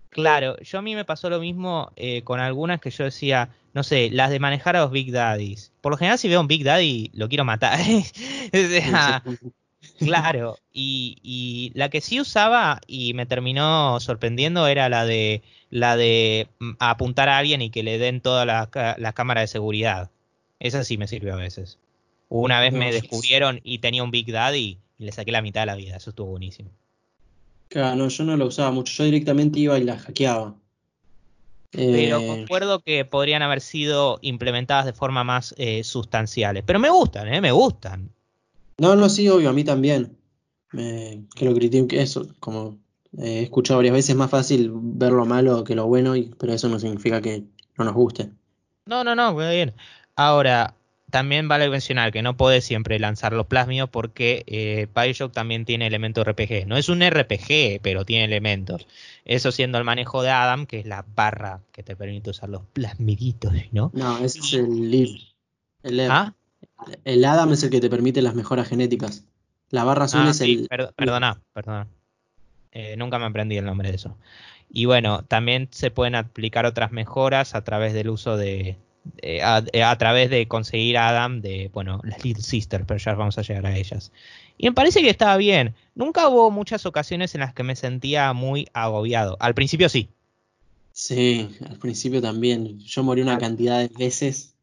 Claro, 0.10 0.58
yo 0.60 0.80
a 0.80 0.82
mí 0.82 0.96
me 0.96 1.06
pasó 1.06 1.30
lo 1.30 1.40
mismo 1.40 1.92
eh, 1.96 2.24
con 2.24 2.40
algunas 2.40 2.82
que 2.82 2.90
yo 2.90 3.06
decía, 3.06 3.50
no 3.74 3.84
sé, 3.84 4.10
las 4.12 4.30
de 4.30 4.40
manejar 4.40 4.76
a 4.76 4.82
los 4.82 4.92
Big 4.92 5.12
Daddies. 5.12 5.72
Por 5.80 5.92
lo 5.92 5.98
general, 5.98 6.18
si 6.18 6.28
veo 6.28 6.42
un 6.42 6.48
Big 6.48 6.64
Daddy, 6.64 7.12
lo 7.14 7.30
quiero 7.30 7.46
matar. 7.46 7.80
claro, 9.98 10.58
y, 10.74 11.72
la 11.76 11.90
que 11.90 12.02
sí 12.02 12.20
usaba 12.20 12.82
y 12.88 13.14
me 13.14 13.26
terminó 13.26 14.00
sorprendiendo 14.00 14.68
era 14.68 14.90
la 14.90 15.06
de 15.06 15.42
la 15.70 15.98
de 15.98 16.48
mm, 16.60 16.72
apuntar 16.80 17.30
a 17.30 17.38
alguien 17.38 17.62
y 17.62 17.70
que 17.70 17.84
le 17.84 17.98
den 17.98 18.22
todas 18.22 18.46
las 18.46 18.70
la 18.98 19.14
cámaras 19.14 19.44
de 19.44 19.48
seguridad. 19.48 20.12
Esa 20.60 20.84
sí 20.84 20.98
me 20.98 21.08
sirvió 21.08 21.34
a 21.34 21.38
veces. 21.38 21.78
Una 22.30 22.60
vez 22.60 22.74
me 22.74 22.92
descubrieron 22.92 23.62
y 23.64 23.80
tenía 23.80 24.04
un 24.04 24.12
Big 24.12 24.32
Daddy 24.32 24.80
y 24.98 25.06
le 25.06 25.12
saqué 25.12 25.32
la 25.32 25.42
mitad 25.42 25.62
de 25.62 25.68
la 25.68 25.76
vida. 25.76 25.98
Eso 25.98 26.10
estuvo 26.10 26.28
buenísimo. 26.28 26.70
Claro, 27.70 27.96
no, 27.96 28.08
yo 28.08 28.24
no 28.24 28.38
lo 28.38 28.46
usaba 28.48 28.72
mucho, 28.72 28.94
yo 28.94 29.04
directamente 29.06 29.60
iba 29.60 29.78
y 29.78 29.84
la 29.84 29.98
hackeaba. 29.98 30.56
Pero 31.72 32.20
eh, 32.20 32.28
concuerdo 32.28 32.80
que 32.80 33.06
podrían 33.06 33.42
haber 33.42 33.60
sido 33.60 34.20
implementadas 34.22 34.86
de 34.86 34.94
forma 34.94 35.24
más 35.24 35.54
eh, 35.58 35.84
sustanciales. 35.84 36.64
Pero 36.66 36.80
me 36.80 36.90
gustan, 36.90 37.34
¿eh? 37.34 37.42
Me 37.42 37.52
gustan. 37.52 38.12
No, 38.78 38.96
no, 38.96 39.10
sí, 39.10 39.28
obvio, 39.30 39.50
a 39.50 39.54
mí 39.54 39.64
también. 39.64 40.18
que 40.72 41.46
lo 41.46 41.54
critico, 41.54 41.96
eso, 41.96 42.28
como 42.40 42.78
he 43.18 43.44
escuchado 43.44 43.78
varias 43.78 43.94
veces, 43.94 44.10
es 44.12 44.16
más 44.16 44.30
fácil 44.30 44.72
ver 44.74 45.14
lo 45.14 45.26
malo 45.26 45.64
que 45.64 45.76
lo 45.76 45.88
bueno, 45.88 46.16
y, 46.16 46.34
pero 46.38 46.54
eso 46.54 46.68
no 46.68 46.80
significa 46.80 47.22
que 47.22 47.44
no 47.78 47.86
nos 47.86 47.94
guste. 47.94 48.30
No, 48.86 49.04
no, 49.04 49.16
no, 49.16 49.34
muy 49.34 49.50
bien. 49.50 49.74
Ahora, 50.16 50.76
también 51.10 51.48
vale 51.48 51.70
mencionar 51.70 52.12
que 52.12 52.22
no 52.22 52.36
puede 52.36 52.62
siempre 52.62 53.00
lanzar 53.00 53.34
los 53.34 53.48
plásmidos 53.48 53.90
porque 53.90 54.44
eh, 54.48 54.88
Bioshock 54.94 55.32
también 55.32 55.66
tiene 55.66 55.88
elementos 55.88 56.28
RPG. 56.28 56.68
No 56.68 56.78
es 56.78 56.90
un 56.90 57.02
RPG, 57.02 57.80
pero 57.82 58.06
tiene 58.06 58.26
elementos. 58.26 58.86
Eso 59.24 59.52
siendo 59.52 59.78
el 59.78 59.86
manejo 59.86 60.24
de 60.24 60.32
Adam, 60.32 60.66
que 60.66 60.80
es 60.80 60.86
la 60.86 61.06
barra 61.16 61.62
que 61.72 61.84
te 61.84 61.96
permite 61.96 62.32
usar 62.32 62.50
los 62.50 62.64
plasmiditos, 62.74 63.54
¿no? 63.72 63.92
No, 63.94 64.18
ese 64.18 64.40
es 64.40 64.54
el 64.54 64.92
Liv. 64.92 65.10
El, 65.84 66.02
¿Ah? 66.02 66.36
El 67.04 67.26
Adam 67.26 67.54
es 67.54 67.64
el 67.64 67.70
que 67.70 67.82
te 67.82 67.90
permite 67.90 68.22
las 68.22 68.36
mejoras 68.36 68.68
genéticas. 68.68 69.26
La 69.70 69.84
barra 69.84 70.06
azul 70.06 70.22
ah, 70.26 70.30
es 70.30 70.42
el. 70.42 70.68
perdona, 70.96 71.42
perdona. 71.54 71.88
Eh, 72.72 72.96
nunca 72.98 73.20
me 73.20 73.26
aprendí 73.26 73.58
el 73.58 73.66
nombre 73.66 73.90
de 73.90 73.96
eso. 73.96 74.18
Y 74.70 74.86
bueno, 74.86 75.24
también 75.24 75.70
se 75.72 75.92
pueden 75.92 76.16
aplicar 76.16 76.66
otras 76.66 76.92
mejoras 76.92 77.56
a 77.56 77.64
través 77.64 77.94
del 77.94 78.10
uso 78.10 78.36
de, 78.36 78.78
eh, 79.22 79.42
a, 79.44 79.98
través 79.98 80.30
de 80.30 80.48
conseguir 80.48 80.98
a 80.98 81.10
Adam 81.10 81.42
de, 81.42 81.70
bueno, 81.74 82.02
las 82.04 82.24
Little 82.24 82.44
Sisters, 82.44 82.86
pero 82.88 82.98
ya 82.98 83.14
vamos 83.14 83.38
a 83.38 83.44
llegar 83.44 83.66
a 83.66 83.78
ellas. 83.78 84.12
Y 84.58 84.68
me 84.68 84.74
parece 84.74 85.02
que 85.02 85.10
estaba 85.10 85.38
bien. 85.38 85.76
Nunca 85.94 86.28
hubo 86.28 86.50
muchas 86.52 86.86
ocasiones 86.86 87.36
en 87.36 87.42
las 87.42 87.54
que 87.54 87.64
me 87.64 87.76
sentía 87.76 88.34
muy 88.34 88.68
agobiado. 88.74 89.38
Al 89.40 89.54
principio 89.54 89.90
sí. 89.90 90.10
Sí, 90.92 91.50
al 91.70 91.78
principio 91.78 92.22
también. 92.22 92.80
Yo 92.80 93.04
morí 93.04 93.22
una 93.22 93.38
cantidad 93.38 93.80
de 93.80 93.90
veces. 93.90 94.55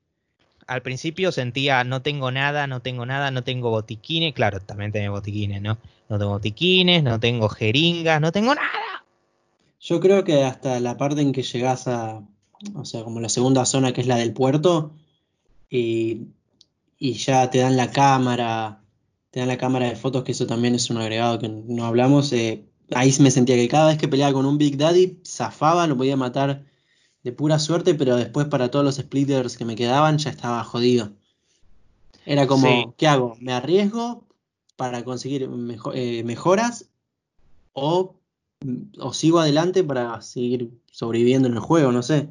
Al 0.73 0.81
principio 0.81 1.33
sentía, 1.33 1.85
no 1.85 2.01
tengo 2.01 2.31
nada, 2.31 2.67
no 2.67 2.81
tengo 2.81 3.05
nada, 3.05 3.31
no 3.31 3.45
tengo 3.45 3.69
botiquines. 3.69 4.33
Claro, 4.33 4.59
también 4.61 4.91
tenía 4.91 5.11
botiquines, 5.11 5.61
¿no? 5.61 5.77
No 6.09 6.19
tengo 6.19 6.33
botiquines, 6.33 7.03
no 7.03 7.21
tengo 7.21 7.51
jeringas, 7.51 8.23
no 8.23 8.33
tengo 8.33 8.55
nada. 8.55 9.05
Yo 9.79 10.01
creo 10.01 10.25
que 10.25 10.45
hasta 10.45 10.81
la 10.81 10.97
parte 10.97 11.21
en 11.21 11.33
que 11.33 11.43
llegas 11.43 11.89
a, 11.89 12.23
o 12.75 12.87
sea, 12.87 13.05
como 13.05 13.21
la 13.21 13.29
segunda 13.29 13.67
zona 13.67 13.93
que 13.93 14.01
es 14.01 14.07
la 14.07 14.17
del 14.17 14.33
puerto, 14.33 14.95
y, 15.69 16.29
ya 16.99 17.51
te 17.51 17.59
dan 17.59 17.77
la 17.77 17.91
cámara, 17.91 18.81
te 19.31 19.41
dan 19.41 19.49
la 19.49 19.59
cámara 19.59 19.91
de 19.91 19.97
fotos, 19.97 20.25
que 20.25 20.33
eso 20.33 20.47
también 20.47 20.75
es 20.75 20.89
un 20.89 20.97
agregado 20.97 21.39
que 21.39 21.51
no 21.51 21.85
hablamos. 21.85 22.33
Eh, 22.33 22.65
ahí 22.95 23.15
me 23.21 23.31
sentía 23.31 23.57
que 23.57 23.69
cada 23.69 23.89
vez 23.89 23.99
que 23.99 24.09
peleaba 24.09 24.33
con 24.33 24.47
un 24.47 24.57
Big 24.57 24.79
Daddy, 24.79 25.19
zafaba, 25.23 25.87
lo 25.87 25.99
podía 25.99 26.17
matar 26.17 26.65
de 27.23 27.33
pura 27.33 27.59
suerte, 27.59 27.95
pero 27.95 28.17
después 28.17 28.47
para 28.47 28.71
todos 28.71 28.85
los 28.85 28.97
splitters 28.97 29.57
que 29.57 29.65
me 29.65 29.77
quedaban 29.77 30.19
ya 30.19 30.31
estaba 30.31 30.65
jodido. 30.65 31.13
Era 32.25 32.47
como, 32.47 32.95
¿qué 32.97 33.09
hago? 33.09 33.37
¿Me 33.41 33.53
arriesgo 33.53 34.25
para 34.77 35.05
conseguir 35.05 35.49
eh, 35.95 36.23
mejoras? 36.25 36.89
¿O 37.73 38.17
o 38.99 39.13
sigo 39.13 39.41
adelante 39.41 39.85
para 39.85 40.21
seguir 40.21 40.71
sobreviviendo 40.91 41.49
en 41.49 41.55
el 41.55 41.61
juego, 41.61 41.93
no 41.93 42.03
sé. 42.03 42.29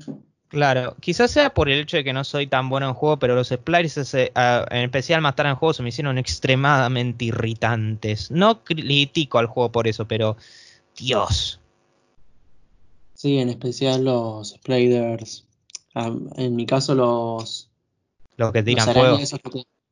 Claro, 0.47 0.97
quizás 0.99 1.31
sea 1.31 1.53
por 1.53 1.69
el 1.69 1.79
hecho 1.79 1.97
de 1.97 2.03
que 2.03 2.11
no 2.11 2.23
soy 2.23 2.45
tan 2.45 2.67
bueno 2.67 2.87
en 2.89 2.93
juego, 2.93 3.17
pero 3.17 3.35
los 3.35 3.49
splicers, 3.49 4.13
eh, 4.15 4.31
en 4.35 4.83
especial 4.83 5.21
matar 5.21 5.45
en 5.45 5.55
juego, 5.55 5.73
se 5.73 5.83
me 5.83 5.89
hicieron 5.89 6.17
extremadamente 6.17 7.25
irritantes. 7.25 8.31
No 8.31 8.63
critico 8.63 9.39
al 9.39 9.47
juego 9.47 9.71
por 9.71 9.87
eso, 9.87 10.05
pero 10.07 10.35
Dios. 10.97 11.61
Sí, 13.22 13.38
en 13.38 13.49
especial 13.49 14.03
los 14.03 14.49
spiders. 14.49 15.45
Ah, 15.93 16.11
en 16.38 16.55
mi 16.55 16.65
caso 16.65 16.95
los... 16.95 17.69
Los 18.36 18.51
que 18.51 18.63
tiran 18.63 18.91
fuego. 18.91 19.19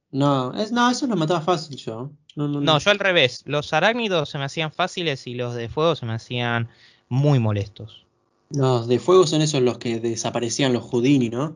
No, 0.09 0.59
es, 0.59 0.71
no, 0.71 0.89
eso 0.89 1.05
lo 1.05 1.15
mataba 1.15 1.41
fácil 1.41 1.77
yo. 1.77 2.09
No, 2.35 2.79
yo 2.79 2.89
al 2.89 2.97
revés. 2.97 3.43
Los 3.45 3.71
arácnidos 3.71 4.29
se 4.29 4.39
me 4.39 4.45
hacían 4.45 4.71
fáciles 4.71 5.27
y 5.27 5.35
los 5.35 5.53
de 5.53 5.69
fuego 5.69 5.95
se 5.95 6.07
me 6.07 6.13
hacían 6.13 6.69
muy 7.07 7.37
molestos. 7.37 8.03
Los 8.49 8.87
de 8.87 8.97
fuego 8.97 9.27
son 9.27 9.43
esos 9.43 9.61
los 9.61 9.77
que 9.77 9.99
desaparecían 9.99 10.73
los 10.73 10.85
Houdini, 10.85 11.29
¿no? 11.29 11.55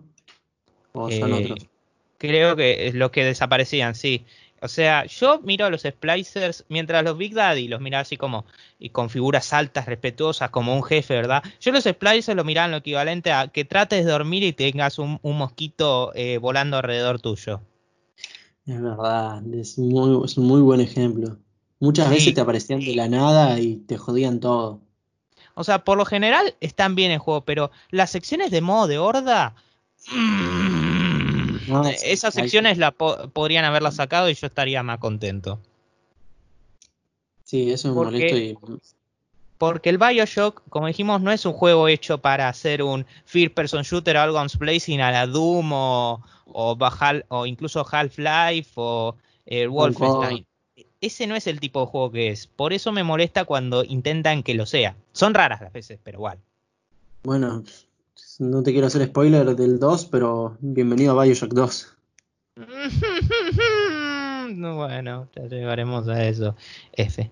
¿O 0.91 1.09
son 1.09 1.33
eh, 1.33 1.43
otros? 1.43 1.67
Creo 2.19 2.55
que 2.55 2.91
los 2.93 3.09
que 3.09 3.25
desaparecían, 3.25 3.95
sí. 3.95 4.27
O 4.63 4.69
sea, 4.69 5.05
yo 5.07 5.41
miro 5.41 5.65
a 5.65 5.69
los 5.69 5.81
splicers, 5.81 6.63
mientras 6.69 7.03
los 7.03 7.17
Big 7.17 7.33
Daddy 7.33 7.67
los 7.67 7.81
miraba 7.81 8.03
así 8.03 8.15
como, 8.15 8.45
y 8.79 8.91
con 8.91 9.09
figuras 9.09 9.51
altas, 9.51 9.87
respetuosas, 9.87 10.51
como 10.51 10.73
un 10.73 10.83
jefe, 10.83 11.15
¿verdad? 11.15 11.43
Yo 11.59 11.73
los 11.73 11.83
splicers 11.83 12.37
lo 12.37 12.45
miraban 12.45 12.71
lo 12.71 12.77
equivalente 12.77 13.33
a 13.33 13.49
que 13.49 13.65
trates 13.65 14.05
de 14.05 14.11
dormir 14.11 14.41
y 14.43 14.53
tengas 14.53 14.99
un, 14.99 15.19
mosquito 15.21 16.13
eh, 16.15 16.37
volando 16.37 16.77
alrededor 16.77 17.19
tuyo. 17.19 17.59
Es 18.65 18.81
verdad, 18.81 19.43
es, 19.53 19.77
muy, 19.77 20.23
es 20.23 20.37
un 20.37 20.47
muy 20.47 20.61
buen 20.61 20.79
ejemplo. 20.79 21.37
Muchas 21.81 22.09
veces 22.09 22.33
te 22.33 22.39
aparecían 22.39 22.79
de 22.79 22.95
la 22.95 23.09
nada 23.09 23.59
y 23.59 23.75
te 23.75 23.97
jodían 23.97 24.39
todo. 24.39 24.79
O 25.55 25.65
sea, 25.65 25.83
por 25.83 25.97
lo 25.97 26.05
general 26.05 26.55
están 26.61 26.95
bien 26.95 27.11
en 27.11 27.19
juego, 27.19 27.41
pero 27.41 27.69
las 27.89 28.11
secciones 28.11 28.49
de 28.49 28.61
modo 28.61 28.87
de 28.87 28.97
horda. 28.97 29.55
Mm, 31.67 31.87
esas 32.03 32.33
secciones 32.33 32.77
la 32.77 32.91
podrían 32.91 33.65
haberla 33.65 33.91
sacado 33.91 34.29
y 34.29 34.33
yo 34.33 34.47
estaría 34.47 34.83
más 34.83 34.99
contento. 34.99 35.59
Sí, 37.43 37.71
eso 37.71 37.89
es 37.89 37.95
molesto 37.95 38.37
y... 38.37 38.57
Porque 39.57 39.89
el 39.89 39.97
Bioshock, 39.97 40.61
como 40.67 40.87
dijimos, 40.87 41.21
no 41.21 41.31
es 41.31 41.45
un 41.45 41.53
juego 41.53 41.87
hecho 41.87 42.17
para 42.17 42.49
hacer 42.49 42.83
un 42.83 43.05
first 43.23 43.53
person 43.53 43.83
shooter 43.83 44.17
o 44.17 44.21
algo 44.21 44.43
blazing 44.59 44.99
a 44.99 45.11
la 45.11 45.25
Doom 45.25 45.71
o, 45.71 46.21
o, 46.47 47.45
incluso 47.45 47.85
Half-Life 47.89 48.71
o 48.75 49.15
el 49.45 49.69
Wolfenstein 49.69 50.45
ese 51.03 51.27
no 51.27 51.35
es 51.35 51.47
el 51.47 51.59
tipo 51.59 51.81
de 51.81 51.87
juego 51.87 52.11
que 52.11 52.29
es. 52.29 52.47
Por 52.47 52.71
eso 52.71 52.93
me 52.93 53.03
molesta 53.03 53.43
cuando 53.43 53.83
intentan 53.83 54.41
que 54.41 54.53
lo 54.53 54.65
sea. 54.65 54.95
Son 55.11 55.33
raras 55.33 55.61
las 55.61 55.73
veces, 55.73 55.99
pero 56.01 56.19
igual. 56.19 56.39
Bueno, 57.23 57.63
no 58.39 58.63
te 58.63 58.71
quiero 58.71 58.87
hacer 58.87 59.05
spoiler 59.05 59.55
del 59.55 59.79
2, 59.79 60.05
pero 60.05 60.57
bienvenido 60.59 61.19
a 61.19 61.23
Bioshock 61.23 61.53
2. 61.53 61.97
bueno, 64.55 65.29
ya 65.35 65.43
llegaremos 65.43 66.07
a 66.07 66.25
eso. 66.25 66.55
F. 66.93 67.31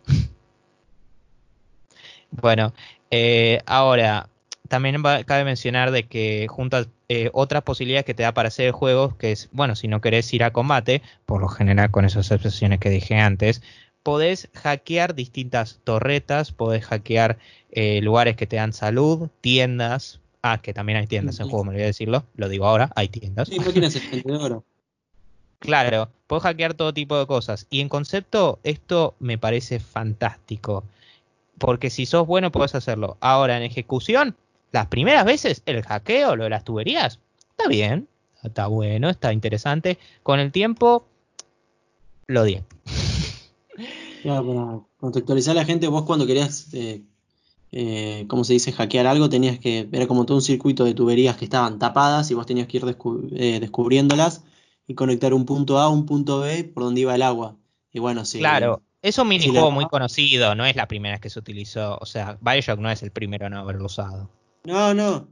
bueno, 2.31 2.73
eh, 3.09 3.61
ahora, 3.65 4.29
también 4.67 5.01
cabe 5.25 5.43
mencionar 5.43 5.91
de 5.91 6.07
que 6.07 6.47
junto 6.49 6.85
eh, 7.09 7.29
otras 7.33 7.63
posibilidades 7.63 8.05
que 8.05 8.13
te 8.13 8.23
da 8.23 8.33
para 8.33 8.47
hacer 8.47 8.67
el 8.67 8.71
juego, 8.71 9.17
que 9.17 9.33
es, 9.33 9.49
bueno, 9.51 9.75
si 9.75 9.87
no 9.87 10.01
querés 10.01 10.33
ir 10.33 10.43
a 10.43 10.53
combate, 10.53 11.01
por 11.25 11.41
lo 11.41 11.49
general 11.49 11.91
con 11.91 12.05
esas 12.05 12.31
excepciones 12.31 12.79
que 12.79 12.89
dije 12.89 13.17
antes, 13.17 13.61
podés 14.01 14.49
hackear 14.53 15.13
distintas 15.13 15.79
torretas, 15.83 16.51
podés 16.51 16.85
hackear 16.85 17.37
eh, 17.71 18.01
lugares 18.01 18.35
que 18.35 18.47
te 18.47 18.55
dan 18.55 18.73
salud, 18.73 19.29
tiendas. 19.41 20.21
Ah, 20.41 20.59
que 20.61 20.73
también 20.73 20.97
hay 20.97 21.07
tiendas 21.07 21.39
en 21.39 21.49
juego, 21.49 21.63
me 21.63 21.69
olvidé 21.71 21.85
decirlo, 21.85 22.25
lo 22.35 22.49
digo 22.49 22.65
ahora, 22.65 22.91
hay 22.95 23.09
tiendas. 23.09 23.47
Sí, 23.47 23.59
no 23.59 23.71
tienes 23.71 23.95
el 24.11 24.61
Claro, 25.59 26.09
puedes 26.25 26.41
hackear 26.41 26.73
todo 26.73 26.91
tipo 26.91 27.19
de 27.19 27.27
cosas. 27.27 27.67
Y 27.69 27.81
en 27.81 27.89
concepto, 27.89 28.59
esto 28.63 29.13
me 29.19 29.37
parece 29.37 29.79
fantástico. 29.79 30.83
Porque 31.59 31.91
si 31.91 32.07
sos 32.07 32.25
bueno, 32.25 32.51
puedes 32.51 32.73
hacerlo. 32.73 33.17
Ahora, 33.19 33.57
en 33.57 33.63
ejecución, 33.63 34.35
las 34.71 34.87
primeras 34.87 35.23
veces, 35.23 35.61
el 35.67 35.83
hackeo, 35.83 36.35
lo 36.35 36.45
de 36.45 36.49
las 36.49 36.63
tuberías, 36.63 37.19
está 37.51 37.67
bien, 37.69 38.07
está 38.41 38.65
bueno, 38.65 39.09
está 39.09 39.33
interesante. 39.33 39.99
Con 40.23 40.39
el 40.39 40.51
tiempo, 40.51 41.05
lo 42.25 42.43
di. 42.43 42.59
Ya, 44.23 44.41
para 44.41 44.79
contextualizar 44.99 45.51
a 45.51 45.61
la 45.61 45.65
gente, 45.65 45.87
vos 45.87 46.03
cuando 46.03 46.25
querías, 46.25 46.73
eh, 46.73 47.03
eh, 47.71 48.25
¿cómo 48.27 48.43
se 48.43 48.53
dice?, 48.53 48.71
hackear 48.71 49.07
algo, 49.07 49.29
tenías 49.29 49.59
que, 49.59 49.87
era 49.91 50.07
como 50.07 50.25
todo 50.25 50.37
un 50.37 50.43
circuito 50.43 50.83
de 50.83 50.93
tuberías 50.93 51.37
que 51.37 51.45
estaban 51.45 51.79
tapadas 51.79 52.29
y 52.31 52.33
vos 52.33 52.45
tenías 52.45 52.67
que 52.67 52.77
ir 52.77 52.97
eh, 53.35 53.59
descubriéndolas 53.59 54.43
y 54.87 54.95
conectar 54.95 55.33
un 55.33 55.45
punto 55.45 55.79
A 55.79 55.85
a 55.85 55.89
un 55.89 56.05
punto 56.05 56.41
B 56.41 56.65
por 56.65 56.83
donde 56.83 57.01
iba 57.01 57.15
el 57.15 57.21
agua. 57.21 57.55
Y 57.93 57.99
bueno, 57.99 58.25
sí. 58.25 58.39
Claro, 58.39 58.81
es 59.01 59.17
un 59.17 59.27
minijuego 59.27 59.71
muy 59.71 59.85
conocido, 59.85 60.53
no 60.55 60.65
es 60.65 60.75
la 60.75 60.87
primera 60.87 61.15
vez 61.15 61.21
que 61.21 61.29
se 61.29 61.39
utilizó. 61.39 61.97
O 61.99 62.05
sea, 62.05 62.37
Bioshock 62.41 62.79
no 62.79 62.89
es 62.91 63.03
el 63.03 63.11
primero 63.11 63.47
en 63.47 63.53
haberlo 63.53 63.85
usado. 63.85 64.29
No, 64.63 64.93
no. 64.93 65.27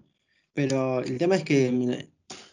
Pero 0.54 1.02
el 1.02 1.18
tema 1.18 1.36
es 1.36 1.44
que, 1.44 2.10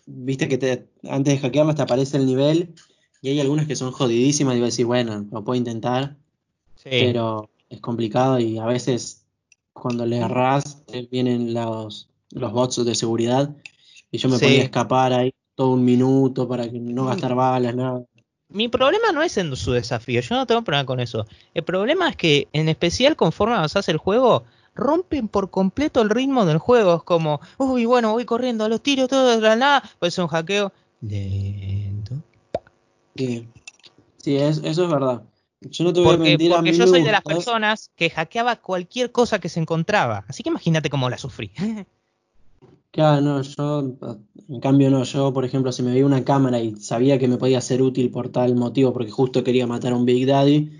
viste 0.06 0.48
que 0.48 0.58
te, 0.58 0.88
antes 1.08 1.34
de 1.34 1.40
hackearlo 1.40 1.74
te 1.74 1.82
aparece 1.82 2.16
el 2.16 2.26
nivel 2.26 2.74
y 3.22 3.30
hay 3.30 3.40
algunas 3.40 3.66
que 3.66 3.76
son 3.76 3.92
jodidísimas 3.92 4.56
y 4.56 4.60
vas 4.60 4.66
a 4.66 4.72
decir, 4.72 4.86
bueno, 4.86 5.26
lo 5.30 5.42
puedo 5.42 5.56
intentar. 5.56 6.16
Pero 6.84 7.50
es 7.68 7.80
complicado 7.80 8.38
y 8.38 8.58
a 8.58 8.66
veces 8.66 9.25
cuando 9.80 10.06
le 10.06 10.18
erras 10.18 10.82
vienen 11.10 11.54
los, 11.54 12.08
los 12.30 12.52
bots 12.52 12.84
de 12.84 12.94
seguridad 12.94 13.54
y 14.10 14.18
yo 14.18 14.28
me 14.28 14.38
podía 14.38 14.62
escapar 14.62 15.12
ahí 15.12 15.32
todo 15.54 15.70
un 15.70 15.84
minuto 15.84 16.48
para 16.48 16.70
que 16.70 16.78
no 16.78 17.06
gastar 17.06 17.34
balas, 17.34 17.74
nada. 17.74 18.04
Mi 18.48 18.68
problema 18.68 19.10
no 19.12 19.22
es 19.22 19.36
en 19.38 19.54
su 19.56 19.72
desafío, 19.72 20.20
yo 20.20 20.36
no 20.36 20.46
tengo 20.46 20.62
problema 20.62 20.86
con 20.86 21.00
eso. 21.00 21.26
El 21.54 21.64
problema 21.64 22.08
es 22.08 22.16
que, 22.16 22.48
en 22.52 22.68
especial 22.68 23.16
conforme 23.16 23.56
avanzas 23.56 23.88
el 23.88 23.96
juego, 23.96 24.44
rompen 24.74 25.28
por 25.28 25.50
completo 25.50 26.00
el 26.00 26.10
ritmo 26.10 26.46
del 26.46 26.58
juego. 26.58 26.96
Es 26.96 27.02
como, 27.02 27.40
uy, 27.58 27.86
bueno, 27.86 28.12
voy 28.12 28.24
corriendo 28.24 28.64
a 28.64 28.68
los 28.68 28.82
tiros, 28.82 29.08
todo 29.08 29.28
de 29.28 29.40
la 29.40 29.56
nada, 29.56 29.82
pues 29.98 30.16
un 30.18 30.28
hackeo 30.28 30.72
lento. 31.00 32.14
Sí, 33.16 33.48
sí 34.18 34.36
eso 34.36 34.62
es 34.64 34.76
verdad. 34.90 35.22
Yo 35.70 35.84
no 35.84 35.92
te 35.92 36.00
voy 36.00 36.16
porque, 36.16 36.28
a 36.28 36.30
mentir 36.30 36.50
porque 36.50 36.72
yo 36.72 36.86
soy 36.86 37.02
de 37.02 37.12
las 37.12 37.22
personas 37.22 37.90
que 37.96 38.10
hackeaba 38.10 38.56
cualquier 38.56 39.12
cosa 39.12 39.38
que 39.38 39.48
se 39.48 39.60
encontraba. 39.60 40.24
Así 40.28 40.42
que 40.42 40.50
imagínate 40.50 40.90
cómo 40.90 41.10
la 41.10 41.18
sufrí. 41.18 41.50
Claro, 42.92 43.20
no, 43.20 43.42
yo, 43.42 43.94
en 44.48 44.60
cambio 44.60 44.88
no, 44.88 45.02
yo 45.02 45.30
por 45.34 45.44
ejemplo 45.44 45.70
si 45.70 45.82
me 45.82 45.90
veía 45.90 46.06
una 46.06 46.24
cámara 46.24 46.60
y 46.60 46.76
sabía 46.76 47.18
que 47.18 47.28
me 47.28 47.36
podía 47.36 47.60
ser 47.60 47.82
útil 47.82 48.10
por 48.10 48.30
tal 48.30 48.54
motivo, 48.54 48.94
porque 48.94 49.10
justo 49.10 49.44
quería 49.44 49.66
matar 49.66 49.92
a 49.92 49.96
un 49.96 50.06
Big 50.06 50.26
Daddy, 50.26 50.70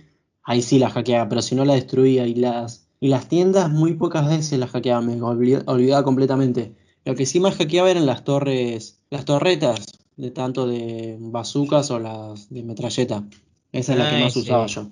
ahí 0.42 0.62
sí 0.62 0.78
la 0.78 0.88
hackeaba, 0.88 1.28
pero 1.28 1.42
si 1.42 1.54
no 1.54 1.66
la 1.66 1.74
destruía 1.74 2.26
y 2.26 2.34
las 2.34 2.86
y 3.00 3.08
las 3.08 3.28
tiendas 3.28 3.70
muy 3.70 3.94
pocas 3.94 4.28
veces 4.28 4.58
las 4.58 4.70
hackeaba, 4.70 5.02
me 5.02 5.20
olvidaba, 5.20 6.02
completamente. 6.02 6.74
Lo 7.04 7.14
que 7.14 7.26
sí 7.26 7.40
más 7.40 7.56
hackeaba 7.56 7.90
eran 7.90 8.06
las 8.06 8.24
torres, 8.24 9.00
las 9.10 9.24
torretas, 9.24 9.84
de 10.16 10.30
tanto 10.30 10.66
de 10.66 11.16
bazucas 11.20 11.90
o 11.90 11.98
las 11.98 12.48
de 12.48 12.62
metralleta. 12.62 13.24
Esa 13.72 13.92
es 13.92 13.98
la 13.98 14.10
que 14.10 14.22
más 14.22 14.36
usaba 14.36 14.66
yo. 14.66 14.90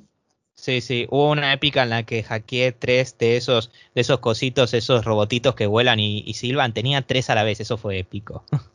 Sí, 0.54 0.80
sí, 0.80 1.06
hubo 1.10 1.30
una 1.30 1.52
épica 1.52 1.82
en 1.82 1.90
la 1.90 2.04
que 2.04 2.22
hackeé 2.22 2.72
tres 2.72 3.18
de 3.18 3.36
esos, 3.36 3.72
de 3.94 4.00
esos 4.00 4.20
cositos, 4.20 4.72
esos 4.72 5.04
robotitos 5.04 5.54
que 5.54 5.66
vuelan 5.66 5.98
y, 5.98 6.32
silban. 6.34 6.72
Tenía 6.72 7.02
tres 7.02 7.28
a 7.28 7.34
la 7.34 7.42
vez, 7.42 7.60
eso 7.60 7.76
fue 7.76 7.98
épico. 7.98 8.44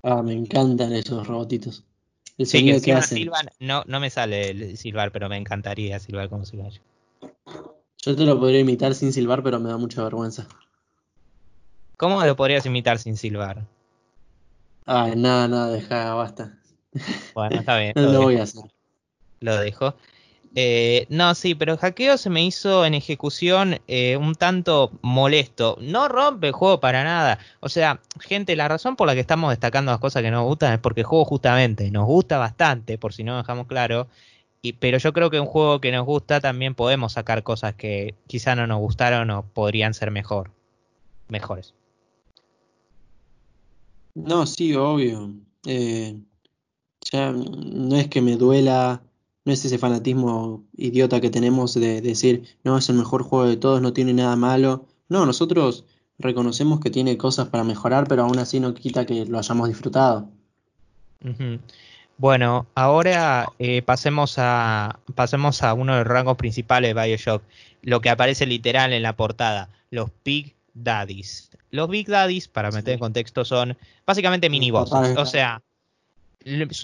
Ah, 0.00 0.22
me 0.22 0.32
encantan 0.32 0.92
esos 0.92 1.26
robotitos. 1.26 1.84
sí, 2.38 2.64
que, 2.64 2.80
que 2.80 3.02
silban, 3.02 3.50
no, 3.58 3.82
no 3.88 3.98
me 3.98 4.10
sale 4.10 4.50
el 4.50 4.78
silbar, 4.78 5.10
pero 5.10 5.28
me 5.28 5.36
encantaría 5.36 5.98
silbar 5.98 6.28
como 6.28 6.44
silbar. 6.44 6.72
Yo 8.00 8.16
te 8.16 8.24
lo 8.24 8.38
podría 8.38 8.60
imitar 8.60 8.94
sin 8.94 9.12
silbar, 9.12 9.42
pero 9.42 9.58
me 9.58 9.68
da 9.68 9.76
mucha 9.76 10.04
vergüenza. 10.04 10.46
¿Cómo 11.96 12.24
lo 12.24 12.36
podrías 12.36 12.64
imitar 12.64 13.00
sin 13.00 13.16
silbar? 13.16 13.66
Ay, 14.86 15.16
nada, 15.16 15.48
nada, 15.48 15.70
deja, 15.70 16.14
basta. 16.14 16.56
Bueno, 17.34 17.58
está 17.58 17.76
bien. 17.76 17.92
no 17.96 18.12
lo, 18.12 18.22
voy 18.22 18.36
a 18.36 18.44
hacer. 18.44 18.62
Lo 19.40 19.56
dejo. 19.58 19.94
Eh, 20.54 21.06
no, 21.10 21.34
sí, 21.34 21.54
pero 21.54 21.76
hackeo 21.76 22.16
se 22.16 22.30
me 22.30 22.44
hizo 22.44 22.84
en 22.84 22.94
ejecución 22.94 23.80
eh, 23.86 24.16
un 24.16 24.34
tanto 24.34 24.90
molesto. 25.02 25.76
No 25.80 26.08
rompe 26.08 26.48
el 26.48 26.52
juego 26.52 26.80
para 26.80 27.04
nada. 27.04 27.38
O 27.60 27.68
sea, 27.68 28.00
gente, 28.20 28.56
la 28.56 28.68
razón 28.68 28.96
por 28.96 29.06
la 29.06 29.14
que 29.14 29.20
estamos 29.20 29.50
destacando 29.50 29.92
las 29.92 30.00
cosas 30.00 30.22
que 30.22 30.30
nos 30.30 30.44
gustan 30.44 30.72
es 30.72 30.78
porque 30.80 31.02
el 31.02 31.06
juego 31.06 31.24
justamente 31.24 31.90
nos 31.90 32.06
gusta 32.06 32.38
bastante, 32.38 32.98
por 32.98 33.12
si 33.12 33.24
no 33.24 33.36
dejamos 33.36 33.66
claro, 33.66 34.08
pero 34.80 34.98
yo 34.98 35.12
creo 35.12 35.30
que 35.30 35.40
un 35.40 35.46
juego 35.46 35.80
que 35.80 35.92
nos 35.92 36.04
gusta 36.04 36.40
también 36.40 36.74
podemos 36.74 37.12
sacar 37.12 37.42
cosas 37.42 37.74
que 37.74 38.14
quizá 38.26 38.56
no 38.56 38.66
nos 38.66 38.78
gustaron 38.78 39.30
o 39.30 39.42
podrían 39.44 39.94
ser 39.94 40.10
mejor, 40.10 40.50
mejores. 41.28 41.74
No, 44.14 44.46
sí, 44.46 44.74
obvio. 44.74 45.32
Eh, 45.66 46.18
ya 47.12 47.30
no 47.32 47.96
es 47.96 48.08
que 48.08 48.20
me 48.20 48.36
duela 48.36 49.02
no 49.48 49.54
es 49.54 49.64
ese 49.64 49.78
fanatismo 49.78 50.62
idiota 50.76 51.22
que 51.22 51.30
tenemos 51.30 51.72
de 51.72 52.02
decir, 52.02 52.42
no, 52.64 52.76
es 52.76 52.90
el 52.90 52.96
mejor 52.96 53.22
juego 53.22 53.46
de 53.46 53.56
todos, 53.56 53.80
no 53.80 53.94
tiene 53.94 54.12
nada 54.12 54.36
malo. 54.36 54.84
No, 55.08 55.24
nosotros 55.24 55.86
reconocemos 56.18 56.80
que 56.80 56.90
tiene 56.90 57.16
cosas 57.16 57.48
para 57.48 57.64
mejorar, 57.64 58.06
pero 58.08 58.24
aún 58.24 58.38
así 58.38 58.60
no 58.60 58.74
quita 58.74 59.06
que 59.06 59.24
lo 59.24 59.38
hayamos 59.38 59.68
disfrutado. 59.68 60.28
Bueno, 62.18 62.66
ahora 62.74 63.48
eh, 63.58 63.80
pasemos 63.80 64.34
a 64.36 64.98
pasemos 65.14 65.62
a 65.62 65.72
uno 65.72 65.94
de 65.94 66.00
los 66.00 66.08
rangos 66.08 66.36
principales 66.36 66.94
de 66.94 67.02
Bioshock, 67.02 67.42
lo 67.80 68.02
que 68.02 68.10
aparece 68.10 68.44
literal 68.44 68.92
en 68.92 69.02
la 69.02 69.16
portada, 69.16 69.70
los 69.90 70.10
Big 70.26 70.56
Daddies. 70.74 71.48
Los 71.70 71.88
Big 71.88 72.06
Daddies, 72.06 72.48
para 72.48 72.70
meter 72.70 72.92
en 72.92 73.00
contexto, 73.00 73.46
son 73.46 73.78
básicamente 74.06 74.50
mini 74.50 74.70
bosses. 74.70 75.16
O 75.16 75.24
sea, 75.24 75.62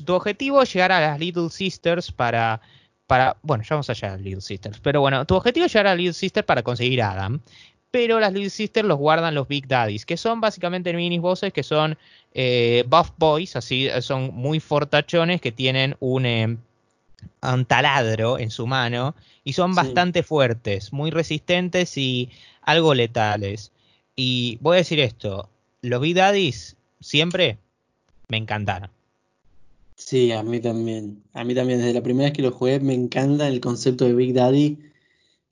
tu 0.05 0.15
objetivo 0.15 0.63
es 0.63 0.73
llegar 0.73 0.93
a 0.93 1.01
las 1.01 1.19
Little 1.19 1.51
Sisters 1.51 2.11
para 2.13 2.61
para 3.07 3.37
bueno, 3.43 3.63
ya 3.63 3.75
vamos 3.75 3.91
allá 3.91 4.09
a 4.09 4.13
las 4.13 4.21
Little 4.23 4.41
Sisters, 4.41 4.81
pero 4.81 5.01
bueno, 5.01 5.25
tu 5.27 5.35
objetivo 5.35 5.67
es 5.67 5.73
llegar 5.73 5.89
a 5.89 5.91
las 5.91 5.99
Little 5.99 6.15
Sisters 6.15 6.47
para 6.47 6.63
conseguir 6.63 7.03
a 7.03 7.13
Adam. 7.13 7.41
Pero 7.91 8.19
las 8.19 8.33
Little 8.33 8.51
Sisters 8.51 8.89
los 8.89 8.99
guardan 8.99 9.35
los 9.35 9.47
Big 9.47 9.69
Daddies, 9.69 10.05
que 10.05 10.17
son 10.17 10.41
básicamente 10.41 10.93
mini 10.93 11.19
bosses 11.19 11.53
que 11.53 11.63
son 11.63 11.97
eh, 12.33 12.83
buff 12.89 13.11
boys, 13.19 13.55
así 13.55 13.87
eh, 13.87 14.03
son 14.03 14.35
muy 14.35 14.59
fortachones 14.59 15.41
que 15.41 15.53
tienen 15.53 15.95
un, 16.01 16.27
eh, 16.27 16.57
un 17.43 17.65
taladro 17.67 18.39
en 18.41 18.51
su 18.51 18.67
mano 18.67 19.15
y 19.45 19.53
son 19.53 19.73
Sí. 19.73 19.77
bastante 19.77 20.23
fuertes, 20.25 20.93
muy 20.93 21.11
resistentes 21.13 21.97
y 21.97 22.31
algo 22.63 22.95
letales. 22.95 23.71
Y 24.17 24.59
voy 24.61 24.75
a 24.75 24.79
decir 24.79 24.99
esto, 24.99 25.49
los 25.83 26.01
Big 26.01 26.17
Daddies 26.17 26.77
siempre 27.01 27.59
me 28.29 28.39
encantaron. 28.39 28.91
Sí, 29.97 30.31
a 30.33 30.43
mí 30.43 30.61
también. 30.61 31.25
A 31.33 31.45
mí 31.45 31.55
también, 31.55 31.79
desde 31.81 31.93
la 31.95 32.03
primera 32.03 32.27
vez 32.29 32.33
que 32.37 32.43
lo 32.43 32.51
jugué, 32.53 32.81
me 32.81 32.95
encanta 32.95 33.49
el 33.49 33.61
concepto 33.61 34.05
de 34.05 34.15
Big 34.15 34.33
Daddy. 34.35 34.79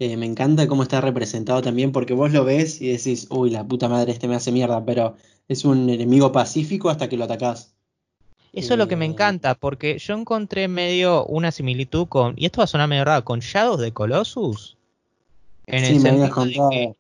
Eh, 0.00 0.16
me 0.18 0.26
encanta 0.26 0.68
cómo 0.68 0.82
está 0.84 1.00
representado 1.00 1.62
también, 1.62 1.92
porque 1.92 2.14
vos 2.14 2.32
lo 2.32 2.44
ves 2.44 2.80
y 2.82 2.88
decís, 2.88 3.28
uy, 3.30 3.50
la 3.50 3.66
puta 3.68 3.88
madre, 3.88 4.12
este 4.12 4.28
me 4.28 4.36
hace 4.36 4.52
mierda, 4.52 4.84
pero 4.84 5.16
es 5.48 5.64
un 5.64 5.90
enemigo 5.90 6.32
pacífico 6.32 6.90
hasta 6.90 7.08
que 7.08 7.16
lo 7.18 7.24
atacás. 7.24 7.76
Eso 8.54 8.74
es 8.74 8.78
lo 8.78 8.88
que 8.88 8.96
me 8.96 9.04
Eh, 9.04 9.06
encanta, 9.06 9.54
porque 9.54 9.98
yo 9.98 10.14
encontré 10.14 10.68
medio 10.68 11.24
una 11.26 11.50
similitud 11.52 12.06
con, 12.08 12.34
y 12.36 12.46
esto 12.46 12.58
va 12.60 12.64
a 12.64 12.66
sonar 12.66 12.88
medio 12.88 13.04
raro, 13.04 13.24
con 13.24 13.40
Shadows 13.40 13.80
de 13.80 13.92
Colossus. 13.92 14.78
En 15.66 15.84
Sí, 15.84 15.84
el 15.84 15.98
me 15.98 16.10
habías 16.10 16.30
sentido 16.30 16.44
de 16.46 16.64
contado. 16.68 16.70
que 16.70 16.96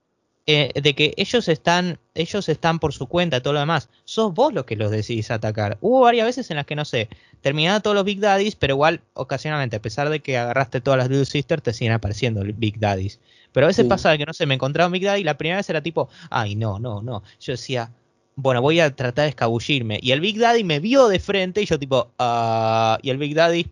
eh, 0.46 0.72
de 0.80 0.94
que 0.94 1.14
ellos 1.16 1.46
están, 1.48 1.98
ellos 2.14 2.48
están 2.48 2.78
por 2.80 2.92
su 2.92 3.06
cuenta, 3.06 3.40
todo 3.40 3.52
lo 3.52 3.60
demás. 3.60 3.88
Sos 4.04 4.34
vos 4.34 4.52
los 4.52 4.64
que 4.64 4.74
los 4.76 4.90
decidís 4.90 5.30
atacar. 5.30 5.78
Hubo 5.80 6.00
varias 6.00 6.26
veces 6.26 6.50
en 6.50 6.56
las 6.56 6.66
que, 6.66 6.74
no 6.74 6.84
sé, 6.84 7.08
terminaba 7.42 7.78
todos 7.80 7.94
los 7.94 8.04
Big 8.04 8.18
Daddies, 8.18 8.56
pero 8.56 8.74
igual, 8.74 9.02
ocasionalmente, 9.14 9.76
a 9.76 9.82
pesar 9.82 10.10
de 10.10 10.20
que 10.20 10.36
agarraste 10.36 10.80
todas 10.80 10.98
las 10.98 11.08
Little 11.08 11.26
Sisters, 11.26 11.62
te 11.62 11.72
siguen 11.72 11.92
apareciendo 11.92 12.42
Big 12.56 12.78
Daddies. 12.80 13.20
Pero 13.52 13.66
a 13.66 13.68
veces 13.68 13.84
Sí. 13.84 13.88
pasa 13.88 14.16
que, 14.18 14.26
no 14.26 14.32
sé, 14.32 14.46
me 14.46 14.54
encontraba 14.54 14.86
un 14.88 14.92
Big 14.92 15.04
Daddy 15.04 15.20
y 15.20 15.24
la 15.24 15.38
primera 15.38 15.58
vez 15.58 15.70
era 15.70 15.80
tipo, 15.82 16.08
ay, 16.30 16.56
no, 16.56 16.78
no, 16.80 17.02
no. 17.02 17.22
Yo 17.40 17.52
decía, 17.52 17.92
bueno, 18.34 18.62
voy 18.62 18.80
a 18.80 18.90
tratar 18.96 19.24
de 19.24 19.28
escabullirme. 19.28 20.00
Y 20.02 20.10
el 20.10 20.20
Big 20.20 20.38
Daddy 20.38 20.64
me 20.64 20.80
vio 20.80 21.06
de 21.08 21.20
frente 21.20 21.62
y 21.62 21.66
yo 21.66 21.78
tipo, 21.78 22.10
ah, 22.18 22.98
y 23.02 23.10
el 23.10 23.18
Big 23.18 23.34
Daddy 23.34 23.66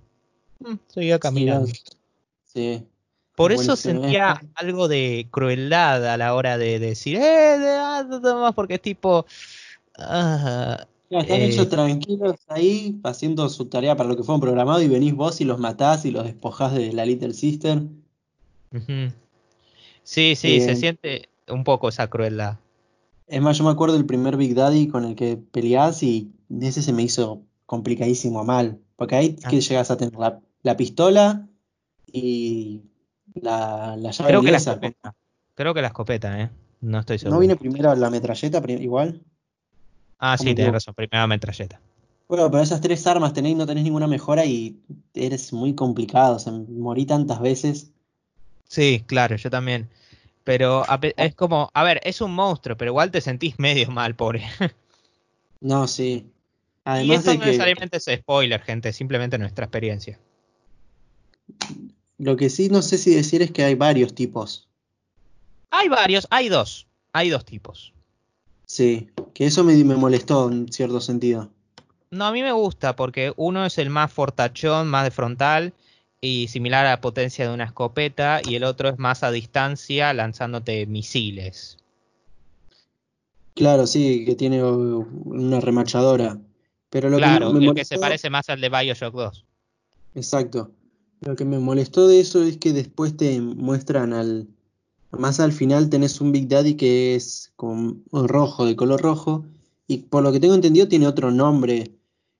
mm, 0.60 0.74
seguía 0.86 1.18
caminando. 1.18 1.66
Sí, 2.44 2.82
Por 3.40 3.52
eso 3.52 3.64
buenísimo. 3.64 4.02
sentía 4.02 4.40
algo 4.54 4.86
de 4.86 5.26
crueldad 5.30 6.06
a 6.06 6.18
la 6.18 6.34
hora 6.34 6.58
de 6.58 6.78
decir, 6.78 7.16
eh, 7.16 7.56
ah, 7.78 8.04
no, 8.06 8.20
no, 8.20 8.40
más", 8.40 8.54
porque 8.54 8.74
es 8.74 8.82
tipo, 8.82 9.24
ah, 9.98 10.86
Ya, 11.08 11.20
están 11.20 11.40
Eh, 11.40 11.46
hechos 11.46 11.68
tranquilos 11.70 12.36
ahí, 12.48 13.00
haciendo 13.02 13.48
su 13.48 13.64
tarea 13.64 13.96
para 13.96 14.10
lo 14.10 14.16
que 14.16 14.24
fueron 14.24 14.42
programados, 14.42 14.82
y 14.82 14.88
venís 14.88 15.14
vos 15.14 15.40
y 15.40 15.46
los 15.46 15.58
matás 15.58 16.04
y 16.04 16.10
los 16.10 16.24
despojás 16.24 16.74
de 16.74 16.92
la 16.92 17.06
Little 17.06 17.32
Sister. 17.32 17.82
sí, 20.04 20.36
sí, 20.36 20.60
se 20.60 20.76
siente 20.76 21.30
un 21.48 21.64
poco 21.64 21.88
esa 21.88 22.08
crueldad. 22.08 22.58
Es 23.26 23.40
más, 23.40 23.56
yo 23.56 23.64
me 23.64 23.70
acuerdo 23.70 23.94
del 23.94 24.04
primer 24.04 24.36
Big 24.36 24.54
Daddy 24.54 24.88
con 24.88 25.06
el 25.06 25.14
que 25.14 25.38
peleás 25.38 26.02
y 26.02 26.30
ese 26.60 26.82
se 26.82 26.92
me 26.92 27.04
hizo 27.04 27.40
complicadísimo 27.64 28.44
mal. 28.44 28.80
Porque 28.96 29.14
ahí 29.16 29.36
Ah. 29.44 29.48
que 29.48 29.62
llegas 29.62 29.90
a 29.90 29.96
tener 29.96 30.14
la, 30.14 30.40
la 30.62 30.76
pistola 30.76 31.48
y 32.06 32.82
la, 33.34 33.96
la 33.96 34.10
llave 34.10 34.30
Creo 34.30 34.42
que 34.42 34.50
la 34.50 34.58
escopeta, 34.58 35.14
creo 35.54 35.74
que 35.74 35.80
la 35.82 35.88
escopeta, 35.88 36.40
eh, 36.40 36.50
no 36.80 37.00
estoy 37.00 37.18
seguro. 37.18 37.36
¿No 37.36 37.40
viene 37.40 37.56
primero 37.56 37.94
la 37.94 38.10
metralleta 38.10 38.62
igual? 38.68 39.22
Ah, 40.18 40.34
¿O 40.34 40.36
sí, 40.38 40.54
tenés 40.54 40.72
razón, 40.72 40.94
primera 40.94 41.26
metralleta. 41.26 41.80
Bueno, 42.28 42.48
pero 42.50 42.62
esas 42.62 42.80
tres 42.80 43.06
armas 43.06 43.32
tenéis, 43.32 43.56
no 43.56 43.66
tenés 43.66 43.82
ninguna 43.84 44.06
mejora 44.06 44.44
y 44.44 44.80
eres 45.14 45.52
muy 45.52 45.74
complicado. 45.74 46.36
O 46.36 46.38
sea, 46.38 46.52
morí 46.52 47.04
tantas 47.06 47.40
veces. 47.40 47.92
Sí, 48.68 49.02
claro, 49.06 49.36
yo 49.36 49.50
también. 49.50 49.88
Pero 50.44 50.84
a 50.88 51.00
pe- 51.00 51.14
es 51.16 51.34
como, 51.34 51.70
a 51.74 51.84
ver, 51.84 52.00
es 52.04 52.20
un 52.20 52.32
monstruo, 52.34 52.76
pero 52.76 52.90
igual 52.92 53.10
te 53.10 53.20
sentís 53.20 53.58
medio 53.58 53.90
mal, 53.90 54.14
pobre. 54.14 54.44
No, 55.60 55.86
sí. 55.86 56.24
Y 56.24 56.30
Además 56.84 57.18
esto 57.18 57.30
de 57.30 57.36
no 57.36 57.40
que 57.40 57.46
necesariamente 57.46 57.96
es 57.98 58.04
spoiler, 58.20 58.60
gente, 58.62 58.92
simplemente 58.92 59.38
nuestra 59.38 59.64
experiencia. 59.66 60.18
Lo 62.20 62.36
que 62.36 62.50
sí 62.50 62.68
no 62.68 62.82
sé 62.82 62.98
si 62.98 63.14
decir 63.14 63.40
es 63.40 63.50
que 63.50 63.64
hay 63.64 63.74
varios 63.74 64.14
tipos. 64.14 64.68
Hay 65.70 65.88
varios, 65.88 66.26
hay 66.30 66.48
dos, 66.48 66.86
hay 67.12 67.30
dos 67.30 67.44
tipos. 67.44 67.92
Sí, 68.66 69.08
que 69.32 69.46
eso 69.46 69.64
me, 69.64 69.74
me 69.84 69.96
molestó 69.96 70.50
en 70.50 70.70
cierto 70.70 71.00
sentido. 71.00 71.48
No, 72.10 72.26
a 72.26 72.32
mí 72.32 72.42
me 72.42 72.52
gusta 72.52 72.94
porque 72.94 73.32
uno 73.36 73.64
es 73.64 73.78
el 73.78 73.88
más 73.88 74.12
fortachón, 74.12 74.88
más 74.88 75.04
de 75.04 75.10
frontal 75.10 75.72
y 76.20 76.48
similar 76.48 76.84
a 76.84 76.90
la 76.90 77.00
potencia 77.00 77.48
de 77.48 77.54
una 77.54 77.64
escopeta 77.64 78.42
y 78.44 78.54
el 78.54 78.64
otro 78.64 78.90
es 78.90 78.98
más 78.98 79.22
a 79.22 79.30
distancia 79.30 80.12
lanzándote 80.12 80.84
misiles. 80.86 81.78
Claro, 83.54 83.86
sí, 83.86 84.24
que 84.26 84.34
tiene 84.34 84.62
una 84.62 85.60
remachadora. 85.60 86.38
Pero 86.90 87.08
lo 87.08 87.16
que 87.16 87.22
Claro, 87.22 87.52
me 87.52 87.64
el 87.64 87.74
que 87.74 87.84
se 87.84 87.98
parece 87.98 88.28
más 88.28 88.50
al 88.50 88.60
de 88.60 88.68
Bioshock 88.68 89.14
2. 89.14 89.44
Exacto. 90.16 90.70
Lo 91.20 91.36
que 91.36 91.44
me 91.44 91.58
molestó 91.58 92.08
de 92.08 92.20
eso 92.20 92.42
es 92.42 92.56
que 92.56 92.72
después 92.72 93.16
te 93.16 93.40
muestran 93.40 94.12
al... 94.12 94.48
Más 95.12 95.40
al 95.40 95.52
final 95.52 95.90
tenés 95.90 96.20
un 96.20 96.30
Big 96.30 96.46
Daddy 96.48 96.74
que 96.76 97.16
es 97.16 97.52
con 97.56 98.04
rojo, 98.12 98.64
de 98.64 98.76
color 98.76 99.02
rojo, 99.02 99.44
y 99.88 99.98
por 99.98 100.22
lo 100.22 100.30
que 100.32 100.38
tengo 100.38 100.54
entendido 100.54 100.86
tiene 100.86 101.08
otro 101.08 101.32
nombre 101.32 101.90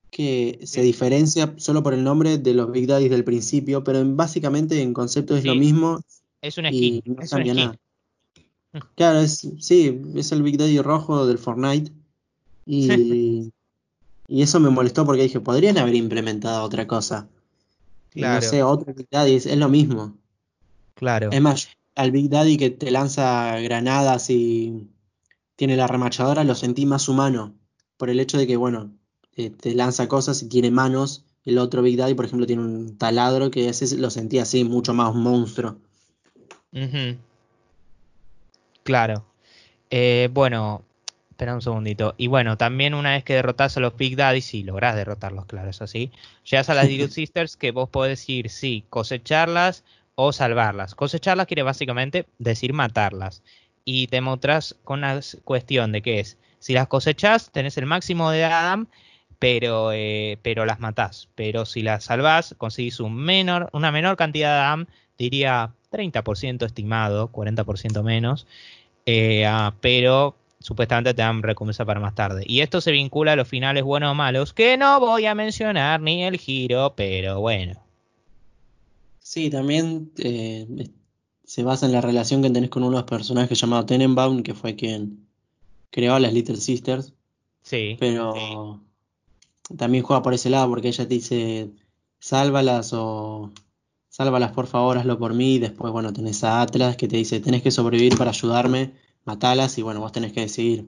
que 0.09 0.59
se 0.63 0.81
diferencia 0.81 1.53
solo 1.57 1.83
por 1.83 1.93
el 1.93 2.03
nombre 2.03 2.37
de 2.37 2.53
los 2.53 2.71
Big 2.71 2.87
Daddies 2.87 3.11
del 3.11 3.25
principio, 3.25 3.83
pero 3.83 3.99
en- 3.99 4.15
básicamente 4.15 4.81
en 4.81 4.93
concepto 4.93 5.35
es 5.35 5.43
lo 5.45 5.53
mismo 5.55 5.99
Es 6.41 6.57
un 6.57 6.65
y 6.67 7.01
skin, 7.01 7.15
no 7.15 7.21
es 7.21 7.29
cambia 7.29 7.53
skin. 7.53 7.65
nada. 7.65 7.77
Claro, 8.95 9.19
es, 9.19 9.47
sí, 9.59 10.01
es 10.15 10.31
el 10.31 10.43
Big 10.43 10.57
Daddy 10.57 10.79
rojo 10.79 11.25
del 11.27 11.37
Fortnite. 11.37 11.91
Y, 12.65 13.51
y 14.27 14.41
eso 14.41 14.59
me 14.61 14.69
molestó 14.69 15.05
porque 15.05 15.23
dije, 15.23 15.41
podrían 15.41 15.77
haber 15.77 15.95
implementado 15.95 16.63
otra 16.63 16.87
cosa. 16.87 17.27
Y 18.13 18.21
no 18.21 18.27
Claro. 18.27 18.41
sé, 18.41 18.63
otro 18.63 18.93
Big 18.93 19.07
Daddy, 19.09 19.35
es, 19.35 19.45
es 19.45 19.57
lo 19.57 19.69
mismo. 19.69 20.17
Claro. 20.95 21.29
Es 21.31 21.41
más, 21.41 21.69
al 21.95 22.11
Big 22.11 22.29
Daddy 22.29 22.57
que 22.57 22.69
te 22.69 22.91
lanza 22.91 23.59
granadas 23.59 24.29
y 24.29 24.89
tiene 25.55 25.75
la 25.75 25.87
remachadora, 25.87 26.43
lo 26.43 26.55
sentí 26.55 26.85
más 26.85 27.07
humano. 27.07 27.53
Por 27.97 28.09
el 28.09 28.19
hecho 28.19 28.37
de 28.37 28.47
que, 28.47 28.57
bueno, 28.57 28.91
eh, 29.35 29.49
te 29.49 29.73
lanza 29.75 30.07
cosas 30.07 30.41
y 30.43 30.49
tiene 30.49 30.71
manos. 30.71 31.23
El 31.45 31.57
otro 31.57 31.81
Big 31.81 31.97
Daddy, 31.97 32.13
por 32.13 32.25
ejemplo, 32.25 32.45
tiene 32.45 32.63
un 32.63 32.97
taladro 32.97 33.49
que 33.49 33.69
ese 33.69 33.97
lo 33.97 34.09
sentí 34.09 34.39
así, 34.39 34.63
mucho 34.63 34.93
más 34.93 35.13
monstruo. 35.15 35.77
Claro. 38.83 39.25
Eh, 39.89 40.29
bueno, 40.31 40.83
espera 41.41 41.55
un 41.55 41.61
segundito. 41.63 42.13
Y 42.17 42.27
bueno, 42.27 42.55
también 42.55 42.93
una 42.93 43.13
vez 43.13 43.23
que 43.23 43.33
derrotás 43.33 43.75
a 43.75 43.79
los 43.79 43.97
Big 43.97 44.15
Daddies, 44.15 44.53
y 44.53 44.61
lográs 44.61 44.95
derrotarlos, 44.95 45.47
claro, 45.47 45.71
es 45.71 45.81
así, 45.81 46.11
llegas 46.43 46.69
a 46.69 46.75
las 46.75 46.85
Little 46.87 47.07
Sisters 47.07 47.57
que 47.57 47.71
vos 47.71 47.89
podés 47.89 48.29
ir, 48.29 48.51
sí, 48.51 48.85
cosecharlas 48.91 49.83
o 50.13 50.33
salvarlas. 50.33 50.93
Cosecharlas 50.93 51.47
quiere 51.47 51.63
básicamente 51.63 52.27
decir 52.37 52.73
matarlas. 52.73 53.41
Y 53.85 54.05
te 54.05 54.21
mostrás 54.21 54.75
con 54.83 54.99
una 54.99 55.19
cuestión 55.43 55.91
de 55.91 56.03
que 56.03 56.19
es, 56.19 56.37
si 56.59 56.73
las 56.73 56.87
cosechás, 56.87 57.51
tenés 57.51 57.75
el 57.77 57.87
máximo 57.87 58.29
de 58.29 58.43
Adam, 58.45 58.85
pero, 59.39 59.91
eh, 59.93 60.37
pero 60.43 60.67
las 60.67 60.79
matás. 60.79 61.27
Pero 61.33 61.65
si 61.65 61.81
las 61.81 62.03
salvás, 62.03 62.53
conseguís 62.59 62.99
un 62.99 63.15
menor, 63.15 63.67
una 63.73 63.91
menor 63.91 64.15
cantidad 64.15 64.57
de 64.57 64.63
Adam, 64.63 64.85
diría 65.17 65.73
30% 65.91 66.67
estimado, 66.67 67.31
40% 67.31 68.03
menos, 68.03 68.45
eh, 69.07 69.47
ah, 69.47 69.73
pero 69.81 70.35
supuestamente 70.61 71.13
te 71.13 71.21
dan 71.21 71.43
recompensa 71.43 71.83
para 71.85 71.99
más 71.99 72.15
tarde. 72.15 72.43
Y 72.45 72.61
esto 72.61 72.79
se 72.81 72.91
vincula 72.91 73.33
a 73.33 73.35
los 73.35 73.47
finales 73.47 73.83
buenos 73.83 74.11
o 74.11 74.15
malos, 74.15 74.53
que 74.53 74.77
no 74.77 74.99
voy 74.99 75.25
a 75.25 75.35
mencionar 75.35 75.99
ni 76.01 76.23
el 76.23 76.37
giro, 76.37 76.93
pero 76.95 77.39
bueno. 77.41 77.73
Sí, 79.19 79.49
también 79.49 80.11
eh, 80.17 80.89
se 81.43 81.63
basa 81.63 81.85
en 81.85 81.91
la 81.91 82.01
relación 82.01 82.41
que 82.41 82.49
tenés 82.49 82.69
con 82.69 82.83
uno 82.83 82.97
de 82.97 83.01
los 83.01 83.09
personajes 83.09 83.59
llamado 83.59 83.85
Tenenbaum, 83.85 84.43
que 84.43 84.53
fue 84.53 84.75
quien 84.75 85.27
creó 85.89 86.15
a 86.15 86.19
las 86.19 86.33
Little 86.33 86.57
Sisters, 86.57 87.13
Sí. 87.63 87.95
pero 87.99 88.79
también 89.77 90.03
juega 90.03 90.21
por 90.23 90.33
ese 90.33 90.49
lado 90.49 90.67
porque 90.69 90.87
ella 90.87 91.07
te 91.07 91.13
dice 91.13 91.69
sálvalas 92.19 92.91
o 92.93 93.51
sálvalas 94.09 94.51
por 94.51 94.67
favor, 94.67 94.97
hazlo 94.97 95.17
por 95.19 95.33
mí. 95.33 95.55
Y 95.55 95.59
después, 95.59 95.93
bueno, 95.93 96.11
tenés 96.11 96.43
a 96.43 96.61
Atlas 96.61 96.97
que 96.97 97.07
te 97.07 97.17
dice, 97.17 97.39
tenés 97.39 97.61
que 97.61 97.71
sobrevivir 97.71 98.17
para 98.17 98.31
ayudarme, 98.31 98.93
matalas 99.25 99.77
y 99.77 99.81
bueno, 99.81 99.99
vos 99.99 100.11
tenés 100.11 100.33
que 100.33 100.41
decidir. 100.41 100.85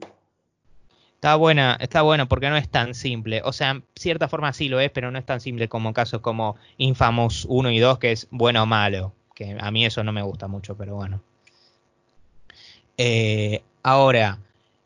Está 1.14 1.36
buena, 1.36 1.78
está 1.80 2.02
bueno 2.02 2.28
porque 2.28 2.50
no 2.50 2.56
es 2.56 2.68
tan 2.68 2.94
simple. 2.94 3.40
O 3.44 3.52
sea, 3.52 3.70
en 3.70 3.84
cierta 3.96 4.28
forma 4.28 4.52
sí 4.52 4.68
lo 4.68 4.78
es, 4.80 4.90
pero 4.90 5.10
no 5.10 5.18
es 5.18 5.24
tan 5.24 5.40
simple 5.40 5.68
como 5.68 5.94
casos 5.94 6.20
como 6.20 6.56
Infamous 6.76 7.46
1 7.48 7.70
y 7.70 7.78
2, 7.78 7.98
que 7.98 8.12
es 8.12 8.28
bueno 8.30 8.62
o 8.62 8.66
malo. 8.66 9.14
Que 9.34 9.56
a 9.58 9.70
mí 9.70 9.86
eso 9.86 10.04
no 10.04 10.12
me 10.12 10.22
gusta 10.22 10.48
mucho, 10.48 10.76
pero 10.76 10.96
bueno. 10.96 11.22
Eh, 12.98 13.62
ahora, 13.82 14.38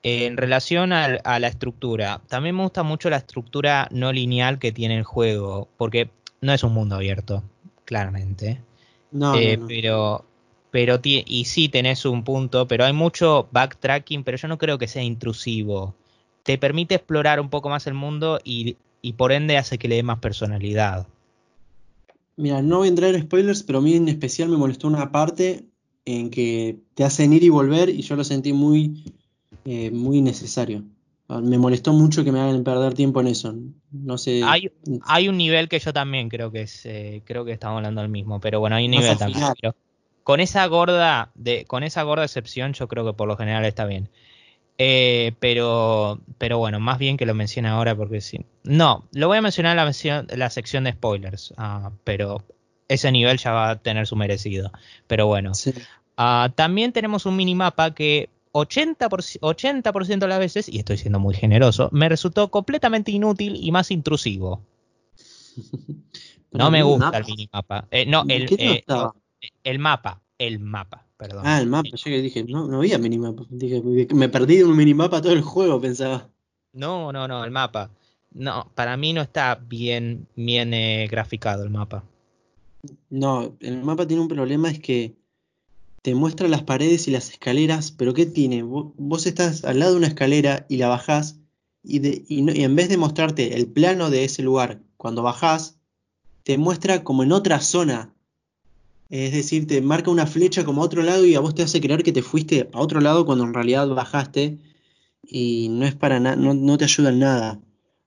en 0.03 0.36
relación 0.36 0.92
a, 0.92 1.07
a, 1.07 1.40
la 1.40 1.49
estructura, 1.49 2.20
también 2.28 2.55
me 2.55 2.62
gusta 2.62 2.84
mucho 2.84 3.11
la 3.11 3.16
estructura 3.16 3.88
no 3.90 4.12
lineal 4.12 4.59
que 4.61 4.70
tiene 4.70 4.96
el 4.96 5.05
juego, 5.05 5.68
porque 5.76 6.11
no 6.40 6.53
es 6.53 6.62
un 6.62 6.72
mundo 6.72 6.94
abierto, 6.94 7.42
claramente. 7.84 8.62
No, 9.11 9.34
Eh, 9.34 9.57
no, 9.57 9.62
no. 9.62 9.68
Pero, 9.68 10.24
pero 10.70 11.00
y 11.02 11.44
sí 11.44 11.68
tenés 11.68 12.04
un 12.04 12.24
punto, 12.24 12.66
pero 12.68 12.84
hay 12.84 12.92
mucho 12.92 13.48
backtracking, 13.52 14.24
pero 14.24 14.36
yo 14.36 14.48
no 14.48 14.58
creo 14.58 14.78
que 14.78 14.88
sea 14.88 15.02
intrusivo. 15.02 15.94
Te 16.42 16.58
permite 16.58 16.96
explorar 16.96 17.40
un 17.40 17.50
poco 17.50 17.68
más 17.68 17.86
el 17.86 17.94
mundo 17.94 18.40
y, 18.44 18.76
y 19.02 19.14
por 19.14 19.32
ende 19.32 19.56
hace 19.56 19.78
que 19.78 19.88
le 19.88 19.96
dé 19.96 20.02
más 20.02 20.18
personalidad. 20.18 21.06
Mira, 22.36 22.62
no 22.62 22.78
voy 22.78 22.86
a 22.86 22.90
entrar 22.90 23.14
en 23.14 23.22
spoilers, 23.22 23.62
pero 23.62 23.78
a 23.78 23.82
mí 23.82 23.94
en 23.94 24.08
especial 24.08 24.48
me 24.48 24.56
molestó 24.56 24.86
una 24.86 25.10
parte 25.10 25.64
en 26.04 26.30
que 26.30 26.78
te 26.94 27.04
hacen 27.04 27.32
ir 27.32 27.42
y 27.42 27.48
volver 27.48 27.88
y 27.88 28.02
yo 28.02 28.16
lo 28.16 28.24
sentí 28.24 28.52
muy, 28.52 29.12
eh, 29.64 29.90
muy 29.90 30.22
necesario. 30.22 30.84
Ah, 31.28 31.40
Me 31.40 31.58
molestó 31.58 31.92
mucho 31.92 32.24
que 32.24 32.32
me 32.32 32.40
hagan 32.40 32.64
perder 32.64 32.94
tiempo 32.94 33.20
en 33.20 33.26
eso. 33.26 33.54
No 33.90 34.16
sé. 34.16 34.42
Hay, 34.44 34.70
hay 35.02 35.28
un 35.28 35.36
nivel 35.36 35.68
que 35.68 35.78
yo 35.78 35.92
también 35.92 36.28
creo 36.28 36.50
que 36.50 36.62
es, 36.62 36.86
eh, 36.86 37.22
creo 37.26 37.44
que 37.44 37.52
estamos 37.52 37.78
hablando 37.78 38.00
del 38.00 38.10
mismo, 38.10 38.40
pero 38.40 38.60
bueno, 38.60 38.76
hay 38.76 38.86
un 38.86 38.92
nivel 38.92 39.18
también. 39.18 39.44
pero 39.60 39.74
con 40.29 40.41
esa 40.41 40.66
gorda, 40.66 41.31
de, 41.37 41.64
con 41.64 41.83
esa 41.85 42.03
gorda 42.03 42.22
excepción, 42.22 42.74
yo 42.74 42.87
creo 42.87 43.03
que 43.07 43.14
por 43.14 43.26
lo 43.26 43.39
general 43.39 43.64
está 43.64 43.87
bien. 43.87 44.11
Eh, 44.76 45.33
pero, 45.41 46.20
pero 46.37 46.59
bueno, 46.59 46.81
más 46.81 46.99
bien 46.99 47.16
que 47.16 47.24
lo 47.24 47.33
mencione 47.33 47.68
ahora 47.68 47.95
porque 47.95 48.20
sí. 48.20 48.45
No, 48.62 49.09
lo 49.12 49.29
voy 49.29 49.39
a 49.39 49.41
mencionar 49.41 49.70
en 49.70 49.76
la, 49.79 49.87
mención- 49.87 50.26
la 50.37 50.51
sección 50.51 50.85
de 50.85 50.93
spoilers, 50.93 51.55
ah, 51.57 51.93
pero 52.05 52.45
ese 52.89 53.11
nivel 53.11 53.39
ya 53.39 53.53
va 53.53 53.70
a 53.70 53.76
tener 53.76 54.07
su 54.07 54.16
merecido. 54.16 54.70
Pero 55.07 55.26
bueno, 55.29 55.55
Sí. 55.55 55.72
Ah, 56.18 56.53
también 56.55 56.93
tenemos 56.93 57.24
un 57.24 57.35
minimapa 57.35 57.95
que 57.95 58.29
80%, 58.53 59.39
80% 59.41 60.26
de 60.26 60.29
las 60.29 60.41
veces, 60.41 60.68
y 60.68 60.79
estoy 60.79 60.99
siendo 60.99 61.20
muy 61.20 61.37
generoso, 61.37 61.89
me 61.91 62.07
resultó 62.07 62.51
completamente 62.51 63.12
inútil 63.12 63.57
y 63.57 63.72
más 63.72 63.91
intrusivo. 63.91 64.61
No 66.53 66.70
me 66.70 66.83
gusta 66.83 67.16
el 67.16 67.24
minimapa. 67.24 67.87
Eh, 67.91 68.05
no, 68.07 68.24
el, 68.29 68.47
¿Qué 68.47 68.57
no 68.57 68.72
eh? 68.72 68.85
El 69.64 69.78
mapa. 69.78 70.20
El 70.39 70.61
mapa, 70.61 71.05
perdón. 71.16 71.43
Ah, 71.47 71.61
el 71.61 71.66
mapa. 71.66 71.89
Yo 71.91 71.97
que 72.05 72.22
dije, 72.22 72.45
no, 72.45 72.68
no 72.68 72.78
había 72.78 72.97
minimapa. 72.99 73.45
Dije, 73.51 73.82
me 74.14 74.28
perdí 74.28 74.59
de 74.59 74.64
un 74.64 74.76
minimapa 74.76 75.20
todo 75.20 75.32
el 75.32 75.43
juego, 75.43 75.80
pensaba. 75.80 76.28
No, 76.72 77.12
no, 77.12 77.26
no, 77.26 77.45
el 77.45 77.51
mapa. 77.51 77.91
No, 78.30 78.70
para 78.76 78.97
mí 78.97 79.12
no 79.12 79.22
está 79.22 79.57
bien, 79.57 80.28
bien 80.36 80.72
eh, 80.74 81.09
graficado 81.11 81.64
el 81.64 81.70
mapa. 81.70 82.05
No, 83.11 83.57
el 83.61 83.82
mapa 83.82 84.07
tiene 84.07 84.22
un 84.22 84.28
problema, 84.28 84.70
es 84.70 84.78
que 84.78 85.16
te 86.03 86.14
muestra 86.14 86.47
las 86.47 86.62
paredes 86.62 87.09
y 87.09 87.11
las 87.11 87.30
escaleras, 87.30 87.91
pero 87.91 88.14
¿qué 88.14 88.26
tiene? 88.26 88.62
Vo- 88.62 88.93
Vos, 88.97 89.26
estás 89.26 89.64
al 89.64 89.80
lado 89.80 89.93
de 89.93 89.99
una 89.99 90.07
escalera 90.07 90.66
y 90.68 90.76
la 90.76 90.89
bajás 90.89 91.41
y, 91.82 91.99
de- 91.99 92.24
y 92.28 92.43
no- 92.43 92.53
y 92.53 92.62
en 92.62 92.76
vez 92.76 92.89
de 92.89 92.97
mostrarte 92.97 93.57
el 93.57 93.66
plano 93.66 94.11
de 94.11 94.24
ese 94.24 94.43
lugar 94.43 94.80
cuando 94.97 95.22
bajás, 95.22 95.80
te 96.45 96.57
muestra 96.59 97.03
como 97.03 97.24
en 97.24 97.32
otra 97.32 97.61
zona. 97.61 98.14
Es 99.11 99.32
decir, 99.32 99.66
te 99.66 99.80
marca 99.80 100.11
una 100.11 100.26
flecha 100.26 100.64
como 100.64 100.82
a 100.82 100.84
otro 100.84 101.02
lado 101.02 101.24
y 101.24 101.34
a 101.34 101.40
vos 101.40 101.54
te 101.54 101.62
hace 101.62 101.80
creer 101.80 102.02
que 102.02 102.12
te 102.12 102.22
fuiste 102.22 102.68
a 102.72 102.80
otro 102.80 103.00
lado 103.00 103.24
cuando 103.24 103.44
en 103.44 103.54
realidad 103.54 103.88
bajaste 103.88 104.59
y 105.22 105.68
no 105.70 105.86
es 105.86 105.94
para 105.94 106.20
nada, 106.20 106.36
no, 106.36 106.52
no 106.54 106.76
te 106.78 106.84
ayuda 106.84 107.09
en 107.11 107.18
nada. 107.20 107.61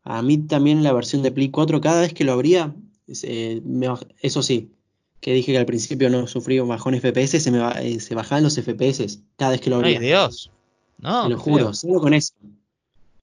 A 0.03 0.21
mí 0.21 0.37
también 0.37 0.83
la 0.83 0.93
versión 0.93 1.23
de 1.23 1.31
Play 1.31 1.49
4, 1.49 1.81
cada 1.81 2.01
vez 2.01 2.13
que 2.13 2.23
lo 2.23 2.33
abría, 2.33 2.75
eh, 3.23 3.61
me 3.65 3.87
eso 4.21 4.43
sí, 4.43 4.71
que 5.19 5.33
dije 5.33 5.51
que 5.51 5.57
al 5.57 5.65
principio 5.65 6.09
no 6.09 6.27
sufrí 6.27 6.59
un 6.59 6.69
bajón 6.69 6.93
FPS, 6.95 7.39
se 7.39 7.51
me 7.51 7.59
ba- 7.59 7.81
eh, 7.81 7.99
se 7.99 8.15
bajaban 8.15 8.43
los 8.43 8.57
FPS 8.57 9.19
cada 9.37 9.51
vez 9.51 9.61
que 9.61 9.69
lo 9.69 9.77
Ay, 9.77 9.95
abría. 9.95 9.99
Dios. 9.99 10.51
No, 10.99 11.23
Te 11.23 11.29
lo 11.29 11.35
qué 11.37 11.41
juro, 11.43 11.63
feo. 11.65 11.73
solo 11.73 11.99
con 11.99 12.13
eso. 12.13 12.33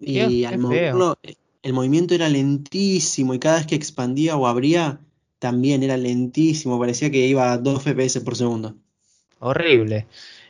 Qué- 0.00 0.06
Y 0.12 0.40
qué 0.40 0.46
al 0.46 0.54
feo. 0.54 0.58
moverlo, 0.62 1.18
el 1.62 1.72
movimiento 1.72 2.14
era 2.14 2.28
lentísimo 2.28 3.34
y 3.34 3.38
cada 3.38 3.58
vez 3.58 3.66
que 3.66 3.74
expandía 3.76 4.36
o 4.36 4.46
abría, 4.46 5.00
también 5.38 5.82
era 5.82 5.96
lentísimo, 5.96 6.78
parecía 6.78 7.10
que 7.10 7.26
iba 7.26 7.52
a 7.52 7.58
2 7.58 7.82
FPS 7.86 8.20
por 8.22 8.36
segundo. 8.36 8.74
Horrible. 9.40 10.06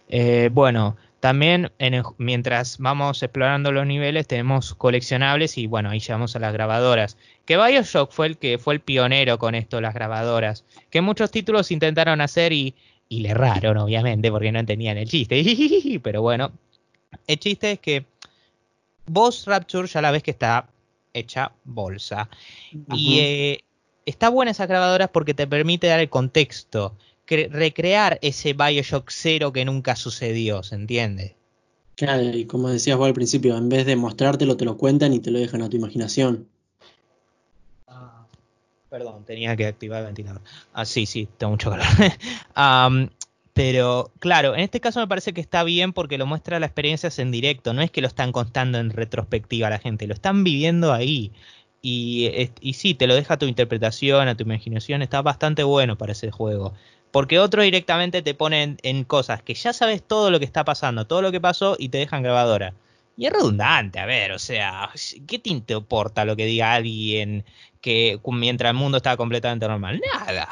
Eh, 0.09 0.49
bueno, 0.53 0.97
también 1.21 1.71
en 1.79 1.95
el- 1.95 2.05
mientras 2.17 2.79
vamos 2.79 3.23
explorando 3.23 3.73
los 3.73 3.87
niveles 3.87 4.27
tenemos 4.27 4.75
coleccionables 4.75 5.59
y 5.59 5.67
bueno, 5.67 5.91
ahí 5.91 6.01
llegamos 6.01 6.35
a 6.37 6.39
las 6.39 6.53
grabadoras. 6.53 7.17
Que 7.45 7.57
Bioshock 7.57 8.13
fue 8.13 8.29
el 8.29 8.39
que 8.39 8.59
fue 8.59 8.75
el 8.75 8.81
pionero 8.81 9.39
con 9.39 9.55
esto, 9.55 9.81
las 9.81 9.95
grabadoras. 9.95 10.65
Que 10.91 11.01
muchos 11.01 11.31
títulos 11.31 11.71
intentaron 11.71 12.21
hacer 12.21 12.53
y, 12.53 12.75
y 13.09 13.21
le 13.21 13.31
erraron, 13.31 13.77
obviamente, 13.79 14.31
porque 14.31 14.53
no 14.53 14.59
entendían 14.61 14.97
el 14.97 15.09
chiste. 15.09 16.01
Pero 16.03 16.23
bueno, 16.23 16.53
el 17.27 17.39
chiste 17.39 17.73
es 17.73 17.81
que 17.81 18.07
vos 19.07 19.45
Rapture 19.47 19.89
ya 19.89 20.01
la 20.01 20.11
ves 20.11 20.23
que 20.23 20.31
está 20.31 20.69
hecha 21.13 21.53
bolsa. 21.65 22.29
Y 22.95 23.19
eh, 23.19 23.65
está 24.09 24.29
buena 24.29 24.51
esas 24.51 24.69
grabadoras 24.69 25.11
porque 25.11 25.35
te 25.35 25.47
permite 25.47 25.87
dar 25.87 26.01
el 26.01 26.09
contexto, 26.09 26.95
cre- 27.27 27.51
recrear 27.51 28.19
ese 28.23 28.53
Bioshock 28.53 29.11
0 29.11 29.53
que 29.53 29.65
nunca 29.65 29.97
sucedió, 29.97 30.63
¿se 30.63 30.75
entiende? 30.75 31.37
Claro, 31.97 32.23
y 32.23 32.45
como 32.45 32.69
decías 32.69 32.97
vos 32.97 33.07
al 33.09 33.15
principio, 33.15 33.57
en 33.57 33.69
vez 33.69 33.85
de 33.85 33.97
mostrártelo, 33.97 34.57
te 34.57 34.65
lo 34.65 34.77
cuentan 34.77 35.13
y 35.13 35.21
te 35.21 35.31
lo 35.31 35.39
dejan 35.39 35.63
a 35.63 35.69
tu 35.69 35.77
imaginación. 35.77 36.47
Perdón, 38.91 39.25
tenía 39.27 39.55
que 39.55 39.67
activar 39.67 40.01
el 40.01 40.07
ventilador. 40.07 40.41
Ah, 40.73 40.87
sí, 40.87 41.05
sí, 41.05 41.29
tengo 41.37 41.53
mucho 41.53 41.71
calor. 41.71 41.87
Pero 43.53 44.13
claro, 44.21 44.55
en 44.55 44.61
este 44.61 44.81
caso 44.81 45.01
me 45.01 45.09
parece 45.09 45.33
que 45.33 45.41
está 45.41 45.65
bien 45.65 45.93
porque 45.93 46.17
lo 46.17 46.27
muestra 46.27 46.61
las 46.61 46.69
experiencias 46.69 47.19
en 47.19 47.33
directo, 47.33 47.75
no 47.75 47.83
es 47.83 47.91
que 47.91 48.01
lo 48.01 48.07
están 48.07 48.31
contando 48.31 48.79
en 48.79 48.91
retrospectiva 48.91 49.67
a 49.67 49.71
la 49.71 49.81
gente, 49.81 50.07
lo 50.07 50.15
están 50.15 50.45
viviendo 50.45 50.93
ahí. 50.93 51.33
Y, 51.81 52.51
sí, 52.75 52.95
te 52.95 53.07
lo 53.07 53.15
deja 53.15 53.35
a 53.35 53.39
tu 53.39 53.47
interpretación, 53.47 54.29
a 54.29 54.37
tu 54.37 54.43
imaginación, 54.43 55.03
está 55.03 55.23
bastante 55.23 55.63
bueno 55.63 55.97
para 55.97 56.13
ese 56.13 56.31
juego. 56.31 56.75
Porque 57.11 57.39
otro 57.39 57.63
directamente 57.63 58.21
te 58.21 58.35
ponen 58.35 58.79
en 58.83 59.05
cosas 59.05 59.43
que 59.43 59.55
ya 59.55 59.73
sabes 59.73 60.03
todo 60.03 60.31
lo 60.31 60.39
que 60.39 60.45
está 60.45 60.65
pasando, 60.65 61.07
todo 61.07 61.23
lo 61.23 61.33
que 61.33 61.41
pasó 61.41 61.77
y 61.79 61.89
te 61.89 61.99
dejan 61.99 62.23
grabadora. 62.23 62.75
Y 63.17 63.27
es 63.27 63.33
redundante, 63.33 63.99
a 63.99 64.07
ver, 64.07 64.33
o 64.33 64.39
sea, 64.39 64.91
¿qué 65.27 65.39
te 65.39 65.51
importa 65.51 66.25
lo 66.25 66.37
que 66.37 66.47
diga 66.47 66.75
alguien 66.75 67.45
que 67.81 68.21
mientras 68.27 68.71
el 68.71 68.77
mundo 68.77 68.99
estaba 68.99 69.17
completamente 69.17 69.67
normal? 69.67 70.01
Nada. 70.15 70.49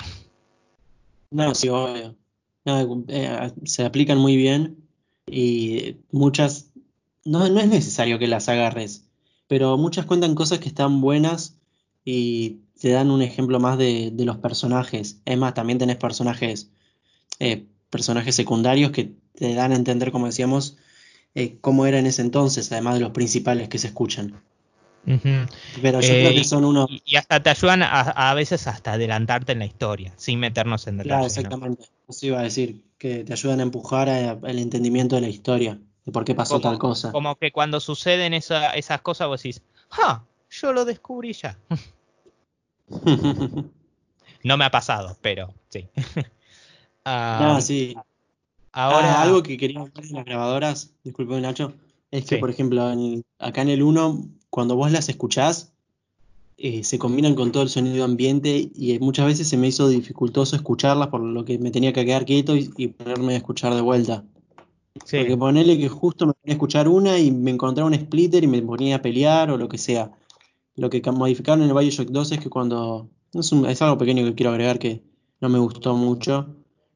No, 1.31 1.55
sí, 1.55 1.68
obvio. 1.68 2.16
No, 2.64 3.05
eh, 3.09 3.53
se 3.64 3.85
aplican 3.85 4.18
muy 4.18 4.37
bien 4.37 4.89
y 5.27 5.97
muchas, 6.11 6.72
no, 7.24 7.49
no 7.49 7.61
es 7.61 7.68
necesario 7.68 8.18
que 8.18 8.27
las 8.27 8.49
agarres, 8.49 9.06
pero 9.49 9.77
muchas 9.77 10.07
cuentan 10.07 10.35
cosas 10.35 10.59
que 10.59 10.69
están 10.69 11.01
buenas 11.01 11.57
y 12.05 12.61
te 12.81 12.91
dan 12.91 13.11
un 13.11 13.23
ejemplo 13.23 13.61
más 13.61 13.79
de, 13.79 14.11
de 14.13 14.25
los 14.25 14.37
personajes. 14.39 15.21
Es 15.25 15.39
más, 15.39 15.55
también 15.55 15.79
tenés 15.79 15.97
personajes, 15.97 16.71
eh, 17.41 17.65
personajes 17.91 18.35
secundarios 18.35 18.91
que 18.91 19.13
te 19.35 19.55
dan 19.55 19.73
a 19.73 19.77
entender, 19.77 20.13
como 20.13 20.27
decíamos, 20.27 20.77
eh, 21.35 21.59
cómo 21.61 21.87
era 21.87 21.99
en 21.99 22.07
ese 22.07 22.23
entonces, 22.23 22.71
además 22.73 22.95
de 22.95 23.01
los 23.01 23.11
principales 23.11 23.69
que 23.69 23.79
se 23.79 23.89
escuchan. 23.89 24.41
Pero 25.83 26.01
yo 26.01 26.09
Eh, 26.09 26.21
creo 26.23 26.35
que 26.35 26.45
son 26.45 26.65
unos... 26.65 26.89
Y, 27.05 27.17
hasta 27.17 27.43
te 27.43 27.51
ayudan 27.51 27.83
a, 27.83 28.01
a 28.01 28.35
veces 28.35 28.67
hasta 28.67 28.95
adelantarte 28.95 29.53
en 29.53 29.61
la 29.61 29.67
historia, 29.67 30.13
sin 30.17 30.41
meternos 30.41 30.87
en 30.87 30.99
Claro, 30.99 31.25
detalles. 31.25 31.37
¿no? 31.37 31.41
exactamente. 31.41 31.85
Eso 32.09 32.27
iba 32.27 32.41
a 32.41 32.43
decir, 32.43 32.83
que 32.99 33.25
te 33.25 33.33
ayudan 33.33 33.61
a 33.61 33.63
empujar 33.65 34.09
al 34.09 34.59
entendimiento 34.59 35.17
de 35.17 35.23
la 35.23 35.29
historia, 35.29 35.79
de 36.07 36.13
por 36.13 36.25
qué 36.25 36.35
pasó 36.35 36.55
Como, 36.55 36.63
tal 36.63 36.79
cosa. 36.79 37.13
como 37.13 37.37
que 37.37 37.53
cuando 37.53 37.81
suceden 37.81 38.33
esa- 38.33 38.71
esas 38.71 39.03
cosas 39.03 39.29
vos 39.29 39.43
decís, 39.43 39.61
¡ah! 39.91 40.23
Yo 40.49 40.73
lo 40.73 40.85
descubrí 40.87 41.33
ya. 41.35 41.59
No 44.43 44.57
me 44.57 44.65
ha 44.65 44.71
pasado, 44.71 45.17
pero 45.21 45.53
sí. 45.69 45.89
Ah, 47.09 47.39
No, 47.41 47.61
sí. 47.61 47.97
Ahora, 48.73 49.19
Ah, 49.21 49.23
algo 49.23 49.43
que 49.43 49.57
quería 49.57 49.79
hablar 49.81 50.05
de 50.05 50.11
las 50.13 50.25
grabadoras, 50.25 50.93
disculpe 51.05 51.41
Nacho, 51.41 51.73
es 52.11 52.25
que 52.25 52.35
Sí. 52.37 52.41
por 52.41 52.51
ejemplo 52.51 52.91
en- 52.91 53.23
acá 53.39 53.63
en 53.63 53.69
el 53.71 53.83
1, 53.83 54.25
cuando 54.51 54.75
vos 54.77 54.91
las 54.91 55.09
escuchás, 55.09 55.73
eh, 56.59 56.83
se 56.85 56.99
combinan 56.99 57.35
con 57.37 57.53
todo 57.53 57.63
el 57.63 57.69
sonido 57.69 58.05
ambiente 58.05 58.71
y 58.75 58.99
muchas 58.99 59.27
veces 59.27 59.49
se 59.49 59.57
me 59.57 59.69
hizo 59.69 59.89
dificultoso 59.89 60.57
escucharlas 60.57 61.09
por 61.09 61.21
lo 61.21 61.45
que 61.45 61.59
me 61.59 61.71
tenía 61.71 61.93
que 61.93 62.05
quedar 62.05 62.25
quieto 62.25 62.57
y, 62.57 62.71
y 62.77 62.89
ponerme 62.89 63.35
a 63.35 63.37
escuchar 63.39 63.73
de 63.75 63.81
vuelta. 63.83 64.25
Sí. 65.05 65.19
Porque 65.19 65.37
ponele 65.37 65.79
que 65.79 65.89
justo 65.89 66.27
me 66.27 66.33
ponía 66.35 66.53
a 66.53 66.57
escuchar 66.57 66.89
una 66.89 67.19
y 67.19 67.31
me 67.31 67.51
encontraba 67.51 67.89
un 67.89 67.95
splitter 67.97 68.43
y 68.45 68.47
me 68.47 68.63
ponía 68.63 68.97
a 68.97 69.03
pelear 69.03 69.51
o 69.51 69.57
lo 69.57 69.69
que 69.69 69.79
sea. 69.79 70.11
Lo 70.77 70.91
que 70.91 71.01
ca- 71.03 71.13
modificaron 71.13 71.63
en 71.63 71.69
el 71.71 71.75
Bioshock 71.77 72.09
2 72.09 72.33
es 72.33 72.41
que 72.41 72.51
cuando. 72.51 73.09
Es, 73.35 73.53
un- 73.53 73.67
es 73.67 73.83
algo 73.83 73.99
pequeño 73.99 74.25
que 74.25 74.35
quiero 74.35 74.51
agregar 74.51 74.79
que 74.79 75.03
no 75.41 75.49
me 75.49 75.59
gustó 75.59 75.95
mucho, 75.95 76.47